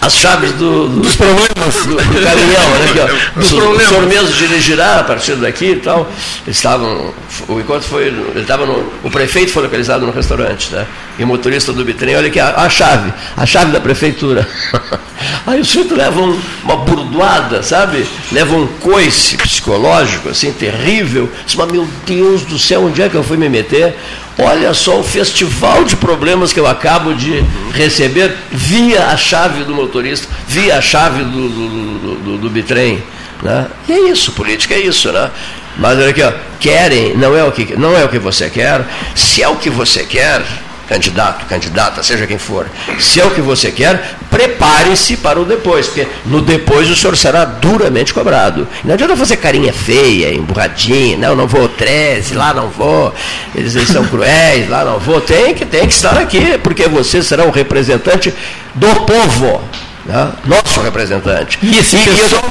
as 0.05 0.15
chaves 0.15 0.51
do, 0.53 0.87
do, 0.87 1.01
dos 1.01 1.15
problemas 1.15 1.75
do, 1.85 1.95
do 1.95 1.97
caminhão, 1.97 2.69
né? 2.77 2.85
Aqui, 2.89 2.99
ó. 2.99 3.39
Dos 3.39 3.51
o, 3.51 3.55
problemas. 3.57 3.85
o 3.85 3.89
senhor 3.89 4.07
mesmo 4.07 4.33
dirigirá 4.33 4.99
a 4.99 5.03
partir 5.03 5.35
daqui 5.35 5.71
e 5.71 5.75
tal. 5.77 6.11
Eles 6.45 6.57
estavam, 6.57 7.11
o 7.47 7.59
encontro 7.59 7.87
foi, 7.87 8.07
ele 8.07 8.41
estava 8.41 8.65
no, 8.65 8.91
o 9.03 9.09
prefeito 9.09 9.51
foi 9.51 9.63
localizado 9.63 10.05
no 10.05 10.11
restaurante, 10.11 10.71
né? 10.71 10.85
E 11.17 11.23
o 11.23 11.27
motorista 11.27 11.73
do 11.73 11.83
bitrem, 11.83 12.15
olha 12.15 12.27
aqui, 12.27 12.39
a, 12.39 12.49
a 12.55 12.69
chave, 12.69 13.11
a 13.35 13.45
chave 13.45 13.71
da 13.71 13.79
prefeitura. 13.79 14.47
Aí 15.47 15.59
o 15.59 15.65
sujeito 15.65 15.95
leva 15.95 16.21
um, 16.21 16.39
uma 16.63 16.77
burdoada, 16.77 17.63
sabe? 17.63 18.05
Leva 18.31 18.55
um 18.55 18.67
coice 18.67 19.37
psicológico, 19.37 20.29
assim, 20.29 20.51
terrível. 20.51 21.31
Diz, 21.45 21.55
mas 21.55 21.71
meu 21.71 21.87
Deus 22.05 22.43
do 22.43 22.59
céu, 22.59 22.83
onde 22.83 23.01
é 23.01 23.09
que 23.09 23.15
eu 23.15 23.23
fui 23.23 23.37
me 23.37 23.49
meter? 23.49 23.97
Olha 24.37 24.73
só 24.73 24.99
o 24.99 25.03
festival 25.03 25.85
de 25.85 25.95
problemas 25.95 26.51
que 26.51 26.59
eu 26.59 26.67
acabo 26.67 27.13
de 27.13 27.41
receber 27.73 28.35
via 28.51 29.07
a 29.07 29.17
chave 29.17 29.63
do 29.63 29.73
motorista, 29.73 30.27
via 30.47 30.77
a 30.77 30.81
chave 30.81 31.23
do, 31.23 31.49
do, 31.49 32.15
do, 32.15 32.37
do, 32.39 32.49
bitrem. 32.49 33.01
Né? 33.41 33.67
E 33.87 33.93
é 33.93 34.09
isso, 34.09 34.33
política 34.33 34.73
é 34.73 34.79
isso, 34.79 35.11
né? 35.11 35.31
Mas 35.77 35.97
olha 35.97 36.09
aqui, 36.09 36.21
ó, 36.21 36.33
querem, 36.59 37.15
não 37.15 37.35
é, 37.35 37.43
o 37.43 37.51
que, 37.51 37.77
não 37.77 37.97
é 37.97 38.03
o 38.03 38.09
que 38.09 38.19
você 38.19 38.49
quer. 38.49 38.85
Se 39.13 39.41
é 39.41 39.47
o 39.47 39.55
que 39.55 39.69
você 39.69 40.03
quer, 40.03 40.41
candidato, 40.87 41.45
candidata, 41.45 42.03
seja 42.03 42.27
quem 42.27 42.37
for, 42.37 42.67
se 42.99 43.19
é 43.19 43.25
o 43.25 43.31
que 43.31 43.41
você 43.41 43.71
quer, 43.71 44.17
prepare-se 44.29 45.17
para 45.17 45.39
o 45.39 45.45
depois, 45.45 45.87
porque 45.87 46.07
no 46.25 46.41
depois 46.41 46.89
o 46.89 46.95
senhor 46.95 47.15
será 47.17 47.45
duramente 47.45 48.13
cobrado. 48.13 48.67
Não 48.83 48.93
adianta 48.93 49.15
fazer 49.15 49.37
carinha 49.37 49.73
feia, 49.73 50.33
emburradinha, 50.33 51.17
não, 51.17 51.35
não 51.35 51.47
vou 51.47 51.67
13, 51.67 52.35
lá 52.35 52.53
não 52.53 52.69
vou, 52.69 53.13
eles, 53.53 53.75
eles 53.75 53.89
são 53.89 54.05
cruéis, 54.05 54.69
lá 54.69 54.83
não 54.85 54.99
vou. 54.99 55.21
Tem 55.21 55.53
que, 55.53 55.65
tem 55.65 55.87
que 55.87 55.93
estar 55.93 56.17
aqui, 56.17 56.57
porque 56.59 56.87
você 56.87 57.23
será 57.23 57.45
o 57.45 57.51
representante 57.51 58.33
do 58.73 58.87
povo. 59.01 59.61
Né? 60.05 60.31
Nosso 60.45 60.81
representante. 60.81 61.57
E 61.63 61.79
esse 61.79 61.95
e 61.95 61.99
pessoal 61.99 62.43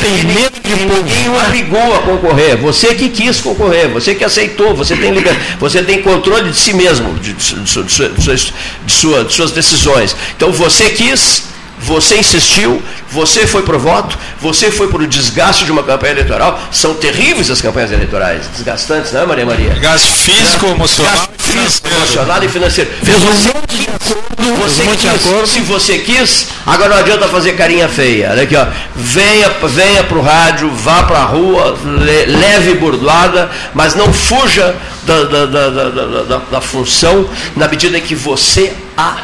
tem 0.00 0.24
medo 0.24 0.60
de 0.60 0.74
ninguém 0.74 1.28
o 1.28 1.36
obrigou 1.46 1.94
a 1.94 1.98
concorrer. 2.00 2.56
Você 2.58 2.94
que 2.94 3.08
quis 3.08 3.40
concorrer, 3.40 3.88
você 3.88 4.14
que 4.14 4.24
aceitou, 4.24 4.74
você 4.74 4.96
tem 4.96 5.12
liberdade, 5.12 5.56
você 5.60 5.82
tem 5.82 6.02
controle 6.02 6.50
de 6.50 6.56
si 6.56 6.72
mesmo, 6.72 7.14
de, 7.14 7.32
de, 7.34 7.54
de, 7.54 7.82
de, 7.84 8.92
sua, 8.92 9.24
de 9.24 9.32
suas 9.32 9.52
decisões. 9.52 10.16
Então 10.36 10.50
você 10.50 10.90
quis, 10.90 11.44
você 11.78 12.18
insistiu, 12.18 12.82
você 13.10 13.46
foi 13.46 13.62
para 13.62 13.76
o 13.76 13.78
voto, 13.78 14.18
você 14.40 14.70
foi 14.70 14.88
para 14.88 15.02
o 15.02 15.06
desgaste 15.06 15.64
de 15.64 15.70
uma 15.70 15.84
campanha 15.84 16.12
eleitoral. 16.12 16.60
São 16.72 16.94
terríveis 16.94 17.48
as 17.48 17.60
campanhas 17.60 17.92
eleitorais, 17.92 18.48
desgastantes, 18.56 19.12
não 19.12 19.22
é, 19.22 19.26
Maria 19.26 19.46
Maria? 19.46 19.74
Gasto 19.74 20.08
físico, 20.08 20.66
é. 20.66 20.70
emocional, 20.70 21.27
Físico, 21.68 21.88
emocional 21.88 22.42
e 22.42 22.48
financeiro. 22.48 22.90
Fez 23.02 23.18
um 23.18 23.54
monte 23.54 23.76
de 23.76 23.88
acordo, 23.88 24.56
você 24.58 24.82
quis, 24.96 25.50
se 25.50 25.60
você 25.60 25.98
quis, 25.98 26.46
agora 26.66 26.90
não 26.90 26.98
adianta 26.98 27.28
fazer 27.28 27.52
carinha 27.52 27.88
feia. 27.88 28.30
Olha 28.30 28.42
aqui, 28.42 28.56
ó. 28.56 28.66
Venha, 28.96 29.50
venha 29.68 30.02
para 30.04 30.18
o 30.18 30.22
rádio, 30.22 30.70
vá 30.70 31.02
para 31.02 31.18
a 31.18 31.24
rua, 31.24 31.76
le, 31.84 32.26
leve 32.26 32.74
burdoada, 32.74 33.50
mas 33.74 33.94
não 33.94 34.12
fuja 34.12 34.74
da, 35.04 35.24
da, 35.24 35.46
da, 35.46 36.40
da, 36.50 36.60
função 36.60 37.28
na 37.54 37.68
medida 37.68 37.98
em 37.98 38.02
que 38.02 38.14
você 38.14 38.72
a 38.96 39.18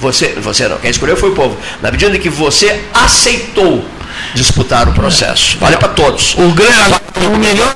você, 0.00 0.34
você 0.40 0.66
não, 0.66 0.78
quem 0.78 0.90
escolheu 0.90 1.16
foi 1.16 1.30
o 1.30 1.34
povo. 1.34 1.56
Na 1.80 1.90
medida 1.90 2.16
em 2.16 2.20
que 2.20 2.28
você 2.28 2.80
aceitou 2.92 3.84
disputar 4.34 4.88
o 4.88 4.92
processo. 4.92 5.58
Vale 5.58 5.76
para 5.76 5.88
todos. 5.88 6.34
O, 6.34 6.50
grande, 6.52 6.94
o 7.26 7.38
melhor 7.38 7.74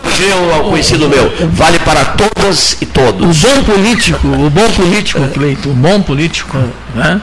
o 0.61 0.70
conhecido 0.70 1.09
meu, 1.09 1.32
vale 1.53 1.78
para 1.80 2.05
todas 2.05 2.76
e 2.80 2.87
todos. 2.87 3.45
O 3.45 3.49
bom 3.49 3.62
político, 3.64 4.26
o 4.26 4.51
bom 4.51 4.70
político, 4.70 5.28
Cleito, 5.28 5.70
o 5.70 5.74
bom 5.74 6.01
político, 6.01 6.57
né? 6.95 7.20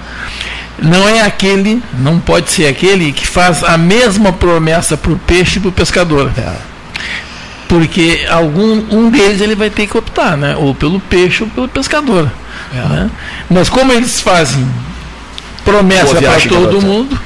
não 0.82 1.08
é 1.08 1.22
aquele, 1.22 1.82
não 2.00 2.20
pode 2.20 2.50
ser 2.52 2.68
aquele 2.68 3.12
que 3.12 3.26
faz 3.26 3.64
a 3.64 3.78
mesma 3.78 4.34
promessa 4.34 4.98
para 4.98 5.12
o 5.12 5.18
peixe 5.18 5.58
e 5.58 5.62
para 5.62 5.70
o 5.70 5.72
pescador. 5.72 6.32
É. 6.38 6.54
Porque 7.68 8.26
algum 8.30 8.84
um 8.92 9.10
deles 9.10 9.42
ele 9.42 9.56
vai 9.56 9.70
ter 9.70 9.88
que 9.88 9.98
optar, 9.98 10.38
né? 10.38 10.56
ou 10.56 10.76
pelo 10.76 11.00
peixe 11.00 11.44
ou 11.44 11.50
pelo 11.50 11.68
pescador. 11.68 12.32
É. 12.74 12.78
Né? 12.78 13.12
Mas 13.50 13.70
como 13.70 13.92
eles 13.92 14.22
fazem 14.22 14.68
promessa 15.64 16.22
para 16.22 16.40
todo 16.42 16.82
mundo. 16.82 17.20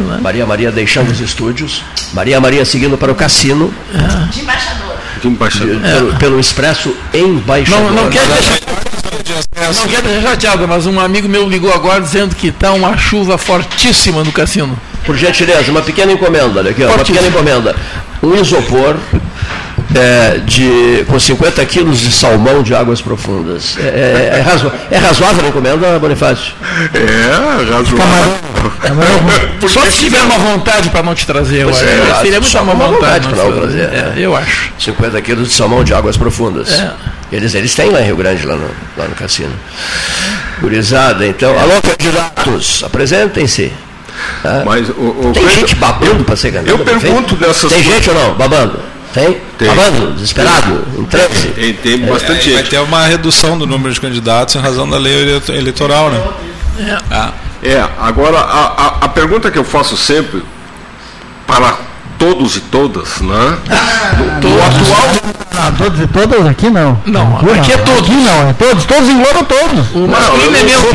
É? 0.00 0.20
Maria 0.20 0.46
Maria 0.46 0.70
deixando 0.70 1.10
os 1.10 1.20
estúdios, 1.20 1.82
Maria 2.12 2.40
Maria 2.40 2.64
seguindo 2.64 2.96
para 2.96 3.10
o 3.10 3.14
cassino. 3.14 3.72
É. 3.94 4.30
De 4.30 4.40
embaixador. 4.40 4.96
De 5.20 5.28
embaixador. 5.28 5.76
De, 5.76 5.80
pelo, 5.80 6.14
pelo, 6.16 6.40
expresso 6.40 6.94
embaixador. 7.12 7.92
Não, 7.92 8.04
não 8.04 8.10
quer 8.10 8.24
deixar. 8.26 8.58
Não 9.74 9.88
quero 9.88 10.08
deixar 10.08 10.30
chateado, 10.30 10.68
mas 10.68 10.86
um 10.86 11.00
amigo 11.00 11.28
meu 11.28 11.48
ligou 11.48 11.72
agora 11.72 12.00
dizendo 12.00 12.34
que 12.34 12.48
está 12.48 12.72
uma 12.72 12.96
chuva 12.96 13.36
fortíssima 13.36 14.22
no 14.22 14.32
cassino. 14.32 14.78
Por 15.04 15.16
gentileza, 15.16 15.70
uma 15.70 15.82
pequena 15.82 16.12
encomenda, 16.12 16.60
olha 16.60 16.70
aqui, 16.70 16.84
ó, 16.84 16.88
uma 16.88 17.04
pequena 17.04 17.26
encomenda. 17.26 17.74
Um 18.22 18.34
isopor 18.34 18.96
é, 19.94 20.38
de, 20.44 21.04
com 21.06 21.18
50 21.18 21.64
quilos 21.66 22.00
de 22.00 22.12
salmão 22.12 22.62
de 22.62 22.74
águas 22.74 23.00
profundas. 23.00 23.76
É, 23.78 23.82
é, 23.82 24.38
é, 24.38 24.40
razo, 24.40 24.70
é 24.90 24.98
razoável 24.98 25.44
a 25.44 25.48
encomenda, 25.48 25.98
Bonifácio? 25.98 26.52
É, 26.94 27.70
razoável. 27.72 28.38
Camarão, 28.80 29.20
só 29.68 29.84
se 29.86 29.98
tiver 29.98 30.20
uma 30.22 30.38
vontade 30.38 30.90
para 30.90 31.02
não 31.02 31.14
te 31.14 31.26
trazer, 31.26 31.62
eu 31.62 31.70
é, 31.70 31.72
seria 32.22 32.40
muito 32.40 32.58
uma 32.58 32.74
vontade, 32.74 33.28
para 33.28 33.44
não 33.44 33.52
trazer. 33.52 33.82
É, 33.82 34.14
eu 34.16 34.36
acho. 34.36 34.72
50 34.78 35.20
quilos 35.22 35.48
de 35.48 35.54
salmão 35.54 35.84
de 35.84 35.94
águas 35.94 36.16
profundas. 36.16 36.78
É. 36.78 36.92
Eles, 37.30 37.54
eles 37.54 37.74
têm 37.74 37.90
lá 37.90 38.00
em 38.00 38.04
Rio 38.04 38.16
Grande, 38.16 38.46
lá 38.46 38.56
no, 38.56 38.70
lá 38.96 39.06
no 39.06 39.14
cassino. 39.14 39.52
Gurizada, 40.60 41.26
então. 41.26 41.58
Alô, 41.58 41.80
candidatos, 41.82 42.82
apresentem-se. 42.84 43.72
Ah, 44.44 44.62
Mas, 44.64 44.88
o, 44.88 44.92
o 44.92 45.32
tem 45.32 45.48
gente 45.48 45.74
babando 45.76 46.24
para 46.24 46.36
ser 46.36 46.52
candidato? 46.52 46.80
Eu 46.80 46.84
pergunto 46.84 47.36
dessas 47.36 47.72
Tem 47.72 47.82
gente 47.82 48.08
ou 48.10 48.16
não 48.16 48.34
babando? 48.34 48.80
Tem? 49.12 49.38
Tem. 49.56 49.68
Babando, 49.68 50.12
desesperado, 50.12 50.84
em 50.98 51.04
transe? 51.04 51.48
Tem, 51.48 51.72
tem 51.74 51.98
bastante 52.00 52.50
é, 52.50 52.54
Vai 52.54 52.62
ter 52.64 52.78
uma 52.80 53.06
redução 53.06 53.58
do 53.58 53.66
número 53.66 53.92
de 53.92 54.00
candidatos 54.00 54.54
em 54.54 54.58
razão 54.58 54.88
da 54.88 54.98
lei 54.98 55.40
eleitoral, 55.48 56.10
né? 56.10 56.22
É, 57.10 57.47
é 57.62 57.84
agora 58.00 58.38
a, 58.38 58.66
a, 58.66 58.86
a 59.02 59.08
pergunta 59.08 59.50
que 59.50 59.58
eu 59.58 59.64
faço 59.64 59.96
sempre 59.96 60.42
para 61.46 61.78
todos 62.18 62.56
e 62.56 62.60
todas, 62.60 63.20
né? 63.20 63.58
Do, 64.16 64.40
do 64.40 64.62
atual. 64.62 65.38
Não, 65.54 65.72
todos 65.72 66.00
e 66.00 66.06
todas 66.06 66.46
aqui 66.46 66.70
não. 66.70 67.00
Não, 67.06 67.36
aqui, 67.36 67.50
aqui 67.50 67.72
é 67.72 67.76
todos. 67.78 68.00
Aqui 68.00 68.12
não, 68.12 68.48
é 68.48 68.52
todos, 68.52 68.84
todos 68.84 69.08
englobam 69.08 69.44
todos. 69.44 69.86
O 69.94 70.06
masculino 70.06 70.56
é 70.56 70.62
neutro. 70.62 70.90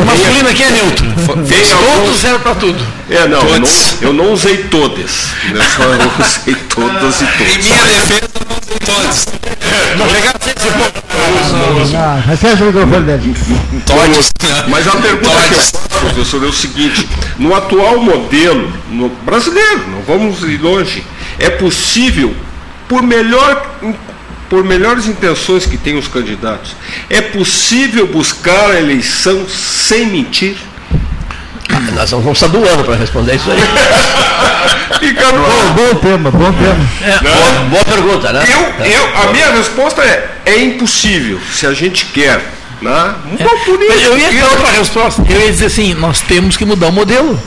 O 0.00 0.06
masculino 0.06 0.48
aqui 0.48 0.62
é 0.62 0.70
neutro. 0.70 1.06
Todos 1.26 2.20
serve 2.20 2.38
para 2.38 2.54
tudo. 2.54 2.86
É, 3.10 3.26
não, 3.26 3.40
eu 3.40 3.60
não, 3.60 3.68
eu 4.00 4.12
não 4.12 4.32
usei 4.32 4.58
todas. 4.64 5.28
Né? 5.52 5.64
Só 5.76 5.82
eu 5.82 6.10
usei 6.18 6.54
todas 6.54 7.20
e 7.20 7.26
todas. 7.26 7.56
Em 7.56 7.62
minha 7.62 7.82
defesa, 7.84 8.30
eu 8.34 8.46
não 8.48 8.56
usei 8.62 8.78
todas. 8.78 9.26
Não 9.96 10.08
ser 10.08 10.54
esse 10.56 10.70
ponto. 10.70 11.02
Recebe 12.26 12.62
o 12.62 12.66
microfone 12.66 13.06
dele. 13.06 13.36
Mas 14.68 14.86
a 14.88 14.92
pergunta 14.92 15.30
Todes. 15.30 15.48
que 15.48 15.54
eu 15.54 15.80
faço, 15.80 15.88
professor, 16.00 16.44
é 16.44 16.46
o 16.46 16.52
seguinte: 16.52 17.08
no 17.38 17.54
atual 17.54 18.00
modelo, 18.00 18.72
no 18.90 19.08
brasileiro, 19.08 19.88
não 19.88 20.02
vamos 20.02 20.42
ir 20.42 20.58
longe, 20.58 21.04
é 21.38 21.50
possível, 21.50 22.34
por 22.88 23.02
melhor 23.02 23.70
por 24.48 24.62
melhores 24.62 25.06
intenções 25.06 25.64
que 25.64 25.78
tenham 25.78 25.98
os 25.98 26.08
candidatos, 26.08 26.76
é 27.08 27.22
possível 27.22 28.06
buscar 28.06 28.72
a 28.72 28.78
eleição 28.78 29.48
sem 29.48 30.08
mentir? 30.08 30.58
Nós 31.90 32.10
vamos 32.10 32.38
precisar 32.38 32.48
do 32.48 32.66
ano 32.68 32.84
para 32.84 32.94
responder 32.94 33.34
isso 33.34 33.50
aí. 33.50 33.58
Fica 35.00 35.32
no 35.32 35.42
bom, 35.42 35.74
bom 35.74 35.94
tema, 36.00 36.30
bom 36.30 36.52
tema. 36.52 36.88
É, 37.02 37.18
boa, 37.18 37.64
boa, 37.70 37.84
pergunta, 37.84 38.32
né? 38.32 38.44
Eu, 38.46 38.86
eu, 38.86 39.16
a 39.22 39.32
minha 39.32 39.50
resposta 39.52 40.02
é, 40.02 40.30
é 40.46 40.62
impossível, 40.62 41.40
se 41.52 41.66
a 41.66 41.72
gente 41.72 42.06
quer. 42.06 42.40
Né? 42.80 43.14
É. 43.38 44.06
Eu 44.06 44.18
ia 44.18 44.28
ter 44.28 44.44
outra 44.44 44.70
resposta. 44.72 45.24
Eu 45.28 45.40
ia 45.40 45.50
dizer 45.50 45.66
assim, 45.66 45.94
nós 45.94 46.20
temos 46.20 46.56
que 46.56 46.64
mudar 46.64 46.88
o 46.88 46.92
modelo. 46.92 47.40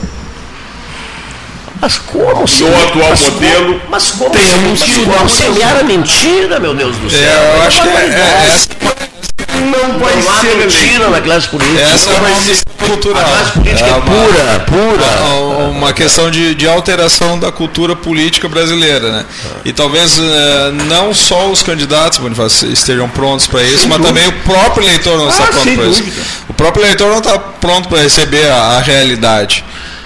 Mas 1.80 1.98
como 1.98 2.48
se. 2.48 2.62
No 2.62 2.82
atual 2.84 3.10
mas 3.10 3.28
modelo. 3.28 3.66
Como, 3.74 3.90
mas 3.90 4.10
como 4.12 4.30
temos 4.30 4.82
que 4.82 5.00
mudar 5.00 5.24
o 5.24 5.28
semear 5.28 5.76
a 5.78 5.82
mentira, 5.82 6.58
meu 6.58 6.74
Deus 6.74 6.96
do 6.96 7.10
céu? 7.10 7.20
É, 7.20 7.56
eu 7.56 7.62
acho 7.62 7.82
que 7.82 7.88
é, 7.88 7.92
é, 7.92 9.15
não 9.60 9.98
vai 9.98 10.14
não 10.16 10.40
ser 10.40 10.56
mentira 10.56 11.08
na 11.10 11.20
classe 11.20 11.48
política. 11.48 11.80
Essa 11.80 12.10
não 12.10 12.26
é 12.26 12.30
uma 12.30 12.42
questão 12.42 12.74
cultural. 12.86 13.22
A 13.22 13.24
classe 13.24 13.52
política 13.52 13.86
é, 13.86 13.90
é 13.90 14.00
pura, 14.00 14.60
pura. 14.66 15.68
Uma 15.70 15.92
questão 15.92 16.30
de, 16.30 16.54
de 16.54 16.66
alteração 16.68 17.38
da 17.38 17.50
cultura 17.52 17.96
política 17.96 18.48
brasileira, 18.48 19.10
né? 19.10 19.24
E 19.64 19.72
talvez 19.72 20.18
eh, 20.18 20.72
não 20.88 21.12
só 21.14 21.50
os 21.50 21.62
candidatos 21.62 22.20
estejam 22.64 23.08
prontos 23.08 23.46
para 23.46 23.62
isso, 23.62 23.80
Sem 23.80 23.88
mas 23.88 23.98
dúvida. 23.98 24.20
também 24.20 24.28
o 24.28 24.32
próprio 24.44 24.86
eleitor 24.86 25.18
não 25.18 25.26
ah, 25.26 25.30
está 25.30 25.46
pronto 25.46 25.74
para 25.74 25.86
isso. 25.86 26.04
O 26.48 26.54
próprio 26.54 26.84
eleitor 26.84 27.08
não 27.10 27.18
está 27.18 27.38
pronto 27.38 27.88
para 27.88 28.02
receber 28.02 28.46
a, 28.50 28.76
a 28.76 28.80
realidade 28.80 29.64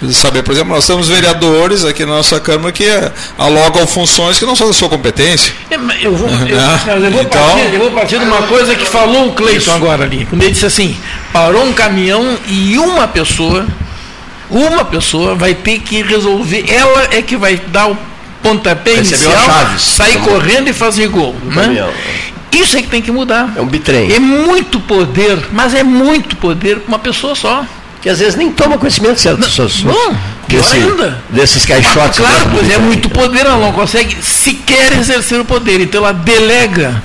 saber, 0.08 0.42
por 0.42 0.52
exemplo, 0.52 0.74
nós 0.74 0.86
temos 0.86 1.08
vereadores 1.08 1.84
aqui 1.84 2.04
na 2.04 2.12
nossa 2.12 2.40
Câmara 2.40 2.72
que 2.72 2.86
alogam 3.36 3.86
funções 3.86 4.38
que 4.38 4.46
não 4.46 4.56
são 4.56 4.68
da 4.68 4.72
sua 4.72 4.88
competência. 4.88 5.52
É, 5.70 5.74
eu 6.00 6.14
vou, 6.14 6.28
eu, 6.28 7.04
eu 7.04 7.10
vou, 7.10 7.22
então, 7.22 7.42
partir, 7.42 7.74
eu 7.74 7.80
vou 7.80 7.90
partir 7.90 8.18
de 8.18 8.24
uma 8.24 8.42
coisa 8.42 8.74
que 8.74 8.86
falou 8.86 9.28
o 9.28 9.32
Cleiton 9.32 9.72
agora 9.72 10.04
ali, 10.04 10.26
quando 10.26 10.42
ele 10.42 10.52
disse 10.52 10.66
assim, 10.66 10.96
parou 11.32 11.64
um 11.64 11.72
caminhão 11.72 12.38
e 12.46 12.78
uma 12.78 13.06
pessoa, 13.06 13.66
uma 14.48 14.84
pessoa 14.84 15.34
vai 15.34 15.54
ter 15.54 15.80
que 15.80 16.02
resolver, 16.02 16.64
ela 16.68 17.08
é 17.10 17.20
que 17.20 17.36
vai 17.36 17.60
dar 17.68 17.90
o 17.90 17.98
pontapé 18.42 18.94
Recebeu 18.94 19.30
inicial, 19.30 19.78
sair 19.78 20.18
correndo 20.20 20.68
e 20.68 20.72
fazer 20.72 21.08
gol. 21.08 21.36
Né? 21.44 21.92
Isso 22.52 22.76
é 22.76 22.82
que 22.82 22.88
tem 22.88 23.02
que 23.02 23.12
mudar. 23.12 23.52
É 23.54 23.60
um 23.60 23.66
bitrem. 23.66 24.12
É 24.12 24.18
muito 24.18 24.80
poder, 24.80 25.38
mas 25.52 25.74
é 25.74 25.82
muito 25.82 26.36
poder 26.36 26.80
para 26.80 26.88
uma 26.88 26.98
pessoa 26.98 27.34
só 27.34 27.64
que 28.00 28.08
às 28.08 28.18
vezes 28.18 28.34
nem 28.34 28.50
toma 28.50 28.78
conhecimento 28.78 29.20
certo 29.20 29.40
não, 29.84 30.16
desse, 30.48 30.76
ainda. 30.76 31.22
desses 31.28 31.66
caixotes. 31.66 32.18
Claro, 32.18 32.50
pois 32.52 32.70
é 32.70 32.78
muito 32.78 33.08
poder, 33.10 33.46
ela 33.46 33.58
não 33.58 33.72
consegue 33.72 34.16
sequer 34.22 34.92
exercer 34.98 35.38
o 35.40 35.44
poder, 35.44 35.80
então 35.80 36.00
ela 36.00 36.12
delega. 36.12 37.02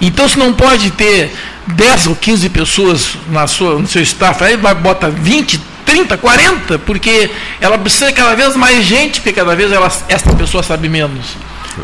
Então 0.00 0.28
se 0.28 0.38
não 0.38 0.52
pode 0.52 0.90
ter 0.92 1.34
10 1.66 2.06
ou 2.06 2.16
15 2.16 2.48
pessoas 2.50 3.16
na 3.28 3.46
sua, 3.46 3.78
no 3.78 3.86
seu 3.86 4.02
staff, 4.02 4.42
aí 4.44 4.56
vai 4.56 4.74
bota 4.74 5.10
20, 5.10 5.60
30, 5.84 6.16
40, 6.16 6.78
porque 6.80 7.30
ela 7.60 7.76
precisa 7.78 8.12
cada 8.12 8.34
vez 8.34 8.54
mais 8.56 8.84
gente, 8.84 9.20
porque 9.20 9.32
cada 9.32 9.54
vez 9.56 9.72
ela, 9.72 9.90
essa 10.08 10.32
pessoa 10.34 10.62
sabe 10.62 10.88
menos. 10.88 11.36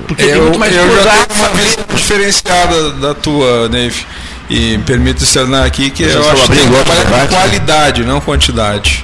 Porque 0.07 0.23
eu, 0.23 0.33
tem 0.33 0.41
muito 0.41 0.59
mais 0.59 0.75
eu 0.75 1.03
já 1.03 1.27
tenho 1.27 1.41
uma 1.41 1.49
visão 1.51 1.85
diferenciada 1.95 2.91
da 2.93 3.15
tua, 3.15 3.69
Neve. 3.69 4.07
E 4.55 4.77
permito 4.85 5.25
externar 5.25 5.65
aqui 5.65 5.89
que 5.89 6.03
eu 6.03 6.31
acho 6.31 6.43
que 6.43 6.57
tem 6.57 6.67
que 6.67 6.85
trabalhar 6.85 7.05
com 7.07 7.17
né? 7.17 7.27
qualidade, 7.27 8.05
não 8.05 8.21
quantidade. 8.21 9.03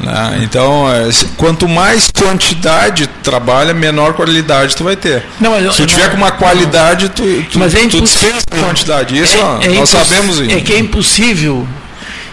Né? 0.00 0.40
Então, 0.44 0.90
é, 0.90 1.10
quanto 1.36 1.68
mais 1.68 2.10
quantidade 2.10 3.06
trabalha, 3.22 3.74
menor 3.74 4.14
qualidade 4.14 4.74
tu 4.74 4.82
vai 4.82 4.96
ter. 4.96 5.22
Não, 5.38 5.52
Se 5.70 5.82
tu 5.82 5.86
tiver 5.86 6.10
com 6.10 6.16
uma 6.16 6.30
qualidade, 6.30 7.10
tu, 7.10 7.22
tu, 7.52 7.58
mas 7.58 7.74
é 7.74 7.86
tu 7.86 8.00
dispensa 8.00 8.46
a 8.50 8.64
quantidade. 8.64 9.18
Isso 9.18 9.36
é, 9.36 9.66
é 9.66 9.68
nós 9.68 9.90
sabemos 9.90 10.38
isso. 10.38 10.50
É 10.50 10.60
que 10.62 10.72
é 10.72 10.78
impossível. 10.78 11.68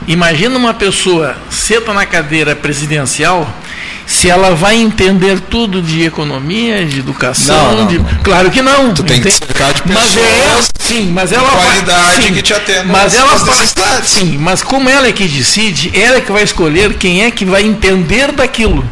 Imagina 0.08 0.58
uma 0.58 0.74
pessoa 0.74 1.36
senta 1.50 1.94
na 1.94 2.06
cadeira 2.06 2.56
presidencial 2.56 3.54
se 4.06 4.30
ela 4.30 4.54
vai 4.56 4.76
entender 4.76 5.40
tudo 5.40 5.82
de 5.82 6.04
economia, 6.04 6.86
de 6.86 7.00
educação, 7.00 7.76
não, 7.76 7.78
não. 7.82 7.88
De... 7.88 8.00
claro 8.24 8.50
que 8.52 8.62
não. 8.62 8.94
Tu 8.94 9.04
tem 9.04 9.22
que 9.22 9.32
cercar 9.32 9.74
de 9.74 9.82
pessoas. 9.82 10.16
Mas 10.16 10.18
é 10.18 10.62
sim, 10.80 11.12
mas 11.12 11.32
ela 11.32 11.50
qualidade 11.50 12.24
sim, 12.24 12.34
que 12.34 12.42
te 12.42 12.54
atenda. 12.54 12.86
Mas 12.86 13.16
ela 13.16 13.38
sim, 14.04 14.38
mas 14.38 14.62
como 14.62 14.90
ela 14.90 15.08
é 15.08 15.12
que 15.12 15.28
decide, 15.28 15.92
ela 15.98 16.18
é 16.18 16.22
que 16.22 16.32
vai 16.32 16.44
escolher 16.44 16.94
quem 16.96 17.24
é 17.24 17.32
que 17.32 17.46
vai 17.46 17.64
entender 17.64 18.32
daquilo. 18.32 18.88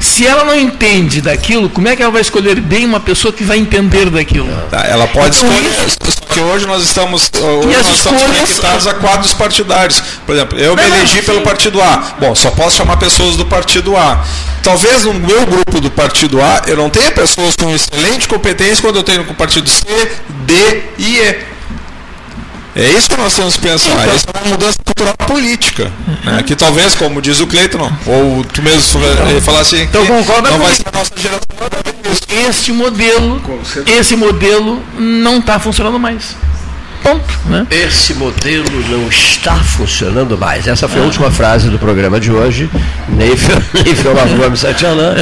Se 0.00 0.26
ela 0.26 0.44
não 0.44 0.58
entende 0.58 1.20
daquilo, 1.20 1.68
como 1.68 1.88
é 1.88 1.96
que 1.96 2.02
ela 2.02 2.12
vai 2.12 2.20
escolher 2.20 2.60
bem 2.60 2.84
uma 2.84 3.00
pessoa 3.00 3.32
que 3.32 3.42
vai 3.42 3.58
entender 3.58 4.10
daquilo? 4.10 4.48
Tá, 4.70 4.84
ela 4.86 5.06
pode 5.08 5.36
então, 5.36 5.50
escolher. 5.50 5.90
Só 6.08 6.34
que 6.34 6.40
hoje 6.40 6.66
nós 6.66 6.82
estamos, 6.82 7.30
hoje 7.34 7.76
nós 7.76 7.96
estamos 7.96 8.22
conectados 8.22 8.86
a 8.86 8.94
quadros 8.94 9.34
partidários. 9.34 10.02
Por 10.24 10.34
exemplo, 10.34 10.58
eu 10.58 10.76
não, 10.76 10.82
me 10.82 10.90
elegi 10.90 11.18
não, 11.18 11.24
pelo 11.24 11.40
partido 11.42 11.82
A. 11.82 12.16
Bom, 12.20 12.34
só 12.34 12.50
posso 12.50 12.76
chamar 12.76 12.96
pessoas 12.96 13.36
do 13.36 13.44
partido 13.46 13.96
A. 13.96 14.24
Talvez 14.62 15.04
no 15.04 15.14
meu 15.14 15.46
grupo 15.46 15.80
do 15.80 15.90
partido 15.90 16.40
A 16.40 16.62
eu 16.66 16.76
não 16.76 16.90
tenha 16.90 17.10
pessoas 17.10 17.56
com 17.56 17.74
excelente 17.74 18.28
competência 18.28 18.82
quando 18.82 18.96
eu 18.96 19.02
tenho 19.02 19.24
com 19.24 19.32
o 19.32 19.36
partido 19.36 19.68
C, 19.68 19.84
D 20.44 20.82
e 20.98 21.18
E. 21.18 21.57
É 22.78 22.90
isso 22.90 23.10
que 23.10 23.16
nós 23.16 23.34
temos 23.34 23.56
que 23.56 23.62
pensar. 23.62 23.90
Então, 23.90 24.14
Essa 24.14 24.26
é 24.32 24.38
uma 24.38 24.50
mudança 24.50 24.78
cultural 24.84 25.14
política. 25.26 25.90
Né? 26.24 26.44
Que 26.46 26.54
talvez, 26.54 26.94
como 26.94 27.20
diz 27.20 27.40
o 27.40 27.46
Cleiton, 27.48 27.90
ou 28.06 28.44
tu 28.44 28.62
mesmo 28.62 29.00
falasse 29.42 29.74
assim, 29.74 29.84
então, 29.84 30.06
concorda 30.06 30.48
não 30.48 30.60
vai 30.60 30.72
ser 30.72 30.84
a 30.86 30.96
nossa 30.96 31.10
geração. 31.16 31.40
Este 32.48 32.72
modelo, 32.72 33.42
esse 33.84 34.14
modelo 34.14 34.80
não 34.96 35.38
está 35.38 35.58
funcionando 35.58 35.98
mais. 35.98 36.36
Ponto. 37.02 37.38
Né? 37.46 37.66
Esse 37.70 38.14
modelo 38.14 38.70
não 38.88 39.08
está 39.08 39.56
funcionando 39.56 40.38
mais. 40.38 40.68
Essa 40.68 40.86
foi 40.86 41.00
a 41.00 41.04
última 41.04 41.32
frase 41.32 41.68
do 41.68 41.80
programa 41.80 42.20
de 42.20 42.30
hoje. 42.30 42.70
Neifel, 43.08 43.60
Gomes 44.36 44.60
Satianã. 44.60 45.14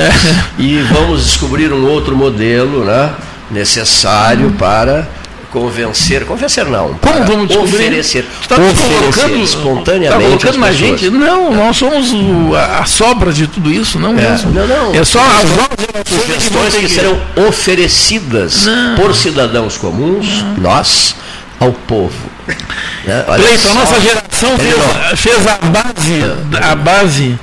E 0.58 0.78
vamos 0.92 1.24
descobrir 1.24 1.72
um 1.72 1.86
outro 1.86 2.14
modelo 2.14 2.84
né, 2.84 3.12
necessário 3.50 4.50
para 4.58 5.08
convencer, 5.56 6.26
convencer 6.26 6.66
não. 6.66 6.92
Como 7.00 7.24
vamos 7.24 7.48
descobrir? 7.48 7.76
Oferecer, 7.76 8.26
tá 8.46 8.56
oferecer 8.56 9.30
espontaneamente. 9.38 10.10
Tá 10.10 10.18
colocando 10.18 10.58
na 10.58 10.70
gente? 10.70 11.08
Não, 11.08 11.50
nós 11.50 11.78
somos 11.78 12.12
a, 12.54 12.80
a, 12.80 12.84
sobra 12.84 13.32
de 13.32 13.46
tudo 13.46 13.72
isso, 13.72 13.98
não 13.98 14.10
é, 14.10 14.28
mesmo. 14.28 14.52
Não, 14.52 14.66
não. 14.66 14.94
É 14.94 15.02
só 15.02 15.18
as 15.18 15.48
novas 15.48 16.06
sugestões 16.06 16.74
que, 16.74 16.80
que 16.80 16.88
serão 16.90 17.18
oferecidas 17.48 18.66
não. 18.66 18.96
por 18.96 19.14
cidadãos 19.14 19.78
comuns, 19.78 20.42
não. 20.42 20.56
nós, 20.58 21.16
ao 21.58 21.72
povo. 21.72 22.12
Né? 23.06 23.24
Cleiton, 23.24 23.70
a 23.70 23.74
nossa 23.74 23.98
geração 23.98 24.58
fez, 24.58 25.20
fez, 25.20 25.46
a 25.46 25.56
base, 25.56 26.68
a 26.70 26.74
base 26.74 27.38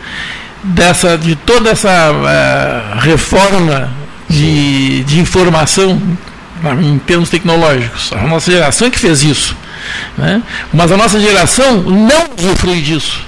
dessa, 0.63 1.17
de 1.17 1.35
toda 1.35 1.71
essa 1.71 2.11
uh, 2.11 2.99
reforma 2.99 3.91
de, 4.29 5.03
de 5.03 5.19
informação 5.19 5.99
em 6.81 6.97
termos 6.99 7.29
tecnológicos. 7.29 8.11
A 8.13 8.27
nossa 8.27 8.51
geração 8.51 8.87
é 8.87 8.91
que 8.91 8.99
fez 8.99 9.23
isso. 9.23 9.55
Né? 10.17 10.41
Mas 10.71 10.91
a 10.91 10.97
nossa 10.97 11.19
geração 11.19 11.81
não 11.81 12.29
usufrui 12.37 12.81
disso. 12.81 13.21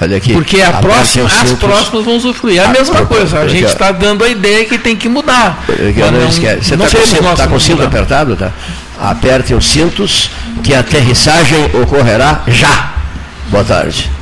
Olha 0.00 0.16
aqui. 0.18 0.32
Porque 0.32 0.60
a 0.60 0.74
próxima, 0.74 1.26
as 1.26 1.52
próximas 1.52 2.04
vão 2.04 2.16
usufruir. 2.16 2.60
É 2.60 2.64
a 2.64 2.68
ah, 2.68 2.72
mesma 2.72 3.06
coisa. 3.06 3.40
A 3.40 3.48
gente 3.48 3.64
está 3.64 3.92
dando 3.92 4.24
a 4.24 4.28
ideia 4.28 4.64
que 4.64 4.76
tem 4.76 4.94
que 4.94 5.08
mudar. 5.08 5.64
Não, 5.68 6.12
não, 6.12 6.30
Você 6.30 6.74
está 6.74 7.18
com, 7.18 7.34
tá 7.34 7.46
com 7.46 7.56
o 7.56 7.60
cinto 7.60 7.82
apertado? 7.82 8.36
Tá? 8.36 8.52
Aperte 9.00 9.54
os 9.54 9.66
cintos 9.66 10.30
que 10.62 10.74
a 10.74 10.80
aterrissagem 10.80 11.70
ocorrerá 11.82 12.42
já. 12.46 12.92
Boa 13.48 13.64
tarde. 13.64 14.15